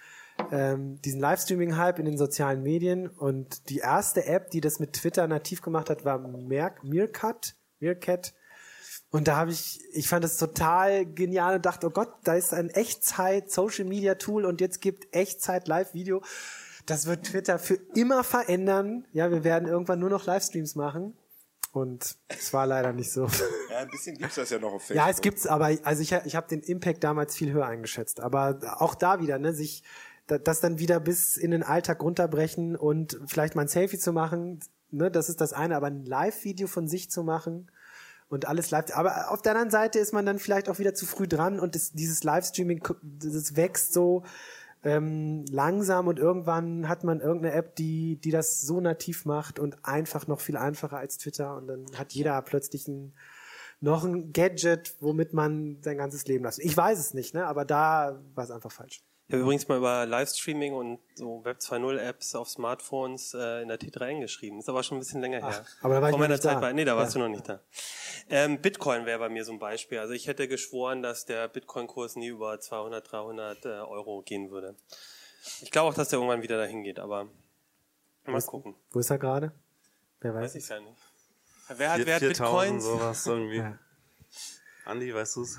ähm, 0.52 1.02
diesen 1.02 1.20
Livestreaming-Hype 1.20 2.00
in 2.00 2.06
den 2.06 2.18
sozialen 2.18 2.64
Medien 2.64 3.08
und 3.08 3.70
die 3.70 3.80
erste 3.80 4.26
App, 4.26 4.52
die 4.52 4.62
das 4.62 4.80
mit 4.80 4.94
Twitter 4.94 5.28
nativ 5.28 5.62
gemacht 5.62 5.90
hat, 5.90 6.06
war 6.06 6.20
Meerkat. 6.20 7.56
Meerkat. 7.80 8.34
Und 9.12 9.28
da 9.28 9.38
habe 9.38 9.52
ich, 9.52 9.80
ich 9.94 10.10
fand 10.10 10.26
es 10.26 10.38
total 10.38 11.06
genial 11.06 11.56
und 11.56 11.66
dachte, 11.66 11.88
oh 11.88 11.90
Gott, 11.90 12.14
da 12.24 12.36
ist 12.36 12.54
ein 12.54 12.70
Echtzeit-Social-Media-Tool 12.70 14.46
und 14.46 14.62
jetzt 14.62 14.82
gibt 14.82 15.16
Echtzeit-Live-Video. 15.16 16.22
Das 16.86 17.06
wird 17.06 17.26
Twitter 17.26 17.58
für 17.58 17.80
immer 17.96 18.24
verändern. 18.24 19.08
Ja, 19.12 19.32
wir 19.32 19.44
werden 19.44 19.68
irgendwann 19.68 20.00
nur 20.00 20.10
noch 20.10 20.26
Livestreams 20.26 20.76
machen. 20.76 21.16
Und 21.72 22.16
es 22.30 22.54
war 22.54 22.66
leider 22.66 22.94
nicht 22.94 23.12
so. 23.12 23.28
Ja, 23.70 23.82
ein 23.82 23.90
bisschen 23.90 24.18
gibt's 24.18 24.36
das 24.36 24.50
ja 24.52 24.60
noch 24.60 24.72
auf 24.72 24.84
Facebook. 24.84 24.96
Ja, 24.96 25.10
es 25.10 25.20
gibt's, 25.20 25.46
aber 25.46 25.78
also 25.84 26.02
ich, 26.02 26.14
ich 26.14 26.38
habe 26.38 26.48
den 26.48 26.62
Impact 26.62 27.04
damals 27.04 27.36
viel 27.36 27.52
höher 27.52 27.66
eingeschätzt. 27.66 28.22
Aber 28.22 28.58
auch 28.78 28.96
da 28.96 29.20
wieder, 29.20 29.38
ne, 29.38 29.54
sich 29.54 29.84
das 30.28 30.60
dann 30.60 30.80
wieder 30.80 31.00
bis 31.00 31.38
in 31.38 31.52
den 31.52 31.64
Alltag 31.64 32.02
runterbrechen 32.02 32.76
und 32.76 33.20
vielleicht 33.28 33.56
mal 33.56 33.64
ein 33.64 33.68
Selfie 33.68 34.00
zu 34.00 34.12
machen, 34.14 34.60
ne, 34.92 35.12
das 35.12 35.30
ist 35.30 35.42
das 35.42 35.54
eine, 35.54 35.76
aber 35.76 35.88
ein 35.88 36.06
Live-Video 36.06 36.68
von 36.68 36.88
sich 36.88 37.12
zu 37.12 37.24
machen 37.24 37.70
und 38.28 38.48
alles 38.48 38.72
live. 38.72 38.96
Aber 38.96 39.32
auf 39.32 39.42
der 39.42 39.54
anderen 39.54 39.70
Seite 39.70 40.00
ist 40.00 40.14
man 40.14 40.26
dann 40.26 40.40
vielleicht 40.40 40.70
auch 40.70 40.80
wieder 40.80 40.94
zu 40.94 41.06
früh 41.06 41.28
dran 41.28 41.60
und 41.60 41.76
das, 41.76 41.92
dieses 41.92 42.24
Livestreaming, 42.24 42.84
das 43.02 43.56
wächst 43.56 43.94
so 43.94 44.24
ähm, 44.84 45.46
langsam 45.50 46.08
und 46.08 46.20
irgendwann 46.20 46.88
hat 46.90 47.04
man 47.04 47.20
irgendeine 47.20 47.54
App, 47.54 47.76
die, 47.76 48.18
die 48.18 48.32
das 48.32 48.62
so 48.62 48.82
nativ 48.82 49.26
macht 49.26 49.60
und 49.60 49.84
einfach 49.84 50.28
noch 50.28 50.40
viel 50.40 50.58
einfacher 50.58 50.98
als 50.98 51.18
Twitter 51.18 51.56
und 51.56 51.68
dann 51.68 51.86
hat 51.96 52.14
jeder 52.14 52.42
plötzlich 52.42 52.88
ein, 52.88 53.14
noch 53.82 54.04
ein 54.04 54.32
Gadget, 54.32 54.96
womit 55.00 55.34
man 55.34 55.82
sein 55.82 55.98
ganzes 55.98 56.26
Leben 56.26 56.46
lässt. 56.46 56.60
Ich 56.60 56.76
weiß 56.76 57.00
es 57.00 57.14
nicht, 57.14 57.34
ne? 57.34 57.46
aber 57.46 57.66
da 57.66 58.22
war 58.34 58.44
es 58.44 58.52
einfach 58.52 58.72
falsch. 58.72 59.04
Ich 59.28 59.34
habe 59.34 59.42
übrigens 59.42 59.68
mal 59.68 59.80
über 59.80 60.06
Livestreaming 60.06 60.74
und 60.74 61.00
so 61.16 61.44
Web 61.44 61.58
2.0 61.58 61.98
Apps 61.98 62.36
auf 62.36 62.48
Smartphones 62.48 63.34
äh, 63.34 63.64
in 63.64 63.70
der 63.70 63.80
T3N 63.80 64.20
geschrieben. 64.22 64.60
Ist 64.60 64.70
aber 64.70 64.84
schon 64.84 64.98
ein 64.98 65.00
bisschen 65.00 65.20
länger 65.22 65.40
her. 65.40 65.66
aber 65.82 65.96
da 65.96 66.02
war 66.02 66.10
ich 66.10 66.12
Vor 66.12 66.12
noch 66.12 66.18
meiner 66.20 66.34
nicht 66.36 66.44
Zeit 66.44 66.58
da. 66.58 66.62
war, 66.62 66.74
nee, 66.74 66.86
da 66.86 66.96
warst 66.96 67.16
Ja. 67.16 67.22
du 67.22 67.28
noch 67.28 67.34
nicht 67.36 67.50
da. 67.50 67.60
Ähm, 68.30 68.62
Bitcoin 68.62 69.06
wäre 69.08 69.18
bei 69.18 69.30
mir 69.30 69.44
so 69.44 69.52
ein 69.52 69.58
Beispiel. 69.58 69.98
Also 69.98 70.14
ich 70.14 70.28
hätte 70.28 70.48
geschworen, 70.48 71.02
dass 71.02 71.26
der 71.26 71.48
Bitcoin-Kurs 71.48 72.18
nie 72.18 72.28
über 72.28 72.60
200, 72.60 73.12
300 73.12 73.66
äh, 73.66 73.70
Euro 73.70 74.22
gehen 74.22 74.52
würde. 74.52 74.76
Ich 75.62 75.72
glaube 75.72 75.90
auch, 75.90 75.94
dass 75.96 76.10
der 76.10 76.20
irgendwann 76.20 76.44
wieder 76.44 76.58
dahin 76.58 76.84
geht, 76.84 77.00
aber 77.00 77.28
mal 78.26 78.42
gucken. 78.44 78.76
Wo 78.92 79.00
ist 79.00 79.10
er 79.10 79.18
gerade? 79.18 79.52
Wer 80.22 80.36
weiß 80.36 80.44
Weiß 80.44 80.56
ich 80.56 80.70
ja 80.70 80.80
nicht. 80.80 80.98
Wer 81.70 81.90
hat, 81.90 81.98
Vier- 81.98 82.06
wer 82.06 82.16
hat 82.16 82.22
4000 82.22 82.38
Bitcoins? 82.38 82.84
sowas 82.84 83.26
irgendwie. 83.26 83.58
Ja. 83.66 83.80
Andi, 84.86 85.14
weißt 85.16 85.36
du's? 85.38 85.58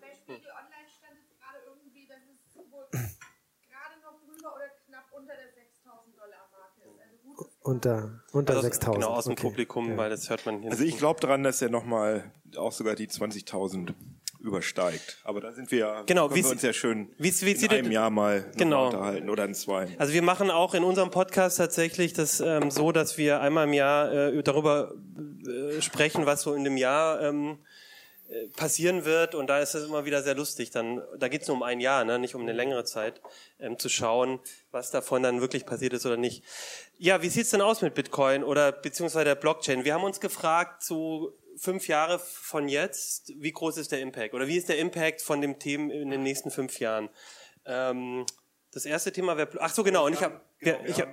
Bei 0.00 0.12
Spiegel 0.14 0.50
Online 0.50 0.88
stand 0.90 1.18
es 1.22 1.38
gerade 1.38 1.58
irgendwie, 1.66 2.06
dass 2.08 2.18
es 2.18 2.56
wohl 2.70 2.86
gerade 2.90 4.00
noch 4.02 4.18
drüber 4.26 4.54
oder 4.56 4.68
knapp 4.86 5.06
unter 5.12 5.34
der 5.36 5.52
6000 5.54 6.16
Dollar 6.18 6.48
Marke 6.50 6.82
ist. 6.90 6.98
Also 7.00 7.16
gut 7.22 7.46
ist 7.46 7.59
Unter, 7.70 8.20
unter 8.32 8.54
Also, 8.54 8.62
6000. 8.64 8.94
Genau, 9.02 9.14
aus 9.14 9.24
dem 9.24 9.32
Okay. 9.32 9.42
Publikum, 9.42 9.96
weil 9.96 10.10
das 10.10 10.28
hört 10.30 10.44
man 10.46 10.60
hier 10.60 10.70
Also 10.70 10.82
ich 10.84 10.96
glaube 10.98 11.20
daran, 11.20 11.42
dass 11.42 11.62
er 11.62 11.68
nochmal 11.70 12.32
auch 12.56 12.72
sogar 12.72 12.94
die 12.94 13.08
20.000 13.08 13.94
übersteigt. 14.40 15.18
Aber 15.24 15.40
da 15.40 15.52
sind 15.52 15.70
wir 15.70 15.78
ja, 15.78 16.02
Genau, 16.02 16.34
wie 16.34 16.42
wir 16.42 16.50
uns 16.50 16.62
ja 16.62 16.72
schön 16.72 17.10
wie 17.18 17.32
wie 17.42 17.52
in 17.52 17.70
einem 17.70 17.90
Jahr 17.92 18.10
mal 18.10 18.40
noch 18.40 18.56
Genau. 18.56 18.86
unterhalten 18.86 19.28
oder 19.30 19.44
in 19.44 19.54
zwei. 19.54 19.88
Also 19.98 20.12
wir 20.14 20.22
machen 20.22 20.50
auch 20.50 20.74
in 20.74 20.82
unserem 20.82 21.10
Podcast 21.10 21.58
tatsächlich 21.58 22.12
das 22.14 22.40
ähm, 22.40 22.70
so, 22.70 22.90
dass 22.92 23.18
wir 23.18 23.40
einmal 23.40 23.66
im 23.66 23.74
Jahr 23.74 24.10
äh, 24.12 24.42
darüber 24.42 24.94
äh, 25.46 25.80
sprechen, 25.82 26.26
was 26.26 26.42
so 26.42 26.54
in 26.54 26.64
dem 26.64 26.76
Jahr 26.78 27.20
ähm, 27.20 27.50
äh, 27.52 27.56
passieren 28.56 29.04
wird. 29.04 29.34
Und 29.34 29.48
da 29.48 29.60
ist 29.60 29.74
es 29.74 29.86
immer 29.86 30.04
wieder 30.04 30.22
sehr 30.22 30.34
lustig. 30.34 30.70
Dann, 30.70 31.02
da 31.18 31.28
geht 31.28 31.42
es 31.42 31.48
nur 31.48 31.56
um 31.56 31.62
ein 31.62 31.80
Jahr, 31.80 32.04
ne? 32.04 32.18
nicht 32.18 32.34
um 32.34 32.42
eine 32.42 32.52
längere 32.52 32.84
Zeit, 32.84 33.20
ähm, 33.58 33.78
zu 33.78 33.88
schauen, 33.88 34.40
was 34.70 34.90
davon 34.90 35.22
dann 35.22 35.40
wirklich 35.40 35.66
passiert 35.66 35.92
ist 35.92 36.06
oder 36.06 36.16
nicht. 36.16 36.44
Ja, 36.98 37.22
wie 37.22 37.28
sieht's 37.28 37.50
denn 37.50 37.60
aus 37.60 37.82
mit 37.82 37.94
Bitcoin 37.94 38.44
oder 38.44 38.72
beziehungsweise 38.72 39.24
der 39.24 39.34
Blockchain? 39.34 39.84
Wir 39.84 39.94
haben 39.94 40.04
uns 40.04 40.20
gefragt, 40.20 40.82
so 40.82 41.36
fünf 41.56 41.88
Jahre 41.88 42.18
von 42.18 42.68
jetzt, 42.68 43.32
wie 43.36 43.52
groß 43.52 43.76
ist 43.76 43.92
der 43.92 44.00
Impact? 44.00 44.34
Oder 44.34 44.46
wie 44.46 44.56
ist 44.56 44.68
der 44.68 44.78
Impact 44.78 45.22
von 45.22 45.40
dem 45.40 45.58
Themen 45.58 45.90
in 45.90 46.10
den 46.10 46.22
nächsten 46.22 46.50
fünf 46.50 46.78
Jahren? 46.78 47.08
Ähm, 47.66 48.26
das 48.72 48.86
erste 48.86 49.12
Thema 49.12 49.36
wäre, 49.36 49.50
ach 49.58 49.74
so 49.74 49.82
genau, 49.82 50.06
und 50.06 50.12
ich 50.12 50.22
habe, 50.22 50.40
ich 50.60 51.00
hab, 51.00 51.08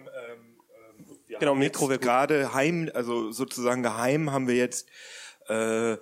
genau, 1.39 1.55
Mikro. 1.55 1.87
Gerade 1.87 2.53
heim, 2.53 2.91
also 2.93 3.31
sozusagen 3.31 3.81
geheim 3.81 4.31
haben 4.31 4.47
wir 4.47 4.55
jetzt 4.55 4.87
äh, 5.49 5.97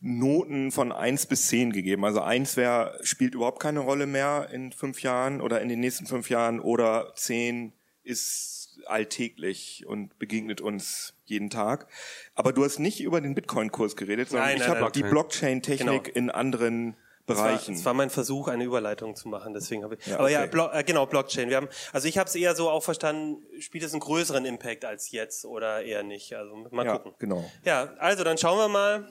Noten 0.00 0.70
von 0.72 0.92
eins 0.92 1.26
bis 1.26 1.48
zehn 1.48 1.72
gegeben. 1.72 2.04
Also 2.04 2.20
eins 2.20 2.56
wäre, 2.56 2.98
spielt 3.02 3.34
überhaupt 3.34 3.60
keine 3.60 3.80
Rolle 3.80 4.06
mehr 4.06 4.48
in 4.52 4.72
fünf 4.72 5.02
Jahren 5.02 5.40
oder 5.40 5.60
in 5.60 5.68
den 5.68 5.80
nächsten 5.80 6.06
fünf 6.06 6.30
Jahren 6.30 6.60
oder 6.60 7.12
zehn 7.14 7.72
ist 8.02 8.78
alltäglich 8.86 9.84
und 9.86 10.18
begegnet 10.18 10.60
uns 10.60 11.14
jeden 11.26 11.50
Tag. 11.50 11.88
Aber 12.34 12.52
du 12.52 12.64
hast 12.64 12.78
nicht 12.78 13.00
über 13.00 13.20
den 13.20 13.34
Bitcoin-Kurs 13.34 13.96
geredet, 13.96 14.30
sondern 14.30 14.48
Nein, 14.48 14.56
ich 14.58 14.68
habe 14.68 14.90
die 14.92 15.02
Blockchain-Technik 15.02 16.04
Genau. 16.04 16.16
in 16.16 16.30
anderen 16.30 16.96
Bereichen. 17.28 17.74
Es 17.74 17.80
war, 17.84 17.90
war 17.90 17.94
mein 17.94 18.10
Versuch, 18.10 18.48
eine 18.48 18.64
Überleitung 18.64 19.14
zu 19.14 19.28
machen, 19.28 19.54
deswegen 19.54 19.84
habe 19.84 19.94
ich. 19.96 20.06
Ja, 20.06 20.18
aber 20.18 20.30
ja, 20.30 20.40
okay. 20.40 20.48
Blo 20.50 20.68
äh, 20.72 20.82
genau, 20.84 21.06
Blockchain. 21.06 21.48
Wir 21.48 21.56
haben, 21.56 21.68
also 21.92 22.08
ich 22.08 22.18
habe 22.18 22.28
es 22.28 22.34
eher 22.34 22.54
so 22.56 22.68
auch 22.70 22.82
verstanden, 22.82 23.42
spielt 23.60 23.84
es 23.84 23.92
einen 23.92 24.00
größeren 24.00 24.44
Impact 24.44 24.84
als 24.84 25.10
jetzt 25.12 25.44
oder 25.44 25.82
eher 25.82 26.02
nicht. 26.02 26.34
Also 26.34 26.56
mal 26.70 26.84
ja, 26.84 26.96
gucken. 26.98 27.14
genau. 27.18 27.44
Ja, 27.64 27.92
also 27.98 28.24
dann 28.24 28.36
schauen 28.38 28.58
wir 28.58 28.68
mal. 28.68 29.08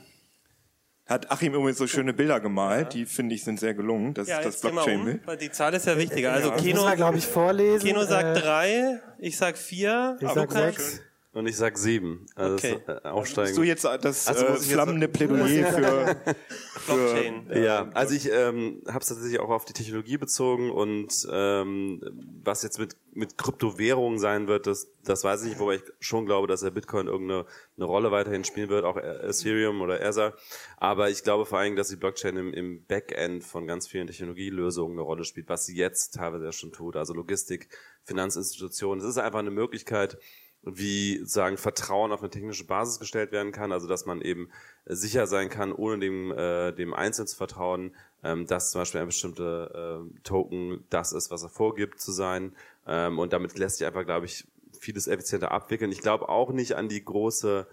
Hat 1.06 1.32
Achim 1.32 1.54
übrigens 1.54 1.78
so 1.78 1.88
schöne 1.88 2.14
Bilder 2.14 2.42
gemalt, 2.42 2.94
die 2.94 3.06
finde 3.06 3.34
ich 3.34 3.44
sind 3.46 3.62
sehr 3.62 3.74
gelungen. 3.74 4.14
Das 4.14 4.28
Ja, 4.28 4.40
ist 4.40 4.46
das 4.46 4.54
jetzt 4.56 4.64
dreh 4.66 4.72
mal 4.74 4.84
blockchain 4.84 5.22
um, 5.26 5.38
die 5.38 5.52
Zahl 5.52 5.74
ist 5.74 5.86
ja 5.86 5.98
wichtiger. 5.98 6.34
Also 6.34 6.52
Keno, 6.52 6.82
müssen 6.82 6.88
wir, 6.90 6.96
glaube 6.98 7.18
ich, 7.18 7.26
vorlesen. 7.26 7.88
Keno 7.88 8.04
sagt 8.04 8.38
Äh, 8.38 8.42
drei, 8.42 9.00
ich 9.18 9.38
sag 9.38 9.58
vier. 9.58 10.18
Ich 10.20 10.28
Ah, 10.28 10.34
sag 10.34 10.50
Lukas? 10.50 10.76
sechs. 10.76 11.02
Und 11.34 11.46
ich 11.46 11.56
sag 11.56 11.78
sieben. 11.78 12.26
Also 12.36 12.56
Okay. 12.56 12.80
das, 12.86 12.88
äh, 12.88 12.94
Bist 12.94 13.06
du 13.06 13.10
aufsteigen. 13.10 13.63
jetzt 13.63 13.84
das 13.84 14.28
Also 14.28 14.46
äh, 14.46 14.56
flammende 14.56 15.08
Plädoyer 15.08 15.46
für, 15.72 16.36
Blockchain. 16.88 17.48
Ja, 17.54 17.90
also 17.94 18.16
ich 18.16 18.32
ähm, 18.32 18.82
habe 18.88 19.00
es 19.00 19.08
tatsächlich 19.10 19.40
auch 19.40 19.50
auf 19.50 19.66
die 19.66 19.74
Technologie 19.74 20.18
bezogen 20.18 20.72
und 20.72 21.28
ähm, 21.32 22.02
was 22.44 22.63
jetzt 22.63 22.80
mit 22.80 22.96
mit 23.13 23.36
Kryptowährungen 23.38 24.20
sein 24.20 24.48
wird, 24.48 24.68
das 24.68 24.88
das 25.04 25.24
weiß 25.24 25.44
ich 25.44 25.50
nicht, 25.50 25.60
wobei 25.60 25.76
ich 25.76 25.84
schon 26.00 26.26
glaube, 26.26 26.48
dass 26.48 26.62
der 26.62 26.70
Bitcoin 26.72 27.08
irgendeine 27.08 27.46
eine 27.76 27.86
Rolle 27.86 28.12
weiterhin 28.12 28.44
spielen 28.44 28.70
wird, 28.70 28.86
auch 28.86 28.98
Ethereum 28.98 29.82
oder 29.82 30.02
Ether. 30.02 30.34
Aber 30.78 31.10
ich 31.10 31.24
glaube 31.24 31.46
vor 31.46 31.60
allem, 31.60 31.76
dass 31.76 31.90
die 31.90 31.96
Blockchain 31.98 32.38
im, 32.38 32.54
im 32.54 32.86
Backend 32.86 33.44
von 33.44 33.68
ganz 33.68 33.88
vielen 33.88 34.08
Technologielösungen 34.08 34.94
eine 34.98 35.02
Rolle 35.02 35.24
spielt, 35.24 35.50
was 35.50 35.66
sie 35.66 35.76
jetzt 35.76 36.16
teilweise 36.16 36.46
ja 36.46 36.52
schon 36.52 36.72
tut, 36.72 36.96
also 36.96 37.13
Logistik, 37.13 37.70
Finanzinstitutionen. 38.06 39.04
Es 39.04 39.10
ist 39.10 39.18
einfach 39.18 39.40
eine 39.40 39.52
Möglichkeit, 39.52 40.18
wie 40.76 41.22
sagen 41.26 41.58
Vertrauen 41.58 42.12
auf 42.12 42.22
eine 42.22 42.30
technische 42.30 42.66
Basis 42.66 43.00
gestellt 43.00 43.32
werden 43.32 43.52
kann, 43.52 43.72
also 43.72 43.88
dass 43.88 44.06
man 44.06 44.22
eben 44.22 44.50
äh, 44.86 44.96
sicher 44.96 45.28
sein 45.28 45.50
kann, 45.50 45.72
ohne 45.72 46.00
dem 46.00 46.32
äh, 46.32 46.72
dem 46.74 46.94
Einzelnen 46.94 47.28
zu 47.28 47.38
vertrauen, 47.38 47.96
ähm, 48.24 48.48
dass 48.48 48.72
zum 48.72 48.82
Beispiel 48.82 49.02
ein 49.02 49.08
bestimmter 49.08 50.02
äh, 50.02 50.20
Token 50.24 50.84
das 50.90 51.14
ist, 51.14 51.32
was 51.32 51.44
er 51.44 51.50
vorgibt 51.50 52.00
zu 52.02 52.12
sein, 52.12 52.54
ähm, 52.86 53.20
und 53.20 53.34
damit 53.34 53.58
lässt 53.58 53.78
sich 53.78 53.88
einfach, 53.88 54.06
glaube 54.06 54.26
ich, 54.26 54.48
vieles 54.80 55.08
effizienter 55.08 55.52
abwickeln. 55.52 55.92
Ich 55.92 56.02
glaube 56.02 56.30
auch 56.30 56.52
nicht 56.52 56.76
an 56.76 56.88
die 56.88 57.04
große 57.04 57.68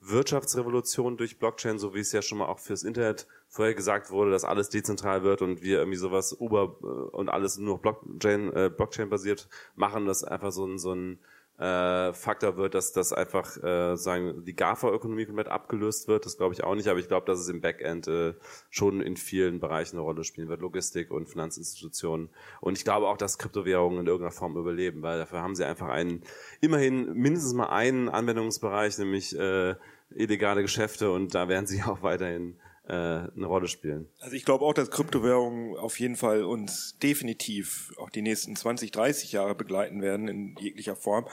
Wirtschaftsrevolution 0.00 1.16
durch 1.16 1.38
Blockchain, 1.38 1.78
so 1.78 1.94
wie 1.94 2.00
es 2.00 2.12
ja 2.12 2.22
schon 2.22 2.38
mal 2.38 2.46
auch 2.46 2.58
fürs 2.58 2.82
Internet 2.82 3.26
vorher 3.48 3.74
gesagt 3.74 4.10
wurde, 4.10 4.32
dass 4.32 4.44
alles 4.44 4.68
dezentral 4.68 5.22
wird 5.22 5.42
und 5.42 5.62
wir 5.62 5.78
irgendwie 5.78 5.98
sowas 5.98 6.36
Uber 6.38 6.76
äh, 6.82 6.86
und 6.86 7.28
alles 7.28 7.58
nur 7.58 7.80
Blockchain, 7.80 8.52
äh, 8.52 8.70
Blockchain 8.74 9.08
basiert 9.08 9.48
machen, 9.76 10.06
das 10.06 10.24
einfach 10.24 10.52
so 10.52 10.66
ein, 10.66 10.78
so 10.78 10.92
ein 10.92 11.18
äh, 11.58 12.12
Faktor 12.12 12.56
wird, 12.56 12.74
dass 12.74 12.92
das 12.92 13.12
einfach 13.12 13.56
äh, 13.62 13.96
sagen 13.96 14.44
die 14.44 14.56
GAFA-Ökonomie 14.56 15.26
komplett 15.26 15.48
abgelöst 15.48 16.08
wird. 16.08 16.26
Das 16.26 16.36
glaube 16.36 16.54
ich 16.54 16.64
auch 16.64 16.74
nicht, 16.74 16.88
aber 16.88 16.98
ich 16.98 17.08
glaube, 17.08 17.26
dass 17.26 17.38
es 17.38 17.48
im 17.48 17.60
Backend 17.60 18.08
äh, 18.08 18.34
schon 18.70 19.00
in 19.00 19.16
vielen 19.16 19.60
Bereichen 19.60 19.96
eine 19.96 20.02
Rolle 20.02 20.24
spielen 20.24 20.48
wird, 20.48 20.60
Logistik 20.60 21.10
und 21.10 21.28
Finanzinstitutionen. 21.28 22.30
Und 22.60 22.78
ich 22.78 22.84
glaube 22.84 23.06
auch, 23.06 23.16
dass 23.16 23.38
Kryptowährungen 23.38 24.00
in 24.00 24.06
irgendeiner 24.06 24.32
Form 24.32 24.56
überleben, 24.56 25.02
weil 25.02 25.18
dafür 25.18 25.42
haben 25.42 25.54
sie 25.54 25.64
einfach 25.64 25.88
einen, 25.88 26.22
immerhin 26.60 27.12
mindestens 27.12 27.54
mal 27.54 27.68
einen 27.68 28.08
Anwendungsbereich, 28.08 28.98
nämlich 28.98 29.38
äh, 29.38 29.74
illegale 30.10 30.62
Geschäfte 30.62 31.10
und 31.10 31.34
da 31.34 31.48
werden 31.48 31.66
sie 31.66 31.82
auch 31.86 32.02
weiterhin 32.02 32.56
eine 32.92 33.46
Rolle 33.46 33.68
spielen. 33.68 34.08
Also 34.20 34.36
ich 34.36 34.44
glaube 34.44 34.64
auch, 34.64 34.74
dass 34.74 34.90
Kryptowährungen 34.90 35.76
auf 35.76 35.98
jeden 35.98 36.16
Fall 36.16 36.44
uns 36.44 36.98
definitiv 36.98 37.94
auch 37.96 38.10
die 38.10 38.22
nächsten 38.22 38.54
20, 38.54 38.90
30 38.90 39.32
Jahre 39.32 39.54
begleiten 39.54 40.02
werden 40.02 40.28
in 40.28 40.56
jeglicher 40.60 40.96
Form. 40.96 41.26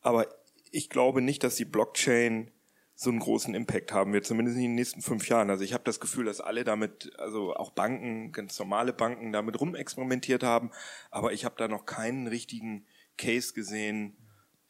Aber 0.00 0.26
ich 0.70 0.88
glaube 0.90 1.20
nicht, 1.20 1.44
dass 1.44 1.56
die 1.56 1.64
Blockchain 1.64 2.50
so 2.96 3.10
einen 3.10 3.18
großen 3.18 3.54
Impact 3.54 3.92
haben 3.92 4.12
wird, 4.12 4.24
zumindest 4.24 4.56
in 4.56 4.62
den 4.62 4.74
nächsten 4.76 5.02
fünf 5.02 5.28
Jahren. 5.28 5.50
Also 5.50 5.64
ich 5.64 5.72
habe 5.72 5.84
das 5.84 6.00
Gefühl, 6.00 6.26
dass 6.26 6.40
alle 6.40 6.64
damit, 6.64 7.12
also 7.18 7.54
auch 7.54 7.70
Banken, 7.70 8.32
ganz 8.32 8.58
normale 8.58 8.92
Banken 8.92 9.32
damit 9.32 9.60
rumexperimentiert 9.60 10.42
haben, 10.42 10.70
aber 11.10 11.32
ich 11.32 11.44
habe 11.44 11.56
da 11.58 11.66
noch 11.66 11.86
keinen 11.86 12.28
richtigen 12.28 12.86
Case 13.18 13.52
gesehen, 13.52 14.16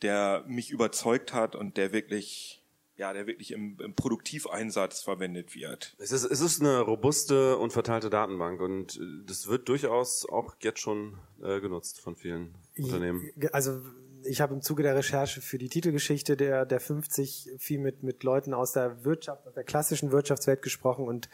der 0.03 0.45
mich 0.47 0.71
überzeugt 0.71 1.33
hat 1.33 1.55
und 1.55 1.77
der 1.77 1.93
wirklich, 1.93 2.64
ja, 2.97 3.13
der 3.13 3.27
wirklich 3.27 3.53
im, 3.53 3.79
im 3.81 3.95
Produktiveinsatz 3.95 5.03
verwendet 5.03 5.55
wird. 5.55 5.97
Es 5.99 6.13
ist, 6.13 6.25
es 6.25 6.41
ist 6.41 6.61
eine 6.61 6.81
robuste 6.81 7.57
und 7.59 7.73
verteilte 7.73 8.11
Datenbank 8.11 8.61
und 8.61 8.97
äh, 8.97 9.01
das 9.27 9.47
wird 9.49 9.69
durchaus 9.69 10.27
auch 10.29 10.55
jetzt 10.61 10.81
schon 10.81 11.19
äh, 11.43 11.61
genutzt 11.61 12.01
von 12.01 12.15
vielen 12.15 12.55
Unternehmen. 12.79 13.31
Also 13.53 13.81
ich 14.25 14.41
habe 14.41 14.55
im 14.55 14.63
Zuge 14.63 14.83
der 14.83 14.97
Recherche 14.97 15.41
für 15.41 15.59
die 15.59 15.69
Titelgeschichte 15.69 16.37
der, 16.37 16.65
der 16.67 16.81
50 16.81 17.51
viel 17.59 17.79
mit, 17.79 18.03
mit 18.03 18.23
Leuten 18.23 18.55
aus 18.55 18.73
der 18.73 19.05
Wirtschaft, 19.05 19.47
aus 19.47 19.55
der 19.55 19.65
klassischen 19.65 20.13
Wirtschaftswelt 20.13 20.63
gesprochen 20.63 21.07
und 21.07 21.29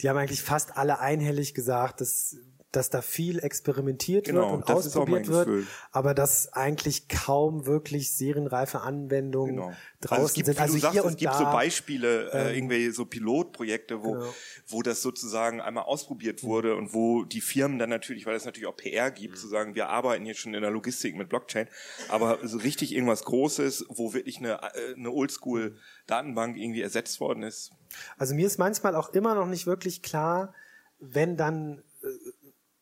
die 0.00 0.08
haben 0.08 0.16
eigentlich 0.16 0.42
fast 0.42 0.76
alle 0.76 1.00
einhellig 1.00 1.54
gesagt, 1.54 2.00
dass 2.00 2.36
dass 2.72 2.88
da 2.88 3.02
viel 3.02 3.38
experimentiert 3.40 4.26
Genau, 4.26 4.42
wird 4.42 4.68
und 4.68 4.70
ausprobiert 4.70 5.26
wird, 5.26 5.46
Gefühl. 5.46 5.66
aber 5.90 6.14
dass 6.14 6.52
eigentlich 6.52 7.08
kaum 7.08 7.66
wirklich 7.66 8.14
serienreife 8.14 8.80
Anwendungen 8.80 9.56
Genau. 9.56 9.72
draußen 10.00 10.12
also 10.16 10.26
es 10.26 10.34
gibt, 10.34 10.46
sind. 10.46 10.60
Also 10.60 10.74
du 10.74 10.80
sagst, 10.80 10.92
hier 10.92 11.04
und 11.04 11.10
es 11.10 11.16
gibt 11.16 11.32
da, 11.32 11.38
so 11.38 11.44
Beispiele, 11.44 12.30
äh, 12.32 12.48
ähm, 12.50 12.54
irgendwelche 12.54 12.92
so 12.92 13.06
Pilotprojekte, 13.06 14.04
wo, 14.04 14.12
Genau. 14.12 14.34
wo 14.68 14.82
das 14.82 15.02
sozusagen 15.02 15.60
einmal 15.60 15.84
ausprobiert 15.84 16.42
wurde 16.44 16.76
und 16.76 16.94
wo 16.94 17.24
die 17.24 17.40
Firmen 17.40 17.78
dann 17.78 17.90
natürlich, 17.90 18.24
weil 18.26 18.36
es 18.36 18.44
natürlich 18.44 18.68
auch 18.68 18.76
PR 18.76 19.10
gibt, 19.10 19.36
zu 19.38 19.48
sagen, 19.48 19.74
wir 19.74 19.88
arbeiten 19.88 20.24
jetzt 20.26 20.38
schon 20.40 20.54
in 20.54 20.62
der 20.62 20.70
Logistik 20.70 21.16
mit 21.16 21.28
Blockchain, 21.28 21.66
aber 22.08 22.38
so 22.46 22.58
richtig 22.58 22.94
irgendwas 22.94 23.24
Großes, 23.24 23.86
wo 23.88 24.12
wirklich 24.12 24.38
eine, 24.38 24.60
äh, 24.62 24.94
eine 24.96 25.10
Oldschool-Datenbank 25.10 26.56
irgendwie 26.56 26.82
ersetzt 26.82 27.20
worden 27.20 27.42
ist. 27.42 27.72
Also 28.16 28.34
mir 28.34 28.46
ist 28.46 28.58
manchmal 28.58 28.94
auch 28.94 29.10
immer 29.10 29.34
noch 29.34 29.46
nicht 29.46 29.66
wirklich 29.66 30.02
klar, 30.02 30.54
wenn 31.00 31.36
dann 31.36 31.82
äh, 32.02 32.06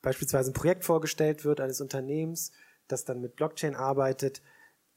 beispielsweise 0.09 0.51
ein 0.51 0.55
Projekt 0.55 0.85
vorgestellt 0.85 1.45
wird 1.45 1.61
eines 1.61 1.83
Unternehmens, 1.83 2.53
das 2.87 3.05
dann 3.05 3.21
mit 3.21 3.37
Blockchain 3.37 3.75
arbeitet 3.75 4.41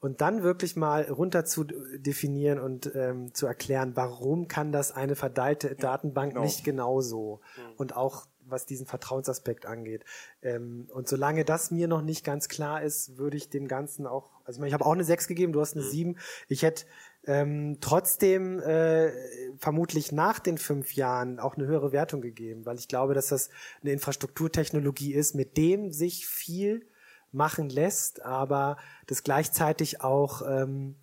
und 0.00 0.22
dann 0.22 0.42
wirklich 0.42 0.74
mal 0.74 1.02
runter 1.02 1.44
zu 1.44 1.64
definieren 1.64 2.58
und 2.58 2.90
ähm, 2.94 3.34
zu 3.34 3.46
erklären, 3.46 3.92
warum 3.94 4.48
kann 4.48 4.72
das 4.72 4.90
eine 4.90 5.14
verteilte 5.14 5.76
Datenbank 5.76 6.32
genau. 6.32 6.44
nicht 6.44 6.64
genauso 6.64 7.42
und 7.76 7.94
auch 7.94 8.26
was 8.46 8.64
diesen 8.64 8.86
Vertrauensaspekt 8.86 9.66
angeht. 9.66 10.02
Ähm, 10.40 10.88
und 10.94 11.08
solange 11.08 11.44
das 11.44 11.70
mir 11.70 11.88
noch 11.88 12.00
nicht 12.00 12.24
ganz 12.24 12.48
klar 12.48 12.82
ist, 12.82 13.18
würde 13.18 13.36
ich 13.36 13.50
dem 13.50 13.68
Ganzen 13.68 14.06
auch, 14.06 14.30
also 14.44 14.56
ich, 14.56 14.60
meine, 14.60 14.68
ich 14.68 14.74
habe 14.74 14.86
auch 14.86 14.92
eine 14.92 15.04
6 15.04 15.28
gegeben, 15.28 15.52
du 15.52 15.60
hast 15.60 15.76
eine 15.76 15.84
7. 15.84 16.18
Ich 16.48 16.62
hätte 16.62 16.86
ähm, 17.24 17.78
trotzdem 17.80 18.58
äh, 18.60 19.12
vermutlich 19.56 20.10
nach 20.12 20.40
den 20.40 20.58
fünf 20.58 20.94
Jahren 20.94 21.38
auch 21.38 21.56
eine 21.56 21.66
höhere 21.66 21.92
Wertung 21.92 22.20
gegeben, 22.20 22.66
weil 22.66 22.78
ich 22.78 22.88
glaube, 22.88 23.14
dass 23.14 23.28
das 23.28 23.48
eine 23.82 23.92
Infrastrukturtechnologie 23.92 25.14
ist, 25.14 25.34
mit 25.34 25.56
dem 25.56 25.92
sich 25.92 26.26
viel 26.26 26.86
machen 27.30 27.68
lässt, 27.68 28.22
aber 28.24 28.76
das 29.06 29.22
gleichzeitig 29.22 30.00
auch 30.00 30.42
ähm, 30.42 30.96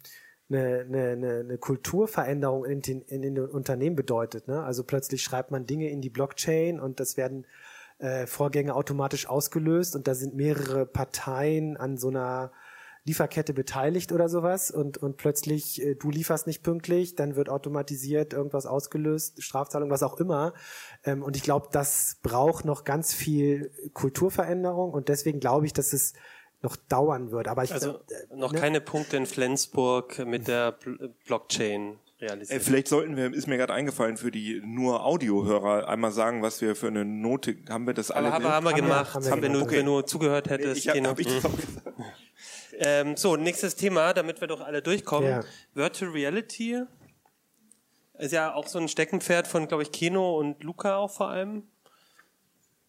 eine, 0.49 0.81
eine, 0.81 1.39
eine, 1.39 1.57
Kulturveränderung 1.57 2.65
in 2.65 2.81
den, 2.81 3.01
in 3.03 3.21
den 3.21 3.39
Unternehmen 3.39 3.95
bedeutet. 3.95 4.47
Ne? 4.47 4.63
Also 4.63 4.83
plötzlich 4.83 5.23
schreibt 5.23 5.51
man 5.51 5.65
Dinge 5.65 5.89
in 5.89 6.01
die 6.01 6.09
Blockchain 6.09 6.79
und 6.79 6.99
das 6.99 7.17
werden 7.17 7.45
äh, 7.99 8.27
Vorgänge 8.27 8.75
automatisch 8.75 9.27
ausgelöst 9.27 9.95
und 9.95 10.07
da 10.07 10.15
sind 10.15 10.35
mehrere 10.35 10.85
Parteien 10.85 11.77
an 11.77 11.97
so 11.97 12.09
einer 12.09 12.51
Lieferkette 13.05 13.53
beteiligt 13.53 14.11
oder 14.11 14.29
sowas 14.29 14.71
und, 14.71 14.97
und 14.97 15.17
plötzlich 15.17 15.81
äh, 15.81 15.95
du 15.95 16.09
lieferst 16.11 16.47
nicht 16.47 16.61
pünktlich, 16.63 17.15
dann 17.15 17.35
wird 17.35 17.49
automatisiert 17.49 18.33
irgendwas 18.33 18.65
ausgelöst, 18.65 19.41
Strafzahlung, 19.41 19.89
was 19.89 20.03
auch 20.03 20.19
immer. 20.19 20.53
Ähm, 21.03 21.23
und 21.23 21.35
ich 21.37 21.43
glaube, 21.43 21.69
das 21.71 22.17
braucht 22.21 22.65
noch 22.65 22.83
ganz 22.83 23.13
viel 23.13 23.71
Kulturveränderung 23.93 24.91
und 24.91 25.07
deswegen 25.09 25.39
glaube 25.39 25.65
ich, 25.65 25.73
dass 25.73 25.93
es 25.93 26.13
noch 26.61 26.75
dauern 26.75 27.31
wird. 27.31 27.47
Aber 27.47 27.63
ich 27.63 27.71
Also 27.73 27.99
äh, 28.31 28.35
noch 28.35 28.51
ne? 28.51 28.59
keine 28.59 28.81
Punkte 28.81 29.15
in 29.17 29.25
Flensburg 29.25 30.19
mit 30.25 30.47
der 30.47 30.73
Bl 30.73 31.13
Blockchain 31.25 31.97
realisiert. 32.19 32.61
vielleicht 32.63 32.89
sollten 32.89 33.15
wir, 33.15 33.33
ist 33.33 33.47
mir 33.47 33.55
gerade 33.55 33.73
eingefallen, 33.73 34.17
für 34.17 34.29
die 34.29 34.61
nur 34.65 35.05
Audiohörer 35.05 35.87
einmal 35.87 36.11
sagen, 36.11 36.41
was 36.41 36.59
wir 36.59 36.75
für 36.75 36.87
eine 36.87 37.05
Note, 37.05 37.55
haben 37.69 37.87
wir 37.87 37.93
das 37.93 38.11
alle? 38.11 38.27
aber 38.33 38.35
haben 38.35 38.43
wir, 38.43 38.51
haben 38.51 38.63
wir 38.65 38.71
Haben 38.71 38.75
wir- 38.75 38.81
gemacht, 38.83 39.15
haben 39.15 39.23
wir 39.25 39.31
wenn, 39.41 39.53
du, 39.53 39.59
gemacht. 39.59 39.71
wenn 39.75 39.85
du 39.85 40.01
zugehört 40.01 40.49
hättest. 40.49 40.77
ich 40.79 40.89
hab, 40.89 40.95
Keno. 40.95 41.09
hab 41.11 41.19
ich 41.19 41.27
das 41.27 41.45
auch 41.45 41.55
gesagt? 41.55 41.87
ähm, 42.77 43.15
so, 43.17 43.35
nächstes 43.35 43.75
Thema, 43.75 44.13
damit 44.13 44.41
wir 44.41 44.47
doch 44.47 44.61
alle 44.61 44.81
durchkommen. 44.81 45.29
Ja. 45.29 45.43
Virtual 45.73 46.11
Reality 46.11 46.81
ist 48.17 48.31
ja 48.33 48.53
auch 48.53 48.67
so 48.67 48.79
ein 48.79 48.87
Steckenpferd 48.87 49.47
von, 49.47 49.67
glaube 49.67 49.83
ich, 49.83 49.91
Keno 49.91 50.37
und 50.37 50.63
Luca 50.63 50.97
auch 50.97 51.11
vor 51.11 51.29
allem. 51.29 51.63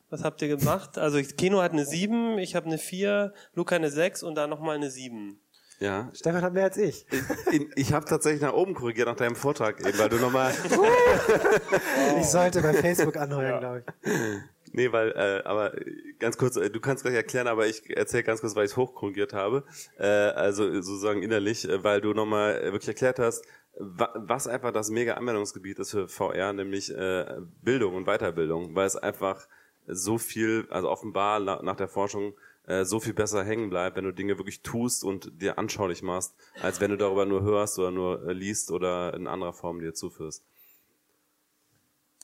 Was 0.09 0.24
habt 0.24 0.43
ihr 0.43 0.49
gemacht? 0.49 0.99
Also 0.99 1.18
ich- 1.18 1.37
Keno 1.37 1.62
hat 1.62 1.70
eine 1.72 1.85
7, 1.87 2.39
ich 2.39 2.57
habe 2.57 2.66
eine 2.66 2.78
4, 2.78 3.33
Luca 3.55 3.76
eine 3.76 3.91
6 3.91 4.22
und 4.24 4.35
dann 4.35 4.51
nochmal 4.51 4.74
eine 4.76 4.91
7. 4.91 5.41
Ja, 5.78 6.11
Stefan 6.12 6.43
hat 6.43 6.53
mehr 6.53 6.64
als 6.64 6.76
ich. 6.76 7.07
ich, 7.53 7.66
ich 7.74 7.93
habe 7.95 8.05
tatsächlich 8.05 8.43
nach 8.43 8.53
oben 8.53 8.74
korrigiert 8.74 9.07
nach 9.09 9.16
deinem 9.16 9.35
Vortrag 9.37 9.81
eben, 9.87 9.99
weil 9.99 10.09
du 10.11 10.16
nochmal 10.16 10.53
Ich 12.20 12.26
sollte 12.26 12.61
bei 12.61 12.74
Facebook 12.74 13.16
anheuern, 13.16 13.61
glaube 13.61 13.85
ich. 14.05 14.12
Nee, 14.73 14.93
weil, 14.93 15.11
äh, 15.11 15.43
aber 15.45 15.73
ganz 16.18 16.39
kurz, 16.39 16.57
äh, 16.57 16.71
du 16.71 16.81
kannst 16.81 17.03
gleich 17.03 17.14
erklären, 17.14 17.49
aber 17.49 17.66
ich 17.66 17.91
erzähle 17.97 18.23
ganz 18.23 18.41
kurz, 18.41 18.55
weil 18.55 18.66
ich 18.66 18.73
es 18.73 18.77
hochkorrigiert 18.77 19.33
habe. 19.33 19.64
Äh, 19.99 20.07
also 20.07 20.71
sozusagen 20.81 21.23
innerlich, 21.23 21.68
äh, 21.68 21.83
weil 21.83 22.01
du 22.01 22.12
nochmal 22.14 22.61
äh, 22.61 22.73
wirklich 22.73 22.89
erklärt 22.89 23.18
hast, 23.18 23.45
wa 23.79 24.12
was 24.14 24.47
einfach 24.47 24.73
das 24.73 24.91
mega 24.91 25.14
Anwendungsgebiet 25.14 25.79
ist 25.79 25.91
für 25.91 26.09
VR, 26.09 26.53
nämlich 26.53 26.95
äh, 26.95 27.41
Bildung 27.62 27.95
und 27.95 28.07
Weiterbildung, 28.07 28.75
weil 28.75 28.87
es 28.87 28.97
einfach 28.97 29.49
so 29.87 30.18
viel, 30.18 30.66
also 30.71 30.89
offenbar 30.89 31.41
nach 31.41 31.77
der 31.77 31.89
Forschung 31.89 32.35
äh, 32.66 32.85
so 32.85 33.01
viel 33.01 33.14
besser 33.14 33.43
hängen 33.43 33.71
bleibt, 33.71 33.97
wenn 33.97 34.05
du 34.05 34.12
Dinge 34.12 34.39
wirklich 34.39 34.62
tust 34.62 35.03
und 35.03 35.43
dir 35.43 35.59
anschaulich 35.59 36.03
machst, 36.03 36.35
als 36.62 36.81
wenn 36.81 36.91
du 36.91 36.97
darüber 36.97 37.27
nur 37.27 37.43
hörst 37.43 37.79
oder 37.79 37.91
nur 37.91 38.33
liest 38.33 38.71
oder 38.71 39.14
in 39.14 39.27
anderer 39.27 39.53
Form 39.53 39.81
dir 39.81 39.95
zuführst. 39.95 40.45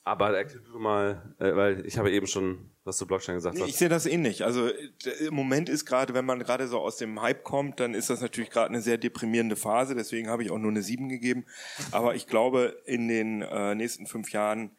Aber 0.07 0.37
erklär 0.37 0.61
du 0.63 0.79
mal, 0.79 1.35
äh, 1.37 1.53
weil 1.53 1.85
ich 1.85 1.97
habe 1.97 2.11
eben 2.11 2.27
schon 2.27 2.69
was 2.85 2.97
zu 2.97 3.05
Blockchain 3.05 3.35
gesagt. 3.35 3.57
Nee, 3.57 3.65
ich 3.65 3.75
sehe 3.75 3.89
das 3.89 4.05
ähnlich. 4.05 4.45
Also 4.45 4.69
im 4.69 5.33
Moment 5.33 5.67
ist 5.67 5.85
gerade, 5.85 6.13
wenn 6.13 6.23
man 6.23 6.39
gerade 6.39 6.69
so 6.69 6.79
aus 6.79 6.95
dem 6.95 7.21
Hype 7.21 7.43
kommt, 7.43 7.81
dann 7.81 7.93
ist 7.93 8.09
das 8.09 8.21
natürlich 8.21 8.49
gerade 8.49 8.69
eine 8.69 8.81
sehr 8.81 8.97
deprimierende 8.97 9.57
Phase. 9.57 9.95
Deswegen 9.95 10.29
habe 10.29 10.43
ich 10.43 10.51
auch 10.51 10.57
nur 10.57 10.71
eine 10.71 10.81
7 10.81 11.09
gegeben. 11.09 11.45
Aber 11.91 12.15
ich 12.15 12.25
glaube, 12.25 12.81
in 12.85 13.09
den 13.09 13.41
äh, 13.41 13.75
nächsten 13.75 14.07
fünf 14.07 14.31
Jahren 14.31 14.71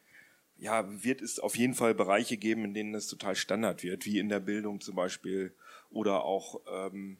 ja, 0.57 0.85
wird 1.03 1.21
es 1.21 1.39
auf 1.39 1.55
jeden 1.55 1.75
Fall 1.75 1.93
Bereiche 1.93 2.37
geben, 2.37 2.65
in 2.65 2.73
denen 2.73 2.91
das 2.91 3.05
total 3.05 3.35
Standard 3.35 3.83
wird, 3.83 4.07
wie 4.07 4.17
in 4.17 4.29
der 4.29 4.39
Bildung 4.39 4.81
zum 4.81 4.95
Beispiel 4.95 5.53
oder 5.91 6.23
auch 6.23 6.59
ähm, 6.67 7.17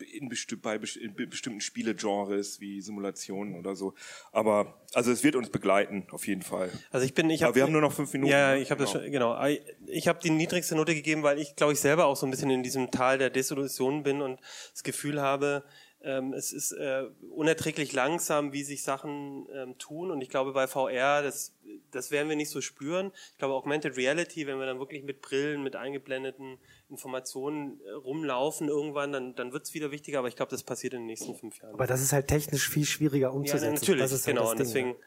in, 0.00 0.28
besti 0.28 0.56
bei 0.56 0.76
in 0.76 1.14
bestimmten 1.14 1.60
Spielegenres 1.60 2.60
wie 2.60 2.80
Simulationen 2.80 3.54
oder 3.54 3.74
so. 3.74 3.94
Aber 4.32 4.80
also 4.94 5.10
es 5.10 5.22
wird 5.22 5.36
uns 5.36 5.50
begleiten 5.50 6.06
auf 6.10 6.26
jeden 6.26 6.42
Fall. 6.42 6.70
Also 6.90 7.06
ich 7.06 7.14
bin, 7.14 7.30
ich 7.30 7.42
habe, 7.42 7.54
wir 7.54 7.62
haben 7.62 7.72
nur 7.72 7.80
noch 7.80 7.92
fünf 7.92 8.12
Minuten. 8.12 8.32
Ja, 8.32 8.54
ich 8.54 8.70
habe 8.70 8.84
genau. 8.84 8.92
das 8.92 9.02
schon, 9.02 9.12
genau. 9.12 9.46
Ich 9.86 10.08
habe 10.08 10.18
die 10.22 10.30
niedrigste 10.30 10.74
Note 10.74 10.94
gegeben, 10.94 11.22
weil 11.22 11.38
ich 11.38 11.56
glaube 11.56 11.72
ich 11.72 11.80
selber 11.80 12.06
auch 12.06 12.16
so 12.16 12.26
ein 12.26 12.30
bisschen 12.30 12.50
in 12.50 12.62
diesem 12.62 12.90
Tal 12.90 13.18
der 13.18 13.30
Desillusion 13.30 14.02
bin 14.02 14.22
und 14.22 14.40
das 14.72 14.82
Gefühl 14.82 15.20
habe, 15.20 15.64
ähm, 16.02 16.32
es 16.32 16.52
ist 16.52 16.72
äh, 16.72 17.04
unerträglich 17.30 17.92
langsam, 17.92 18.52
wie 18.52 18.62
sich 18.62 18.82
Sachen 18.82 19.46
ähm, 19.54 19.76
tun. 19.78 20.10
Und 20.10 20.22
ich 20.22 20.30
glaube, 20.30 20.52
bei 20.52 20.66
VR, 20.66 21.22
das, 21.22 21.54
das 21.90 22.10
werden 22.10 22.28
wir 22.28 22.36
nicht 22.36 22.48
so 22.48 22.62
spüren. 22.62 23.12
Ich 23.32 23.38
glaube, 23.38 23.54
Augmented 23.54 23.96
Reality, 23.96 24.46
wenn 24.46 24.58
wir 24.58 24.66
dann 24.66 24.78
wirklich 24.78 25.02
mit 25.02 25.20
Brillen, 25.20 25.62
mit 25.62 25.76
eingeblendeten 25.76 26.58
Informationen 26.88 27.80
äh, 27.84 27.90
rumlaufen 27.90 28.68
irgendwann, 28.68 29.12
dann, 29.12 29.34
dann 29.34 29.52
wird 29.52 29.64
es 29.64 29.74
wieder 29.74 29.90
wichtiger. 29.90 30.20
Aber 30.20 30.28
ich 30.28 30.36
glaube, 30.36 30.50
das 30.50 30.62
passiert 30.62 30.94
in 30.94 31.00
den 31.00 31.06
nächsten 31.06 31.34
fünf 31.34 31.60
Jahren. 31.60 31.74
Aber 31.74 31.86
das 31.86 32.00
ist 32.00 32.12
halt 32.12 32.28
technisch 32.28 32.68
viel 32.68 32.86
schwieriger 32.86 33.34
umzusetzen. 33.34 33.74
Ja, 33.74 33.80
natürlich, 33.80 34.02
das 34.02 34.12
ist 34.12 34.26
halt 34.26 34.36
genau. 34.36 34.48
Halt 34.48 34.58
und 34.58 34.66
deswegen. 34.66 34.92
Ding, 34.92 35.02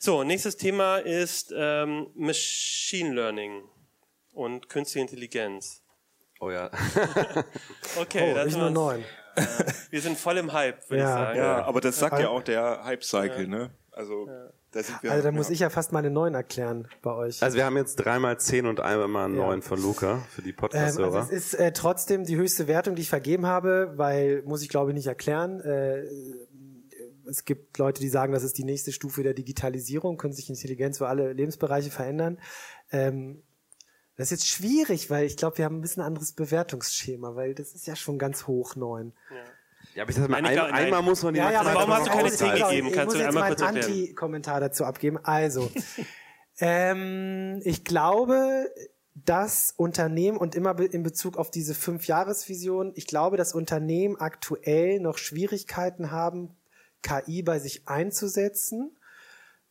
So, 0.00 0.24
nächstes 0.24 0.56
Thema 0.56 0.98
ist 0.98 1.54
ähm, 1.56 2.08
Machine 2.14 3.14
Learning 3.14 3.62
und 4.32 4.68
Künstliche 4.68 5.02
Intelligenz. 5.02 5.82
Oh 6.40 6.50
ja. 6.50 6.68
okay, 8.00 8.32
oh, 8.32 8.34
das 8.34 8.48
ist 8.48 8.56
nur 8.56 8.70
neun. 8.70 9.04
Wir 9.90 10.00
sind 10.00 10.18
voll 10.18 10.38
im 10.38 10.52
Hype, 10.52 10.88
würde 10.90 11.02
ja, 11.02 11.08
ich 11.08 11.14
sagen. 11.14 11.38
Ja, 11.38 11.64
aber 11.64 11.80
das 11.80 11.98
sagt 11.98 12.18
ja 12.18 12.28
auch 12.28 12.42
der 12.42 12.84
Hype-Cycle, 12.84 13.48
ne? 13.48 13.70
Also, 13.90 14.26
da 14.70 14.82
sind 14.82 15.02
wir. 15.02 15.12
Also, 15.12 15.22
da 15.24 15.32
muss 15.32 15.50
ich 15.50 15.60
ja 15.60 15.70
fast 15.70 15.92
meine 15.92 16.10
neun 16.10 16.34
erklären 16.34 16.88
bei 17.02 17.12
euch. 17.12 17.42
Also, 17.42 17.56
wir 17.56 17.64
haben 17.64 17.76
jetzt 17.76 17.96
dreimal 17.96 18.38
zehn 18.38 18.66
und 18.66 18.80
einmal 18.80 19.28
neun 19.28 19.62
von 19.62 19.80
Luca 19.80 20.22
für 20.30 20.42
die 20.42 20.52
Podcast-Hörer. 20.52 21.08
Ähm, 21.08 21.14
also 21.14 21.32
es 21.34 21.44
ist 21.44 21.54
äh, 21.54 21.72
trotzdem 21.72 22.24
die 22.24 22.36
höchste 22.36 22.68
Wertung, 22.68 22.94
die 22.94 23.02
ich 23.02 23.10
vergeben 23.10 23.46
habe, 23.46 23.92
weil, 23.96 24.42
muss 24.44 24.62
ich 24.62 24.68
glaube 24.68 24.90
ich 24.90 24.94
nicht 24.94 25.08
erklären, 25.08 25.60
äh, 25.60 26.04
es 27.28 27.44
gibt 27.44 27.78
Leute, 27.78 28.00
die 28.00 28.08
sagen, 28.08 28.32
das 28.32 28.42
ist 28.42 28.58
die 28.58 28.64
nächste 28.64 28.92
Stufe 28.92 29.22
der 29.22 29.34
Digitalisierung, 29.34 30.16
künstliche 30.16 30.52
Intelligenz, 30.52 31.00
wo 31.00 31.04
alle 31.04 31.32
Lebensbereiche 31.32 31.90
verändern. 31.90 32.38
Ähm, 32.90 33.42
das 34.16 34.30
ist 34.30 34.42
jetzt 34.42 34.48
schwierig, 34.48 35.10
weil 35.10 35.24
ich 35.24 35.36
glaube, 35.36 35.58
wir 35.58 35.64
haben 35.64 35.78
ein 35.78 35.80
bisschen 35.80 36.02
anderes 36.02 36.32
Bewertungsschema, 36.32 37.34
weil 37.34 37.54
das 37.54 37.72
ist 37.72 37.86
ja 37.86 37.96
schon 37.96 38.18
ganz 38.18 38.46
hoch 38.46 38.76
neun. 38.76 39.12
Ja. 39.30 39.36
Ja, 39.94 40.04
aber 40.04 40.10
ich 40.10 40.16
sag 40.16 40.28
mal, 40.28 40.44
ein, 40.44 40.46
einmal 40.46 41.02
muss 41.02 41.22
man 41.22 41.34
die 41.34 41.40
ja, 41.40 41.50
ja, 41.50 41.60
aber 41.60 41.74
Warum 41.74 41.92
hast 41.92 42.06
du 42.06 42.10
keine 42.10 42.30
10 42.30 42.54
gegeben? 42.54 42.86
Ich 42.88 42.94
Kannst 42.94 43.06
muss 43.06 43.14
du 43.14 43.20
jetzt 43.20 43.28
einmal 43.28 43.54
einen 43.54 43.62
Anti-Kommentar 43.62 44.60
dazu 44.60 44.84
abgeben. 44.84 45.18
Also, 45.22 45.70
ähm, 46.60 47.60
ich 47.64 47.84
glaube, 47.84 48.70
das 49.14 49.74
Unternehmen 49.76 50.38
und 50.38 50.54
immer 50.54 50.78
in 50.80 51.02
Bezug 51.02 51.36
auf 51.36 51.50
diese 51.50 51.74
Fünf-Jahres-Vision, 51.74 52.92
ich 52.94 53.06
glaube, 53.06 53.36
dass 53.36 53.54
Unternehmen 53.54 54.16
aktuell 54.16 54.98
noch 55.00 55.18
Schwierigkeiten 55.18 56.10
haben, 56.10 56.56
KI 57.02 57.42
bei 57.42 57.58
sich 57.58 57.86
einzusetzen, 57.88 58.96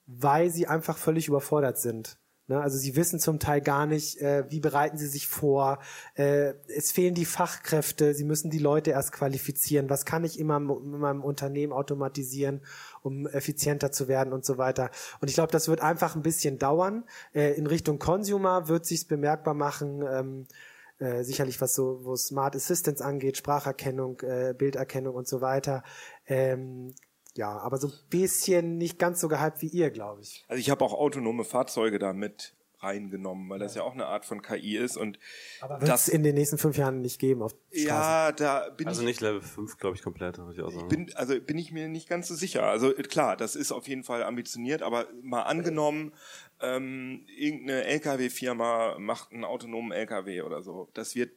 weil 0.06 0.52
sie 0.52 0.68
einfach 0.68 0.98
völlig 0.98 1.28
überfordert 1.28 1.80
sind. 1.80 2.18
Ne? 2.52 2.62
Also 2.62 2.78
sie 2.78 2.97
wissen 2.97 3.18
zum 3.18 3.39
Teil 3.39 3.62
gar 3.62 3.86
nicht, 3.86 4.20
äh, 4.20 4.43
wie 4.49 4.60
bereiten 4.60 4.97
sie 4.97 5.08
sich 5.08 5.28
vor. 5.28 5.80
Äh, 6.16 6.54
es 6.68 6.91
fehlen 6.91 7.16
die 7.16 7.24
Fachkräfte. 7.24 8.14
Sie 8.14 8.26
müssen 8.26 8.52
die 8.52 8.60
Leute 8.60 8.91
erst 8.91 9.14
qualifizieren. 9.14 9.89
Was 9.89 10.04
kann 10.04 10.26
ich 10.26 10.38
immer 10.38 10.58
in 10.58 10.99
meinem 10.99 11.24
Unternehmen 11.24 11.72
automatisieren, 11.72 12.62
um 13.04 13.26
effizienter 13.26 13.93
zu 13.93 14.10
werden 14.10 14.34
und 14.34 14.43
so 14.43 14.58
weiter. 14.58 14.91
Und 15.22 15.30
ich 15.30 15.36
glaube, 15.36 15.54
das 15.54 15.70
wird 15.70 15.80
einfach 15.80 16.16
ein 16.16 16.24
bisschen 16.24 16.60
dauern. 16.60 17.06
Äh, 17.34 17.54
in 17.54 17.68
Richtung 17.68 17.99
Consumer 17.99 18.68
wird 18.68 18.86
sich's 18.86 19.06
bemerkbar 19.06 19.54
machen. 19.54 20.04
Ähm, 20.06 20.47
äh, 20.99 21.24
sicherlich 21.24 21.62
was 21.62 21.74
so, 21.74 22.04
wo 22.04 22.18
Smart 22.18 22.54
Assistance 22.56 23.04
angeht, 23.04 23.38
Spracherkennung, 23.38 24.18
Bilderkennung 24.58 25.16
und 25.16 25.28
so 25.28 25.39
weiter. 25.39 25.84
Ähm, 26.28 26.93
ja, 27.36 27.57
aber 27.57 27.77
so 27.77 27.88
ein 27.88 27.93
bisschen 28.09 28.77
nicht 28.77 28.99
ganz 28.99 29.21
so 29.21 29.27
gehypt 29.27 29.61
wie 29.61 29.67
ihr, 29.67 29.89
glaube 29.89 30.21
ich. 30.21 30.43
Also 30.47 30.59
ich 30.59 30.69
habe 30.69 30.84
auch 30.84 30.93
autonome 30.93 31.43
Fahrzeuge 31.43 31.99
da 31.99 32.13
mit 32.13 32.53
reingenommen, 32.84 33.49
weil 33.49 33.59
das 33.59 33.75
ja 33.75 33.84
auch 33.84 33.93
eine 33.93 34.07
Art 34.07 34.25
von 34.25 34.41
KI 34.41 34.77
ist 34.77 34.97
und 34.97 35.19
aber 35.61 35.82
wird 35.82 35.91
es 35.91 36.07
in 36.07 36.23
den 36.23 36.36
nächsten 36.36 36.57
fünf 36.57 36.77
Jahren 36.77 37.01
nicht 37.01 37.19
geben 37.19 37.41
auf 37.41 37.55
Straßen. 37.69 37.88
Ja, 37.88 38.32
da 38.32 38.69
bin 38.69 38.88
also 38.88 39.01
ich 39.01 39.07
nicht 39.07 39.21
Level 39.21 39.41
5, 39.41 39.77
glaube 39.77 39.95
ich, 39.95 40.01
komplett. 40.01 40.39
Ich 40.51 40.61
auch 40.61 40.71
sagen. 40.71 40.88
Bin, 40.88 41.13
also 41.15 41.39
bin 41.39 41.57
ich 41.57 41.71
mir 41.71 41.88
nicht 41.88 42.09
ganz 42.09 42.27
so 42.27 42.36
sicher. 42.36 42.63
Also 42.63 42.91
klar, 42.93 43.38
das 43.38 43.55
ist 43.55 43.71
auf 43.71 43.88
jeden 43.88 44.03
Fall 44.03 44.23
ambitioniert, 44.23 44.82
aber 44.82 45.07
mal 45.21 45.43
angenommen, 45.43 46.13
ähm, 46.59 47.25
irgendeine 47.27 47.84
LKW-Firma 47.86 48.97
macht 48.99 49.32
einen 49.32 49.43
autonomen 49.43 49.91
LKW 49.91 50.41
oder 50.41 50.61
so. 50.61 50.89
Das 50.93 51.15
wird 51.15 51.32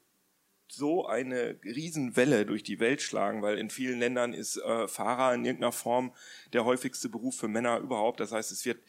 so 0.69 1.07
eine 1.07 1.59
Riesenwelle 1.65 2.47
durch 2.47 2.63
die 2.63 2.81
Welt 2.81 3.03
schlagen, 3.03 3.43
weil 3.43 3.59
in 3.59 3.71
vielen 3.71 3.99
Ländern 3.99 4.33
ist 4.33 4.57
äh, 4.57 4.89
Fahrer 4.89 5.35
in 5.35 5.45
irgendeiner 5.45 5.73
Form 5.73 6.13
der 6.53 6.65
häufigste 6.65 7.09
Beruf 7.09 7.37
für 7.37 7.49
Männer 7.49 7.79
überhaupt. 7.79 8.21
Das 8.21 8.33
heißt, 8.33 8.51
es 8.53 8.65
wird 8.65 8.83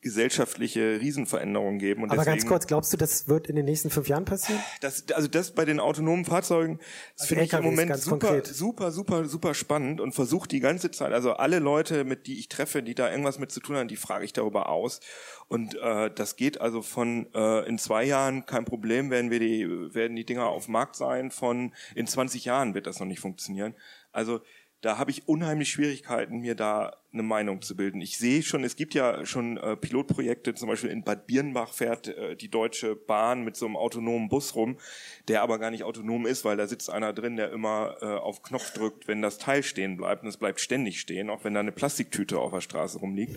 gesellschaftliche 0.00 1.00
Riesenveränderungen 1.00 1.78
geben. 1.78 2.02
Und 2.02 2.10
Aber 2.10 2.18
deswegen, 2.18 2.38
ganz 2.38 2.46
kurz, 2.46 2.66
glaubst 2.66 2.92
du, 2.92 2.96
das 2.96 3.28
wird 3.28 3.48
in 3.48 3.56
den 3.56 3.64
nächsten 3.64 3.90
fünf 3.90 4.08
Jahren 4.08 4.24
passieren? 4.24 4.60
Das, 4.80 5.04
also 5.12 5.28
das 5.28 5.52
bei 5.52 5.64
den 5.64 5.80
autonomen 5.80 6.24
Fahrzeugen, 6.24 6.78
das 6.78 7.22
also 7.22 7.26
finde 7.28 7.44
ich 7.44 7.52
im 7.52 7.64
Moment 7.64 7.96
super, 7.96 8.18
konkret. 8.18 8.46
super, 8.46 8.92
super, 8.92 9.24
super 9.26 9.54
spannend 9.54 10.00
und 10.00 10.12
versuche 10.12 10.48
die 10.48 10.60
ganze 10.60 10.90
Zeit, 10.90 11.12
also 11.12 11.32
alle 11.32 11.58
Leute, 11.58 12.04
mit 12.04 12.26
die 12.26 12.38
ich 12.38 12.48
treffe, 12.48 12.82
die 12.82 12.94
da 12.94 13.10
irgendwas 13.10 13.38
mit 13.38 13.50
zu 13.50 13.60
tun 13.60 13.76
haben, 13.76 13.88
die 13.88 13.96
frage 13.96 14.24
ich 14.24 14.32
darüber 14.32 14.68
aus. 14.68 15.00
Und 15.48 15.74
äh, 15.76 16.10
das 16.14 16.36
geht 16.36 16.60
also 16.60 16.82
von 16.82 17.32
äh, 17.34 17.66
in 17.66 17.78
zwei 17.78 18.04
Jahren 18.04 18.46
kein 18.46 18.64
Problem, 18.64 19.10
werden 19.10 19.30
wir 19.30 19.40
die, 19.40 19.66
werden 19.94 20.16
die 20.16 20.26
Dinger 20.26 20.46
auf 20.46 20.68
Markt 20.68 20.96
sein, 20.96 21.30
von 21.30 21.74
in 21.94 22.06
20 22.06 22.44
Jahren 22.44 22.74
wird 22.74 22.86
das 22.86 23.00
noch 23.00 23.06
nicht 23.06 23.20
funktionieren. 23.20 23.74
Also 24.12 24.40
da 24.80 24.96
habe 24.96 25.10
ich 25.10 25.26
unheimlich 25.26 25.70
Schwierigkeiten, 25.70 26.38
mir 26.38 26.54
da 26.54 26.96
eine 27.12 27.24
Meinung 27.24 27.62
zu 27.62 27.74
bilden. 27.74 28.00
Ich 28.00 28.16
sehe 28.16 28.42
schon, 28.42 28.62
es 28.62 28.76
gibt 28.76 28.94
ja 28.94 29.26
schon 29.26 29.56
äh, 29.56 29.76
Pilotprojekte, 29.76 30.54
zum 30.54 30.68
Beispiel 30.68 30.90
in 30.90 31.02
Bad 31.02 31.26
Birnbach 31.26 31.72
fährt 31.72 32.08
äh, 32.08 32.36
die 32.36 32.48
Deutsche 32.48 32.94
Bahn 32.94 33.42
mit 33.42 33.56
so 33.56 33.66
einem 33.66 33.76
autonomen 33.76 34.28
Bus 34.28 34.54
rum, 34.54 34.78
der 35.26 35.42
aber 35.42 35.58
gar 35.58 35.72
nicht 35.72 35.82
autonom 35.82 36.26
ist, 36.26 36.44
weil 36.44 36.56
da 36.56 36.68
sitzt 36.68 36.90
einer 36.90 37.12
drin, 37.12 37.36
der 37.36 37.50
immer 37.50 37.96
äh, 38.00 38.04
auf 38.04 38.42
Knopf 38.42 38.72
drückt, 38.72 39.08
wenn 39.08 39.20
das 39.20 39.38
Teil 39.38 39.64
stehen 39.64 39.96
bleibt 39.96 40.22
und 40.22 40.28
es 40.28 40.36
bleibt 40.36 40.60
ständig 40.60 41.00
stehen, 41.00 41.28
auch 41.28 41.42
wenn 41.42 41.54
da 41.54 41.60
eine 41.60 41.72
Plastiktüte 41.72 42.38
auf 42.38 42.52
der 42.52 42.60
Straße 42.60 42.98
rumliegt. 42.98 43.36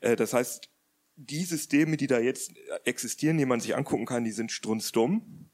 Äh, 0.00 0.16
das 0.16 0.32
heißt, 0.32 0.70
die 1.16 1.44
Systeme, 1.44 1.98
die 1.98 2.06
da 2.06 2.18
jetzt 2.18 2.54
existieren, 2.84 3.36
die 3.36 3.44
man 3.44 3.60
sich 3.60 3.76
angucken 3.76 4.06
kann, 4.06 4.24
die 4.24 4.32
sind 4.32 4.50
strunzdumm. 4.50 5.50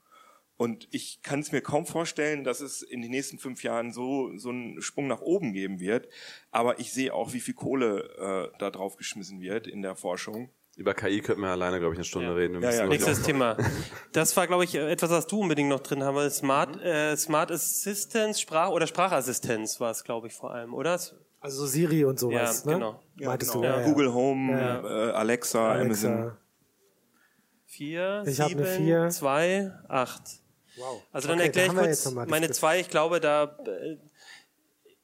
Und 0.58 0.88
ich 0.90 1.22
kann 1.22 1.38
es 1.38 1.52
mir 1.52 1.60
kaum 1.60 1.86
vorstellen, 1.86 2.42
dass 2.42 2.60
es 2.60 2.82
in 2.82 3.00
den 3.00 3.12
nächsten 3.12 3.38
fünf 3.38 3.62
Jahren 3.62 3.92
so, 3.92 4.36
so 4.36 4.48
einen 4.48 4.82
Sprung 4.82 5.06
nach 5.06 5.20
oben 5.20 5.52
geben 5.52 5.78
wird. 5.78 6.08
Aber 6.50 6.80
ich 6.80 6.92
sehe 6.92 7.14
auch, 7.14 7.32
wie 7.32 7.38
viel 7.38 7.54
Kohle 7.54 8.50
äh, 8.52 8.58
da 8.58 8.70
drauf 8.70 8.96
geschmissen 8.96 9.40
wird 9.40 9.68
in 9.68 9.82
der 9.82 9.94
Forschung. 9.94 10.50
Über 10.76 10.94
KI 10.94 11.20
könnten 11.20 11.42
wir 11.42 11.50
alleine, 11.50 11.78
glaube 11.78 11.94
ich, 11.94 11.98
eine 11.98 12.04
Stunde 12.04 12.28
ja. 12.28 12.34
reden. 12.34 12.60
Ja, 12.60 12.72
ja, 12.72 12.86
Nächstes 12.86 13.22
Thema. 13.22 13.56
Das 14.12 14.36
war, 14.36 14.48
glaube 14.48 14.64
ich, 14.64 14.74
etwas, 14.74 15.10
was 15.10 15.28
du 15.28 15.40
unbedingt 15.40 15.68
noch 15.68 15.80
drin 15.80 16.02
haben 16.02 16.16
wolltest. 16.16 16.38
Smart, 16.38 16.74
mhm. 16.74 16.82
äh, 16.82 17.16
Smart 17.16 17.52
Assistance, 17.52 18.40
Sprach- 18.40 18.70
oder 18.70 18.88
Sprachassistenz 18.88 19.78
war 19.78 19.92
es, 19.92 20.02
glaube 20.02 20.26
ich, 20.26 20.34
vor 20.34 20.52
allem, 20.52 20.74
oder? 20.74 20.98
Also 21.40 21.66
Siri 21.66 22.04
und 22.04 22.18
sowas, 22.18 22.64
ja, 22.64 22.70
ne? 22.72 22.78
Genau. 22.78 23.02
Meintest 23.14 23.52
genau. 23.52 23.62
du? 23.62 23.68
Ja, 23.68 23.84
Google 23.84 24.12
Home, 24.12 24.52
äh, 24.52 25.12
Alexa, 25.12 25.70
Alexa, 25.70 25.80
Amazon. 25.80 26.32
Vier, 27.64 28.24
ich 28.26 28.36
sieben, 28.36 28.64
vier. 28.64 29.08
zwei, 29.10 29.72
acht. 29.88 30.42
Wow. 30.78 31.02
Also 31.12 31.28
dann 31.28 31.38
okay, 31.38 31.46
erkläre 31.46 31.68
ich 31.68 32.02
kurz 32.02 32.10
meine 32.10 32.50
zwei. 32.50 32.80
Ich 32.80 32.88
glaube, 32.88 33.20
da, 33.20 33.58
äh, 33.66 33.96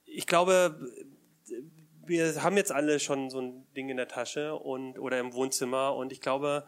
ich 0.04 0.26
glaube, 0.26 0.78
wir 2.06 2.42
haben 2.42 2.56
jetzt 2.56 2.72
alle 2.72 3.00
schon 3.00 3.30
so 3.30 3.40
ein 3.40 3.66
Ding 3.74 3.88
in 3.88 3.96
der 3.96 4.08
Tasche 4.08 4.54
und 4.54 4.98
oder 4.98 5.18
im 5.18 5.32
Wohnzimmer 5.32 5.94
und 5.94 6.12
ich 6.12 6.20
glaube, 6.20 6.66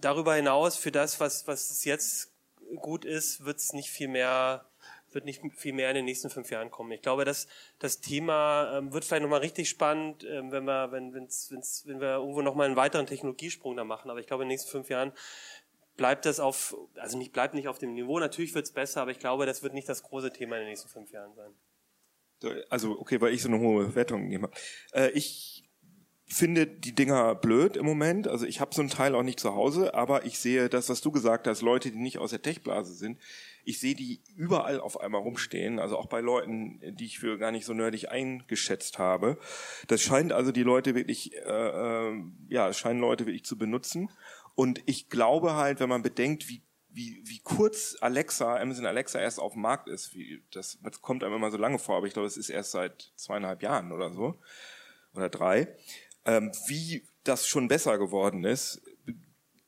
darüber 0.00 0.34
hinaus 0.34 0.76
für 0.76 0.92
das, 0.92 1.20
was 1.20 1.46
was 1.46 1.84
jetzt 1.84 2.32
gut 2.76 3.04
ist, 3.04 3.44
wird 3.44 3.58
es 3.58 3.72
nicht 3.72 3.90
viel 3.90 4.08
mehr 4.08 4.66
wird 5.12 5.24
nicht 5.24 5.42
viel 5.56 5.72
mehr 5.72 5.88
in 5.90 5.96
den 5.96 6.04
nächsten 6.04 6.30
fünf 6.30 6.50
Jahren 6.50 6.70
kommen. 6.70 6.92
Ich 6.92 7.02
glaube, 7.02 7.24
dass 7.24 7.48
das 7.78 8.00
Thema 8.00 8.78
ähm, 8.78 8.92
wird 8.92 9.04
vielleicht 9.04 9.22
nochmal 9.22 9.40
richtig 9.40 9.68
spannend, 9.68 10.24
ähm, 10.24 10.52
wenn 10.52 10.64
wir, 10.64 10.92
wenn, 10.92 11.12
wenn's, 11.14 11.50
wenn's, 11.50 11.82
wenn 11.86 12.00
wir 12.00 12.14
irgendwo 12.14 12.42
nochmal 12.42 12.66
einen 12.66 12.76
weiteren 12.76 13.06
Technologiesprung 13.06 13.76
da 13.76 13.84
machen. 13.84 14.10
Aber 14.10 14.20
ich 14.20 14.26
glaube, 14.26 14.44
in 14.44 14.48
den 14.48 14.54
nächsten 14.54 14.70
fünf 14.70 14.88
Jahren 14.88 15.12
bleibt 16.00 16.24
das 16.24 16.40
auf, 16.40 16.74
also 16.96 17.18
nicht 17.18 17.34
bleibt 17.34 17.52
nicht 17.52 17.68
auf 17.68 17.76
dem 17.76 17.92
Niveau. 17.92 18.18
Natürlich 18.18 18.54
wird 18.54 18.64
es 18.64 18.72
besser, 18.72 19.02
aber 19.02 19.10
ich 19.10 19.18
glaube, 19.18 19.44
das 19.44 19.62
wird 19.62 19.74
nicht 19.74 19.86
das 19.86 20.02
große 20.02 20.32
Thema 20.32 20.56
in 20.56 20.62
den 20.62 20.70
nächsten 20.70 20.88
fünf 20.88 21.12
Jahren 21.12 21.34
sein. 21.34 22.62
Also, 22.70 22.98
okay, 22.98 23.20
weil 23.20 23.34
ich 23.34 23.42
so 23.42 23.50
eine 23.50 23.60
hohe 23.60 23.94
Wertung 23.94 24.22
gegeben 24.22 24.44
habe. 24.44 24.54
Äh, 24.94 25.10
ich 25.10 25.70
finde 26.24 26.66
die 26.66 26.94
Dinger 26.94 27.34
blöd 27.34 27.76
im 27.76 27.84
Moment. 27.84 28.28
Also 28.28 28.46
ich 28.46 28.60
habe 28.60 28.74
so 28.74 28.80
einen 28.80 28.88
Teil 28.88 29.14
auch 29.14 29.22
nicht 29.22 29.40
zu 29.40 29.54
Hause, 29.54 29.92
aber 29.92 30.24
ich 30.24 30.38
sehe 30.38 30.70
das, 30.70 30.88
was 30.88 31.02
du 31.02 31.10
gesagt 31.10 31.46
hast, 31.46 31.60
Leute, 31.60 31.90
die 31.90 31.98
nicht 31.98 32.16
aus 32.16 32.30
der 32.30 32.40
Techblase 32.40 32.94
sind, 32.94 33.18
ich 33.64 33.78
sehe 33.78 33.94
die 33.94 34.20
überall 34.36 34.80
auf 34.80 35.00
einmal 35.00 35.20
rumstehen, 35.20 35.78
also 35.78 35.98
auch 35.98 36.06
bei 36.06 36.20
Leuten, 36.20 36.80
die 36.96 37.04
ich 37.04 37.18
für 37.18 37.36
gar 37.36 37.50
nicht 37.50 37.66
so 37.66 37.74
nerdig 37.74 38.10
eingeschätzt 38.10 38.98
habe. 38.98 39.38
Das 39.88 40.00
scheint 40.00 40.32
also 40.32 40.50
die 40.50 40.62
Leute 40.62 40.94
wirklich, 40.94 41.36
äh, 41.36 42.08
äh, 42.08 42.22
ja, 42.48 42.72
scheinen 42.72 43.00
Leute 43.00 43.26
wirklich 43.26 43.44
zu 43.44 43.58
benutzen. 43.58 44.08
Und 44.54 44.82
ich 44.86 45.08
glaube 45.08 45.54
halt, 45.54 45.80
wenn 45.80 45.88
man 45.88 46.02
bedenkt, 46.02 46.48
wie 46.48 46.62
wie, 46.92 47.22
wie 47.24 47.40
kurz 47.40 47.96
Alexa, 48.00 48.56
Amazon 48.56 48.86
Alexa 48.86 49.20
erst 49.20 49.38
auf 49.38 49.52
dem 49.52 49.62
Markt 49.62 49.88
ist, 49.88 50.14
wie, 50.14 50.42
das, 50.50 50.78
das 50.82 51.00
kommt 51.00 51.22
einem 51.22 51.34
immer 51.34 51.50
so 51.50 51.56
lange 51.56 51.78
vor, 51.78 51.96
aber 51.96 52.06
ich 52.06 52.12
glaube, 52.12 52.26
es 52.26 52.36
ist 52.36 52.50
erst 52.50 52.72
seit 52.72 53.12
zweieinhalb 53.16 53.62
Jahren 53.62 53.92
oder 53.92 54.12
so, 54.12 54.40
oder 55.14 55.28
drei, 55.28 55.74
ähm, 56.24 56.52
wie 56.66 57.06
das 57.24 57.46
schon 57.46 57.68
besser 57.68 57.98
geworden 57.98 58.44
ist, 58.44 58.82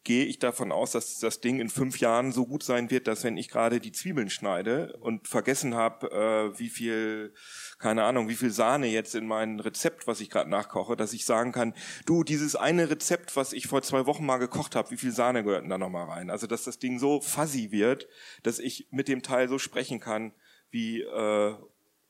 gehe 0.05 0.25
ich 0.25 0.39
davon 0.39 0.73
aus, 0.73 0.93
dass 0.93 1.19
das 1.19 1.41
Ding 1.41 1.61
in 1.61 1.69
fünf 1.69 2.01
Jahren 2.01 2.33
so 2.33 2.47
gut 2.47 2.63
sein 2.63 2.91
wird, 2.91 3.07
dass 3.07 3.23
wenn 3.23 3.37
ich 3.37 3.49
gerade 3.49 3.79
die 3.79 3.93
Zwiebeln 3.93 4.31
schneide 4.31 4.97
und 5.01 5.29
vergessen 5.29 5.75
habe, 5.75 6.11
äh, 6.11 6.59
wie 6.59 6.69
viel, 6.69 7.35
keine 7.79 8.05
Ahnung, 8.05 8.29
wie 8.29 8.35
viel 8.35 8.51
Sahne 8.51 8.89
jetzt 8.89 9.15
in 9.15 9.27
mein 9.27 9.61
Rezept, 9.61 10.07
was 10.07 10.21
ich 10.21 10.31
gerade 10.31 10.51
nachkoche, 10.51 10.97
dass 10.97 11.13
ich 11.13 11.25
sagen 11.25 11.53
kann, 11.53 11.75
du, 12.05 12.25
dieses 12.25 12.57
eine 12.57 12.91
Rezept, 12.91 13.37
was 13.37 13.53
ich 13.53 13.69
vor 13.69 13.83
zwei 13.83 14.07
Wochen 14.07 14.27
mal 14.27 14.39
gekocht 14.39 14.75
habe, 14.75 14.91
wie 14.91 14.97
viel 14.97 15.13
Sahne 15.13 15.45
gehört 15.45 15.63
denn 15.63 15.71
da 15.71 15.79
nochmal 15.79 16.09
rein? 16.09 16.31
Also 16.31 16.47
dass 16.47 16.65
das 16.65 16.79
Ding 16.79 16.99
so 16.99 17.21
fuzzy 17.21 17.71
wird, 17.71 18.09
dass 18.43 18.59
ich 18.59 18.89
mit 18.91 19.07
dem 19.07 19.23
Teil 19.23 19.49
so 19.49 19.59
sprechen 19.59 20.01
kann, 20.01 20.33
wie 20.71 21.03
äh, 21.03 21.55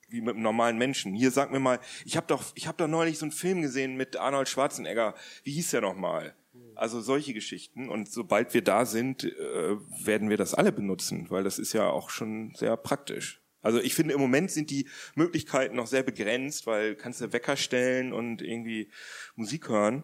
wie 0.09 0.21
mit 0.21 0.35
einem 0.35 0.43
normalen 0.43 0.77
Menschen. 0.77 1.15
Hier 1.15 1.31
sag 1.31 1.51
mir 1.51 1.59
mal, 1.59 1.81
ich 2.05 2.17
habe 2.17 2.27
doch, 2.27 2.45
ich 2.55 2.67
habe 2.67 2.77
da 2.77 2.87
neulich 2.87 3.19
so 3.19 3.25
einen 3.25 3.33
Film 3.33 3.63
gesehen 3.63 3.97
mit 3.97 4.17
Arnold 4.17 4.49
Schwarzenegger. 4.49 5.15
Wie 5.43 5.53
hieß 5.53 5.71
der 5.71 5.81
nochmal? 5.81 6.35
Also 6.83 7.01
solche 7.01 7.33
Geschichten. 7.33 7.89
Und 7.89 8.11
sobald 8.11 8.55
wir 8.55 8.63
da 8.65 8.87
sind, 8.87 9.23
äh, 9.23 9.77
werden 10.05 10.31
wir 10.31 10.37
das 10.37 10.53
alle 10.53 10.73
benutzen, 10.73 11.31
weil 11.31 11.45
das 11.45 11.61
ist 11.61 11.73
ja 11.75 11.89
auch 11.89 12.11
schon 12.11 12.57
sehr 12.57 12.77
praktisch. 12.77 13.41
Also 13.61 13.79
ich 13.79 13.95
finde, 13.95 14.15
im 14.15 14.21
Moment 14.21 14.51
sind 14.51 14.69
die 14.69 14.89
Möglichkeiten 15.15 15.77
noch 15.77 15.87
sehr 15.87 16.03
begrenzt, 16.03 16.67
weil 16.67 16.97
kannst 16.97 17.21
du 17.21 17.33
Wecker 17.33 17.55
stellen 17.57 18.13
und 18.13 18.43
irgendwie 18.43 18.91
Musik 19.37 19.69
hören. 19.69 20.03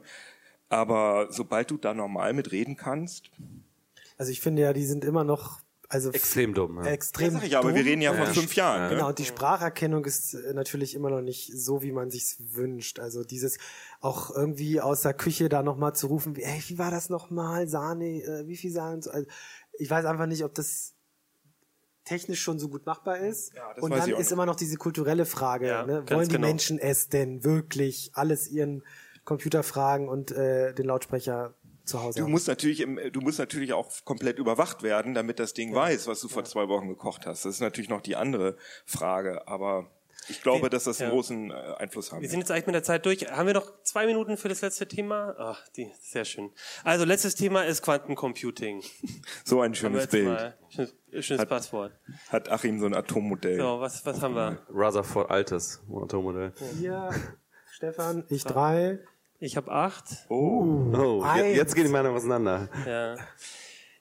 Aber 0.68 1.26
sobald 1.32 1.72
du 1.72 1.78
da 1.78 1.94
normal 1.94 2.32
mit 2.32 2.52
reden 2.52 2.76
kannst. 2.76 3.32
Also 4.16 4.30
ich 4.30 4.40
finde 4.40 4.62
ja, 4.62 4.72
die 4.72 4.84
sind 4.84 5.04
immer 5.04 5.24
noch 5.24 5.60
also 5.90 6.10
extrem 6.10 6.52
dumm. 6.52 6.84
Ja. 6.84 6.90
Extrem 6.90 7.32
ja, 7.32 7.40
sag 7.40 7.46
ich, 7.46 7.56
aber 7.56 7.74
wir 7.74 7.84
reden 7.84 8.02
ja, 8.02 8.12
ja. 8.14 8.24
von 8.24 8.34
fünf 8.34 8.54
Jahren. 8.54 8.90
Genau, 8.90 9.08
und 9.08 9.18
die 9.18 9.24
Spracherkennung 9.24 10.04
ist 10.04 10.34
äh, 10.34 10.52
natürlich 10.52 10.94
immer 10.94 11.08
noch 11.08 11.22
nicht 11.22 11.50
so, 11.54 11.82
wie 11.82 11.92
man 11.92 12.10
sich's 12.10 12.36
wünscht. 12.38 12.98
Also 12.98 13.24
dieses 13.24 13.58
auch 14.00 14.30
irgendwie 14.34 14.82
aus 14.82 15.02
der 15.02 15.14
Küche 15.14 15.48
da 15.48 15.62
nochmal 15.62 15.94
zu 15.94 16.08
rufen, 16.08 16.36
wie, 16.36 16.42
ey, 16.42 16.62
wie 16.66 16.78
war 16.78 16.90
das 16.90 17.08
nochmal? 17.08 17.68
Sahne, 17.68 18.22
äh, 18.22 18.46
wie 18.46 18.56
viel 18.56 18.70
Sahne? 18.70 19.00
Also, 19.10 19.26
ich 19.78 19.88
weiß 19.88 20.04
einfach 20.04 20.26
nicht, 20.26 20.44
ob 20.44 20.54
das 20.54 20.94
technisch 22.04 22.42
schon 22.42 22.58
so 22.58 22.68
gut 22.68 22.84
machbar 22.84 23.18
ist. 23.18 23.54
Ja, 23.54 23.72
das 23.74 23.82
und 23.82 23.90
dann 23.90 24.10
ist 24.10 24.32
immer 24.32 24.46
noch 24.46 24.56
diese 24.56 24.76
kulturelle 24.76 25.24
Frage. 25.24 25.68
Ja, 25.68 25.86
ne? 25.86 26.04
Wollen 26.10 26.28
die 26.28 26.34
genau. 26.34 26.48
Menschen 26.48 26.78
es 26.78 27.08
denn 27.08 27.44
wirklich 27.44 28.10
alles 28.14 28.48
ihren 28.48 28.82
Computer 29.24 29.62
fragen 29.62 30.08
und 30.08 30.32
äh, 30.32 30.74
den 30.74 30.86
Lautsprecher 30.86 31.54
zu 31.88 32.02
Hause. 32.02 32.18
Du 32.18 32.24
haben. 32.24 32.30
musst 32.30 32.48
natürlich, 32.48 32.80
im, 32.80 33.00
du 33.12 33.20
musst 33.20 33.38
natürlich 33.38 33.72
auch 33.72 33.90
komplett 34.04 34.38
überwacht 34.38 34.82
werden, 34.82 35.14
damit 35.14 35.38
das 35.38 35.54
Ding 35.54 35.70
ja. 35.70 35.76
weiß, 35.76 36.06
was 36.06 36.20
du 36.20 36.28
vor 36.28 36.44
zwei 36.44 36.68
Wochen 36.68 36.88
gekocht 36.88 37.26
hast. 37.26 37.44
Das 37.44 37.54
ist 37.54 37.60
natürlich 37.60 37.90
noch 37.90 38.00
die 38.00 38.16
andere 38.16 38.56
Frage, 38.84 39.48
aber 39.48 39.90
ich 40.28 40.42
glaube, 40.42 40.62
wir, 40.62 40.70
dass 40.70 40.84
das 40.84 41.00
einen 41.00 41.10
ja. 41.10 41.14
großen 41.14 41.50
äh, 41.50 41.54
Einfluss 41.78 42.12
haben. 42.12 42.20
Wir 42.20 42.28
sind 42.28 42.40
jetzt 42.40 42.50
eigentlich 42.50 42.66
mit 42.66 42.74
der 42.74 42.82
Zeit 42.82 43.06
durch. 43.06 43.30
Haben 43.30 43.46
wir 43.46 43.54
noch 43.54 43.82
zwei 43.82 44.06
Minuten 44.06 44.36
für 44.36 44.48
das 44.48 44.60
letzte 44.60 44.86
Thema? 44.86 45.34
Ach, 45.38 45.68
die, 45.70 45.90
sehr 46.00 46.24
schön. 46.24 46.50
Also, 46.84 47.04
letztes 47.04 47.34
Thema 47.34 47.64
ist 47.64 47.82
Quantencomputing. 47.82 48.82
so 49.44 49.60
ein 49.60 49.74
schönes 49.74 50.06
Bild. 50.08 50.54
Schönes, 50.68 50.94
schönes 51.20 51.40
hat, 51.40 51.48
Passwort. 51.48 51.92
Hat 52.28 52.50
Achim 52.50 52.78
so 52.78 52.86
ein 52.86 52.94
Atommodell. 52.94 53.58
So, 53.58 53.80
was, 53.80 54.04
was 54.04 54.20
haben 54.20 54.34
wir? 54.34 54.58
Rutherford 54.70 55.30
altes 55.30 55.80
Atommodell. 55.90 56.52
Hier, 56.78 57.10
Stefan, 57.70 58.24
ich 58.28 58.44
drei. 58.44 58.98
Ich 59.40 59.56
habe 59.56 59.70
acht. 59.70 60.04
Oh, 60.28 60.90
oh 60.92 61.24
jetzt 61.36 61.74
gehen 61.74 61.84
die 61.84 61.90
Meinungen 61.90 62.16
auseinander. 62.16 62.68
Ja. 62.86 63.16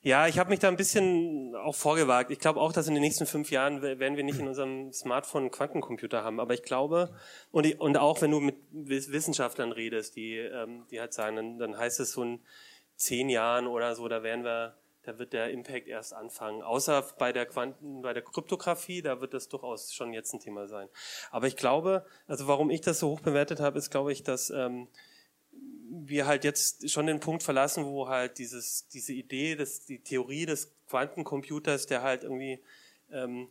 Ja, 0.01 0.25
ich 0.25 0.39
habe 0.39 0.51
mich 0.51 0.59
da 0.59 0.69
ein 0.69 0.77
bisschen 0.77 1.53
auch 1.55 1.75
vorgewagt. 1.75 2.31
Ich 2.31 2.39
glaube 2.39 2.61
auch, 2.61 2.71
dass 2.71 2.87
in 2.87 2.93
den 2.93 3.01
nächsten 3.01 3.25
fünf 3.25 3.51
Jahren 3.51 3.81
werden 3.81 4.15
wir 4.15 4.23
nicht 4.23 4.39
in 4.39 4.47
unserem 4.47 4.93
Smartphone 4.93 5.41
einen 5.41 5.51
Quantencomputer 5.51 6.23
haben. 6.23 6.39
Aber 6.39 6.53
ich 6.53 6.63
glaube, 6.63 7.13
und, 7.51 7.65
ich, 7.65 7.81
und 7.81 7.97
auch 7.97 8.21
wenn 8.21 8.31
du 8.31 8.39
mit 8.39 8.55
Wissenschaftlern 8.71 9.73
redest, 9.73 10.15
die, 10.15 10.37
ähm, 10.37 10.85
die 10.91 11.01
halt 11.01 11.13
sagen, 11.13 11.35
dann, 11.35 11.59
dann 11.59 11.77
heißt 11.77 11.99
es 11.99 12.13
so 12.13 12.23
in 12.23 12.39
zehn 12.95 13.27
Jahren 13.27 13.67
oder 13.67 13.95
so, 13.95 14.07
da 14.07 14.23
werden 14.23 14.45
wir, 14.45 14.77
da 15.03 15.19
wird 15.19 15.33
der 15.33 15.51
Impact 15.51 15.87
erst 15.87 16.13
anfangen. 16.13 16.61
Außer 16.61 17.03
bei 17.19 17.33
der 17.33 17.45
Quanten, 17.45 18.01
bei 18.01 18.13
der 18.13 18.23
Kryptographie, 18.23 19.01
da 19.01 19.19
wird 19.19 19.33
das 19.33 19.49
durchaus 19.49 19.93
schon 19.93 20.13
jetzt 20.13 20.33
ein 20.33 20.39
Thema 20.39 20.67
sein. 20.67 20.87
Aber 21.31 21.47
ich 21.47 21.57
glaube, 21.57 22.05
also 22.27 22.47
warum 22.47 22.69
ich 22.69 22.79
das 22.79 22.99
so 22.99 23.09
hoch 23.09 23.19
bewertet 23.19 23.59
habe, 23.59 23.77
ist, 23.77 23.89
glaube 23.89 24.13
ich, 24.13 24.23
dass 24.23 24.51
ähm, 24.51 24.87
wir 26.09 26.27
halt 26.27 26.43
jetzt 26.43 26.89
schon 26.89 27.07
den 27.07 27.19
Punkt 27.19 27.43
verlassen, 27.43 27.85
wo 27.85 28.07
halt 28.07 28.37
dieses, 28.37 28.87
diese 28.87 29.13
Idee, 29.13 29.55
dass 29.55 29.85
die 29.85 29.99
Theorie 29.99 30.45
des 30.45 30.71
Quantencomputers, 30.87 31.87
der 31.87 32.01
halt 32.01 32.23
irgendwie 32.23 32.59
ähm, 33.11 33.49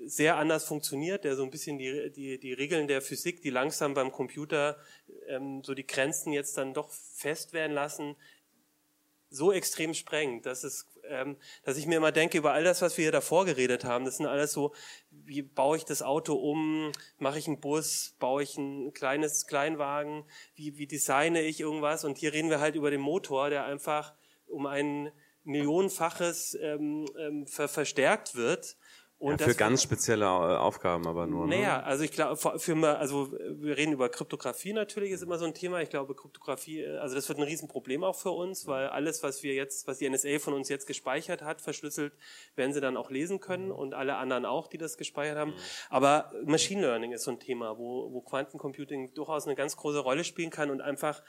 sehr 0.00 0.36
anders 0.36 0.64
funktioniert, 0.64 1.24
der 1.24 1.36
so 1.36 1.44
ein 1.44 1.50
bisschen 1.50 1.78
die, 1.78 2.10
die, 2.10 2.38
die 2.38 2.52
Regeln 2.52 2.88
der 2.88 3.02
Physik, 3.02 3.42
die 3.42 3.50
langsam 3.50 3.94
beim 3.94 4.10
Computer 4.10 4.76
ähm, 5.28 5.62
so 5.62 5.74
die 5.74 5.86
Grenzen 5.86 6.32
jetzt 6.32 6.56
dann 6.56 6.74
doch 6.74 6.90
fest 6.90 7.52
werden 7.52 7.72
lassen, 7.72 8.16
so 9.30 9.52
extrem 9.52 9.94
sprengt, 9.94 10.46
dass 10.46 10.64
es, 10.64 10.86
ähm, 11.08 11.36
dass 11.64 11.76
ich 11.76 11.86
mir 11.86 11.96
immer 11.96 12.12
denke 12.12 12.38
über 12.38 12.52
all 12.52 12.64
das, 12.64 12.82
was 12.82 12.96
wir 12.96 13.04
hier 13.04 13.12
davor 13.12 13.44
geredet 13.44 13.84
haben. 13.84 14.04
Das 14.04 14.16
sind 14.18 14.26
alles 14.26 14.52
so, 14.52 14.74
wie 15.10 15.42
baue 15.42 15.76
ich 15.76 15.84
das 15.84 16.02
Auto 16.02 16.34
um, 16.34 16.92
mache 17.18 17.38
ich 17.38 17.46
einen 17.46 17.60
Bus, 17.60 18.14
baue 18.18 18.42
ich 18.42 18.56
ein 18.56 18.92
kleines 18.92 19.46
Kleinwagen, 19.46 20.24
wie, 20.54 20.78
wie 20.78 20.86
designe 20.86 21.42
ich 21.42 21.60
irgendwas? 21.60 22.04
Und 22.04 22.18
hier 22.18 22.32
reden 22.32 22.50
wir 22.50 22.60
halt 22.60 22.76
über 22.76 22.90
den 22.90 23.00
Motor, 23.00 23.50
der 23.50 23.64
einfach 23.64 24.14
um 24.46 24.66
ein 24.66 25.10
Millionenfaches 25.44 26.58
ähm, 26.60 27.06
ähm, 27.18 27.46
ver 27.46 27.68
verstärkt 27.68 28.34
wird 28.34 28.76
ja, 29.18 29.38
für 29.38 29.54
ganz 29.54 29.82
spezielle 29.82 30.26
äh, 30.26 30.28
Aufgaben 30.28 31.06
aber 31.06 31.26
nur. 31.26 31.46
Ne? 31.46 31.56
Naja, 31.56 31.78
ne? 31.78 31.84
also 31.84 32.04
ich 32.04 32.12
glaube, 32.12 32.36
für 32.36 32.98
also 32.98 33.32
wir 33.32 33.76
reden 33.76 33.92
über 33.92 34.10
Kryptographie 34.10 34.74
natürlich, 34.74 35.10
ist 35.10 35.22
immer 35.22 35.38
so 35.38 35.46
ein 35.46 35.54
Thema. 35.54 35.80
Ich 35.80 35.88
glaube, 35.88 36.14
Kryptographie, 36.14 36.82
äh, 36.82 36.98
also 36.98 37.14
das 37.14 37.26
wird 37.28 37.38
ein 37.38 37.44
Riesenproblem 37.44 38.04
auch 38.04 38.16
für 38.16 38.30
uns, 38.30 38.66
weil 38.66 38.88
alles, 38.88 39.22
was 39.22 39.42
wir 39.42 39.54
jetzt, 39.54 39.86
was 39.86 39.98
die 39.98 40.08
NSA 40.08 40.38
von 40.38 40.52
uns 40.52 40.68
jetzt 40.68 40.86
gespeichert 40.86 41.40
hat, 41.40 41.62
verschlüsselt, 41.62 42.12
werden 42.56 42.74
sie 42.74 42.80
dann 42.80 42.98
auch 42.98 43.10
lesen 43.10 43.40
können 43.40 43.72
und 43.72 43.94
alle 43.94 44.16
anderen 44.16 44.44
auch, 44.44 44.66
die 44.66 44.78
das 44.78 44.98
gespeichert 44.98 45.38
haben. 45.38 45.54
Aber 45.88 46.32
Machine 46.44 46.82
Learning 46.82 47.12
ist 47.12 47.24
so 47.24 47.30
ein 47.30 47.40
Thema, 47.40 47.78
wo, 47.78 48.12
wo 48.12 48.20
Quantencomputing 48.20 49.14
durchaus 49.14 49.46
eine 49.46 49.56
ganz 49.56 49.76
große 49.76 49.98
Rolle 49.98 50.24
spielen 50.24 50.50
kann 50.50 50.70
und 50.70 50.82
einfach 50.82 51.22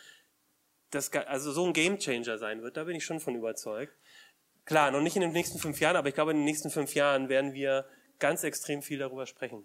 das, 0.91 1.11
also 1.13 1.51
so 1.51 1.65
ein 1.65 1.73
Gamechanger 1.73 2.37
sein 2.37 2.61
wird. 2.61 2.77
Da 2.77 2.83
bin 2.83 2.95
ich 2.95 3.05
schon 3.05 3.19
von 3.19 3.35
überzeugt. 3.35 3.93
Klar, 4.67 4.91
noch 4.91 5.01
nicht 5.01 5.15
in 5.15 5.21
den 5.21 5.31
nächsten 5.31 5.59
fünf 5.59 5.79
Jahren, 5.79 5.95
aber 5.95 6.09
ich 6.09 6.13
glaube, 6.13 6.31
in 6.31 6.37
den 6.37 6.43
nächsten 6.43 6.69
fünf 6.69 6.93
Jahren 6.93 7.29
werden 7.29 7.53
wir 7.53 7.85
ganz 8.19 8.43
extrem 8.43 8.81
viel 8.81 8.99
darüber 8.99 9.25
sprechen. 9.25 9.63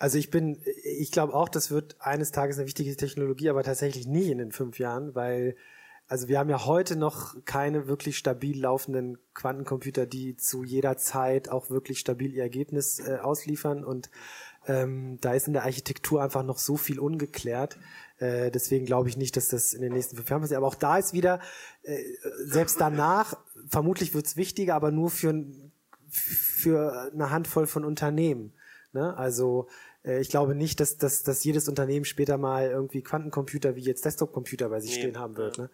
Also 0.00 0.18
ich 0.18 0.30
bin, 0.30 0.60
ich 0.82 1.12
glaube 1.12 1.32
auch, 1.32 1.48
das 1.48 1.70
wird 1.70 1.96
eines 2.00 2.32
Tages 2.32 2.58
eine 2.58 2.66
wichtige 2.66 2.96
Technologie, 2.96 3.48
aber 3.48 3.62
tatsächlich 3.62 4.06
nie 4.06 4.30
in 4.30 4.38
den 4.38 4.50
fünf 4.50 4.80
Jahren, 4.80 5.14
weil 5.14 5.54
also 6.08 6.28
wir 6.28 6.38
haben 6.38 6.50
ja 6.50 6.66
heute 6.66 6.96
noch 6.96 7.34
keine 7.44 7.88
wirklich 7.88 8.16
stabil 8.18 8.60
laufenden 8.60 9.18
Quantencomputer, 9.34 10.06
die 10.06 10.36
zu 10.36 10.62
jeder 10.64 10.96
Zeit 10.96 11.48
auch 11.48 11.70
wirklich 11.70 11.98
stabil 11.98 12.32
ihr 12.32 12.42
Ergebnis 12.42 13.00
äh, 13.00 13.18
ausliefern 13.18 13.84
und 13.84 14.10
ähm, 14.66 15.18
da 15.20 15.34
ist 15.34 15.46
in 15.46 15.52
der 15.52 15.64
Architektur 15.64 16.22
einfach 16.22 16.42
noch 16.42 16.58
so 16.58 16.76
viel 16.76 16.98
ungeklärt. 16.98 17.78
Äh, 18.18 18.50
deswegen 18.50 18.86
glaube 18.86 19.08
ich 19.08 19.16
nicht, 19.16 19.36
dass 19.36 19.48
das 19.48 19.74
in 19.74 19.82
den 19.82 19.92
nächsten 19.92 20.16
fünf 20.16 20.28
Jahren 20.28 20.42
passiert. 20.42 20.58
Aber 20.58 20.66
auch 20.66 20.74
da 20.74 20.98
ist 20.98 21.12
wieder, 21.12 21.40
äh, 21.82 21.98
selbst 22.44 22.80
danach, 22.80 23.36
vermutlich 23.68 24.14
wird 24.14 24.26
es 24.26 24.36
wichtiger, 24.36 24.74
aber 24.74 24.90
nur 24.90 25.10
für, 25.10 25.44
für 26.08 27.10
eine 27.12 27.30
Handvoll 27.30 27.66
von 27.66 27.84
Unternehmen. 27.84 28.52
Ne? 28.92 29.16
Also 29.16 29.68
äh, 30.04 30.20
ich 30.20 30.30
glaube 30.30 30.54
nicht, 30.54 30.80
dass, 30.80 30.96
dass, 30.98 31.22
dass 31.22 31.44
jedes 31.44 31.68
Unternehmen 31.68 32.04
später 32.04 32.38
mal 32.38 32.68
irgendwie 32.68 33.02
Quantencomputer 33.02 33.76
wie 33.76 33.82
jetzt 33.82 34.04
Desktop-Computer 34.04 34.68
bei 34.68 34.80
sich 34.80 34.96
nee, 34.96 35.00
stehen 35.00 35.18
haben 35.18 35.36
wird. 35.36 35.58
Ne? 35.58 35.70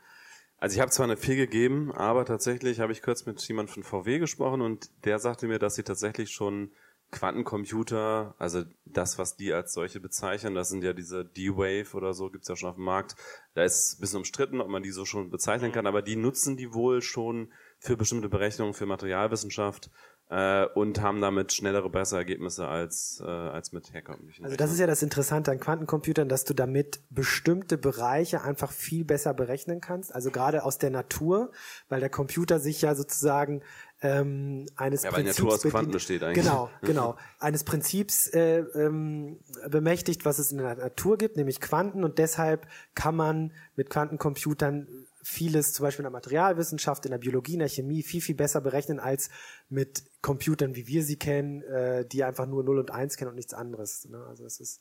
Also 0.59 0.75
ich 0.75 0.81
habe 0.81 0.91
zwar 0.91 1.05
eine 1.05 1.17
4 1.17 1.37
gegeben, 1.37 1.93
aber 1.93 2.25
tatsächlich 2.25 2.81
habe 2.81 2.93
ich 2.93 3.03
kurz 3.03 3.27
mit 3.27 3.41
jemand 3.49 3.71
von 3.71 3.83
VW 3.83 4.19
gesprochen 4.19 4.61
und 4.61 4.91
der 5.05 5.19
sagte 5.19 5.49
mir, 5.49 5.59
dass 5.59 5.75
sie 5.75 5.83
tatsächlich 5.83 6.31
schon 6.31 6.71
Quantencomputer, 7.13 8.35
also 8.39 8.65
das, 8.87 9.19
was 9.19 9.37
die 9.37 9.53
als 9.53 9.75
solche 9.75 10.01
bezeichnen, 10.01 10.55
das 10.55 10.71
sind 10.71 10.83
ja 10.83 10.95
diese 10.95 11.25
D-Wave 11.25 11.95
oder 11.95 12.15
so, 12.15 12.31
gibt's 12.31 12.49
ja 12.49 12.57
schon 12.57 12.71
auf 12.71 12.77
dem 12.77 12.85
Markt. 12.85 13.17
Da 13.55 13.63
ist 13.63 13.99
ein 13.99 14.01
bisschen 14.01 14.19
umstritten, 14.19 14.61
ob 14.61 14.69
man 14.69 14.83
die 14.83 14.91
so 14.91 15.05
schon 15.05 15.31
bezeichnen 15.31 15.73
kann, 15.73 15.87
aber 15.87 16.01
die 16.01 16.17
nutzen 16.17 16.57
die 16.57 16.73
wohl 16.73 17.03
schon 17.03 17.53
für 17.79 17.97
bestimmte 17.97 18.31
Berechnungen, 18.31 18.73
für 18.73 18.87
Materialwissenschaft 18.87 19.91
äh, 20.33 20.65
und 20.75 21.03
haben 21.03 21.21
damit 21.21 21.53
schnellere, 21.53 21.91
bessere 21.91 22.21
Ergebnisse 22.21 22.67
als, 22.67 23.23
äh, 23.23 23.29
als 23.29 23.73
mit 23.73 23.93
herkömmlichen. 23.93 24.45
Also 24.45 24.57
das 24.57 24.73
ist 24.73 24.79
ja 24.79 24.87
das 24.87 25.03
Interessante 25.03 25.51
an 25.51 25.61
Quantencomputern, 25.61 26.31
dass 26.31 26.45
du 26.45 26.55
damit 26.55 27.03
bestimmte 27.11 27.77
Bereiche 27.77 28.43
einfach 28.43 28.73
viel 28.73 29.05
besser 29.05 29.35
berechnen 29.35 29.83
kannst. 29.83 30.15
Also 30.15 30.31
gerade 30.31 30.65
aus 30.65 30.79
der 30.79 30.91
Natur, 30.91 31.53
weil 31.91 32.01
der 32.01 32.09
Computer 32.09 32.59
sich 32.59 32.81
ja 32.81 32.95
sozusagen 32.95 33.63
ähm, 34.03 34.67
eines 34.75 35.05
ja, 35.05 35.11
weil 35.13 35.23
Prinzips 35.23 35.39
Natur 35.39 35.55
aus 35.55 35.63
Quanten 35.63 35.93
besteht 35.93 36.23
eigentlich. 36.25 36.45
Genau, 36.45 36.71
genau. 36.83 37.17
Eines 37.39 37.63
Prinzips 37.63 38.27
äh, 38.29 38.59
ähm, 38.75 39.39
bemächtigt, 39.69 40.25
was 40.25 40.41
es 40.41 40.51
in 40.51 40.59
der 40.59 40.75
Natur 40.75 41.17
gibt, 41.17 41.37
nämlich 41.37 41.61
Quanten. 41.61 42.03
Und 42.03 42.19
deshalb 42.19 42.67
kann 42.95 43.15
man 43.15 43.53
mit 43.77 43.91
Quantencomputern 43.91 44.89
vieles, 45.23 45.73
zum 45.73 45.85
Beispiel 45.85 46.03
in 46.03 46.07
der 46.07 46.13
Materialwissenschaft, 46.13 47.05
in 47.05 47.13
der 47.13 47.19
Biologie, 47.19 47.55
in 47.55 47.61
der 47.61 47.69
Chemie, 47.69 48.03
viel, 48.03 48.21
viel 48.21 48.35
besser 48.35 48.61
berechnen 48.61 48.99
als 48.99 49.31
mit 49.69 50.03
Computern, 50.21 50.75
wie 50.75 50.89
wir 50.89 51.05
sie 51.05 51.17
kennen, 51.17 51.63
äh, 51.63 52.05
die 52.05 52.25
einfach 52.25 52.47
nur 52.47 52.65
0 52.65 52.81
und 52.81 52.91
1 52.91 53.17
kennen 53.17 53.31
und 53.31 53.37
nichts 53.37 53.55
anderes. 53.55 54.09
Ne? 54.09 54.19
Also 54.29 54.45
es 54.45 54.59
ist 54.59 54.81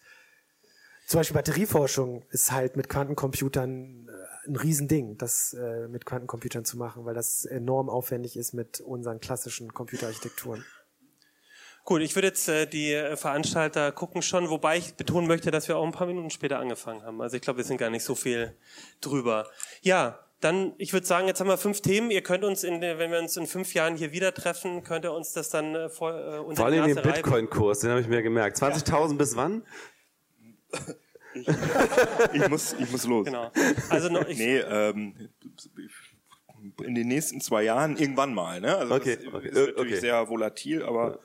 zum 1.05 1.19
Beispiel 1.19 1.36
Batterieforschung 1.36 2.24
ist 2.30 2.51
halt 2.51 2.78
mit 2.78 2.88
Quantencomputern 2.88 4.09
ein 4.48 4.56
Riesending, 4.56 5.18
das 5.18 5.54
äh, 5.54 5.88
mit 5.88 6.06
Quantencomputern 6.06 6.66
zu 6.66 6.78
machen, 6.78 7.06
weil 7.06 7.14
das 7.14 7.46
enorm 7.46 7.89
aufwendig 7.89 8.36
ist 8.36 8.54
mit 8.54 8.82
unseren 8.82 9.20
klassischen 9.20 9.74
Computerarchitekturen. 9.74 10.66
Gut, 11.84 12.02
ich 12.02 12.16
würde 12.16 12.28
jetzt 12.28 12.48
äh, 12.48 12.68
die 12.68 12.94
äh, 12.94 13.16
Veranstalter 13.18 13.92
gucken 13.92 14.22
schon, 14.22 14.50
wobei 14.50 14.78
ich 14.78 14.96
betonen 14.96 15.28
möchte, 15.28 15.50
dass 15.52 15.68
wir 15.68 15.78
auch 15.78 15.86
ein 15.86 15.92
paar 15.92 16.08
Minuten 16.08 16.30
später 16.30 16.60
angefangen 16.60 17.04
haben. 17.04 17.22
Also 17.22 17.36
ich 17.36 17.42
glaube, 17.42 17.58
wir 17.58 17.64
sind 17.64 17.78
gar 17.78 17.89
nicht 17.89 18.04
so 18.04 18.14
viel 18.14 18.56
drüber. 19.00 19.48
Ja, 19.82 20.20
dann, 20.42 20.74
ich 20.78 20.94
würde 20.94 21.06
sagen, 21.06 21.28
jetzt 21.28 21.39
haben 21.39 21.48
wir 21.48 21.58
fünf 21.58 21.82
Themen. 21.82 22.12
Ihr 22.12 22.22
könnt 22.22 22.44
uns, 22.44 22.64
in, 22.64 22.82
wenn 22.82 23.12
wir 23.12 23.20
uns 23.20 23.38
in 23.38 23.48
fünf 23.48 23.74
Jahren 23.74 23.96
hier 23.96 24.12
wieder 24.12 24.34
treffen, 24.34 24.84
könnt 24.84 25.06
ihr 25.06 25.14
uns 25.14 25.34
das 25.34 25.50
dann 25.50 25.76
äh, 25.76 25.89
vor, 25.89 26.14
äh, 26.14 26.39
unter 26.39 26.62
Vor 26.62 26.66
allem 26.66 26.86
den. 26.86 27.02
Bitcoin-Kurs, 27.02 27.80
den 27.80 27.92
habe 27.92 28.02
ich 28.02 28.08
mir 28.08 28.22
gemerkt. 28.22 28.58
20.000 28.58 29.18
bis 29.18 29.36
wann? 29.36 29.64
Ich 32.34 32.50
muss, 32.50 32.74
ich 32.74 32.92
muss 32.92 33.06
los. 33.06 33.26
Genau. 33.26 33.52
Also 33.90 34.10
noch, 34.10 34.28
ich, 34.28 34.38
Nee, 34.38 34.58
ähm, 34.58 35.30
in 36.84 36.96
den 36.96 37.08
nächsten 37.08 37.42
zwei 37.42 37.64
Jahren 37.64 37.98
irgendwann 37.98 38.34
mal. 38.34 38.62
Ne? 38.62 38.76
Also 38.76 38.96
Okay, 38.96 39.18
das 39.18 39.34
okay, 39.34 39.48
ist 39.48 39.56
natürlich 39.56 39.80
okay. 39.80 40.00
sehr 40.00 40.30
volatil, 40.30 40.84
aber 40.84 41.20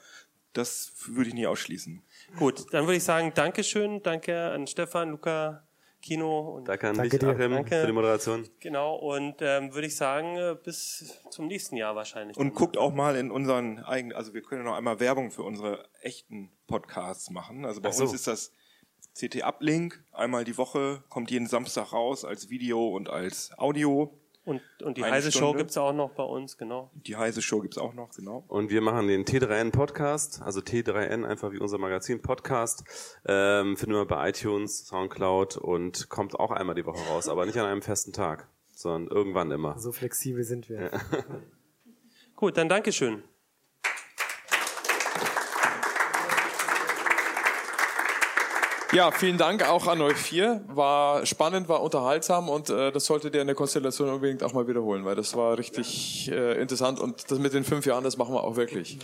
das 0.53 0.93
würde 1.09 1.29
ich 1.29 1.35
nie 1.35 1.47
ausschließen. 1.47 2.03
Gut, 2.39 2.73
dann 2.73 2.85
würde 2.87 2.97
ich 2.97 3.05
sagen, 3.05 3.33
Dankeschön, 3.35 4.03
danke 4.03 4.51
an 4.51 4.67
Stefan, 4.67 5.11
Luca, 5.11 5.67
Kino 6.01 6.57
und 6.57 6.69
Danke 6.69 6.89
an 6.89 6.97
Danke 6.97 7.11
dich, 7.11 7.21
dir. 7.21 7.29
Achim, 7.29 7.51
Danke. 7.53 7.81
für 7.81 7.87
die 7.87 7.93
Moderation. 7.93 8.49
genau 8.61 8.95
und 8.97 9.37
ähm, 9.41 9.75
würde 9.75 9.87
ich 9.87 9.97
sagen 9.97 10.37
äh, 10.37 10.57
bis 10.63 11.19
zum 11.31 11.47
nächsten 11.47 11.77
Jahr 11.77 11.97
wahrscheinlich. 11.97 12.37
Und 12.37 12.55
guckt 12.55 12.77
auch 12.77 12.95
mal 12.95 13.17
in 13.17 13.31
unseren 13.31 13.81
eigenen, 13.81 14.17
also 14.17 14.33
wir 14.33 14.43
können 14.43 14.65
noch 14.65 14.77
einmal 14.77 15.01
Werbung 15.01 15.31
für 15.31 15.43
unsere 15.43 15.89
echten 16.03 16.51
Podcasts 16.67 17.31
machen. 17.31 17.65
Also 17.65 17.81
bei 17.81 17.91
so. 17.91 18.05
uns 18.05 18.13
ist 18.13 18.27
das 18.27 18.53
CT 19.19 19.43
Uplink, 19.45 20.03
einmal 20.12 20.45
die 20.45 20.59
Woche, 20.59 21.03
kommt 21.09 21.31
jeden 21.31 21.47
Samstag 21.47 21.93
raus 21.93 22.25
als 22.25 22.51
Video 22.51 22.89
und 22.89 23.09
als 23.09 23.51
Audio. 23.57 24.12
und 24.45 24.61
und 24.83 24.99
die 24.99 25.05
Eine 25.05 25.14
heiße 25.17 25.33
Show 25.33 25.39
Stunde. 25.39 25.59
gibt's 25.59 25.77
auch 25.79 25.95
noch 25.95 26.11
bei 26.11 26.23
uns, 26.23 26.59
genau. 26.59 26.91
Die 26.95 27.17
heiße 27.17 27.41
Show 27.41 27.61
gibt's 27.61 27.79
auch 27.79 27.95
noch, 27.95 28.11
genau. 28.14 28.45
Und 28.47 28.71
wir 28.71 28.81
machen 28.83 29.09
den 29.09 29.25
T3N 29.25 29.71
Podcast, 29.73 30.43
also 30.43 30.61
T3N 30.61 31.25
einfach 31.25 31.51
wie 31.53 31.59
unser 31.59 31.79
Magazin 31.79 32.21
Podcast. 32.21 32.85
Ähm, 33.27 33.77
finden 33.79 33.95
wir 33.95 34.05
bei 34.05 34.29
iTunes, 34.29 34.87
Soundcloud 34.87 35.57
und 35.57 36.09
kommt 36.11 36.39
auch 36.39 36.51
einmal 36.51 36.75
die 36.75 36.85
Woche 36.85 37.01
raus, 37.09 37.29
aber 37.29 37.47
nicht 37.47 37.57
an 37.59 37.64
einem 37.67 37.83
festen 37.83 38.12
Tag, 38.12 38.49
sondern 38.75 39.09
irgendwann 39.17 39.51
immer. 39.51 39.79
So 39.79 39.93
flexibel 39.93 40.45
sind 40.45 40.69
wir. 40.69 40.91
Gut, 42.37 42.59
dann 42.59 42.69
Dankeschön. 42.69 43.23
Ja, 48.97 49.11
vielen 49.11 49.36
Dank 49.36 49.62
auch 49.68 49.88
an 49.88 50.01
euch 50.01 50.16
vier. 50.16 50.64
War 50.68 51.26
spannend, 51.26 51.68
war 51.68 51.82
unterhaltsam 51.82 52.49
und 52.49 52.70
äh, 52.70 52.90
das 52.90 53.05
solltet 53.05 53.34
ihr 53.34 53.42
in 53.42 53.47
der 53.47 53.55
Konstellation 53.55 54.09
unbedingt 54.09 54.42
auch 54.42 54.55
mal 54.55 54.66
wiederholen, 54.68 55.05
weil 55.05 55.14
das 55.14 55.36
war 55.36 55.59
richtig 55.59 56.30
äh, 56.32 56.59
interessant 56.59 56.99
und 56.99 57.30
das 57.30 57.38
mit 57.38 57.53
den 57.53 57.62
fünf 57.62 57.84
Jahren, 57.84 58.05
das 58.05 58.16
machen 58.16 58.32
wir 58.32 58.42
auch 58.42 58.57
wirklich. 58.57 58.99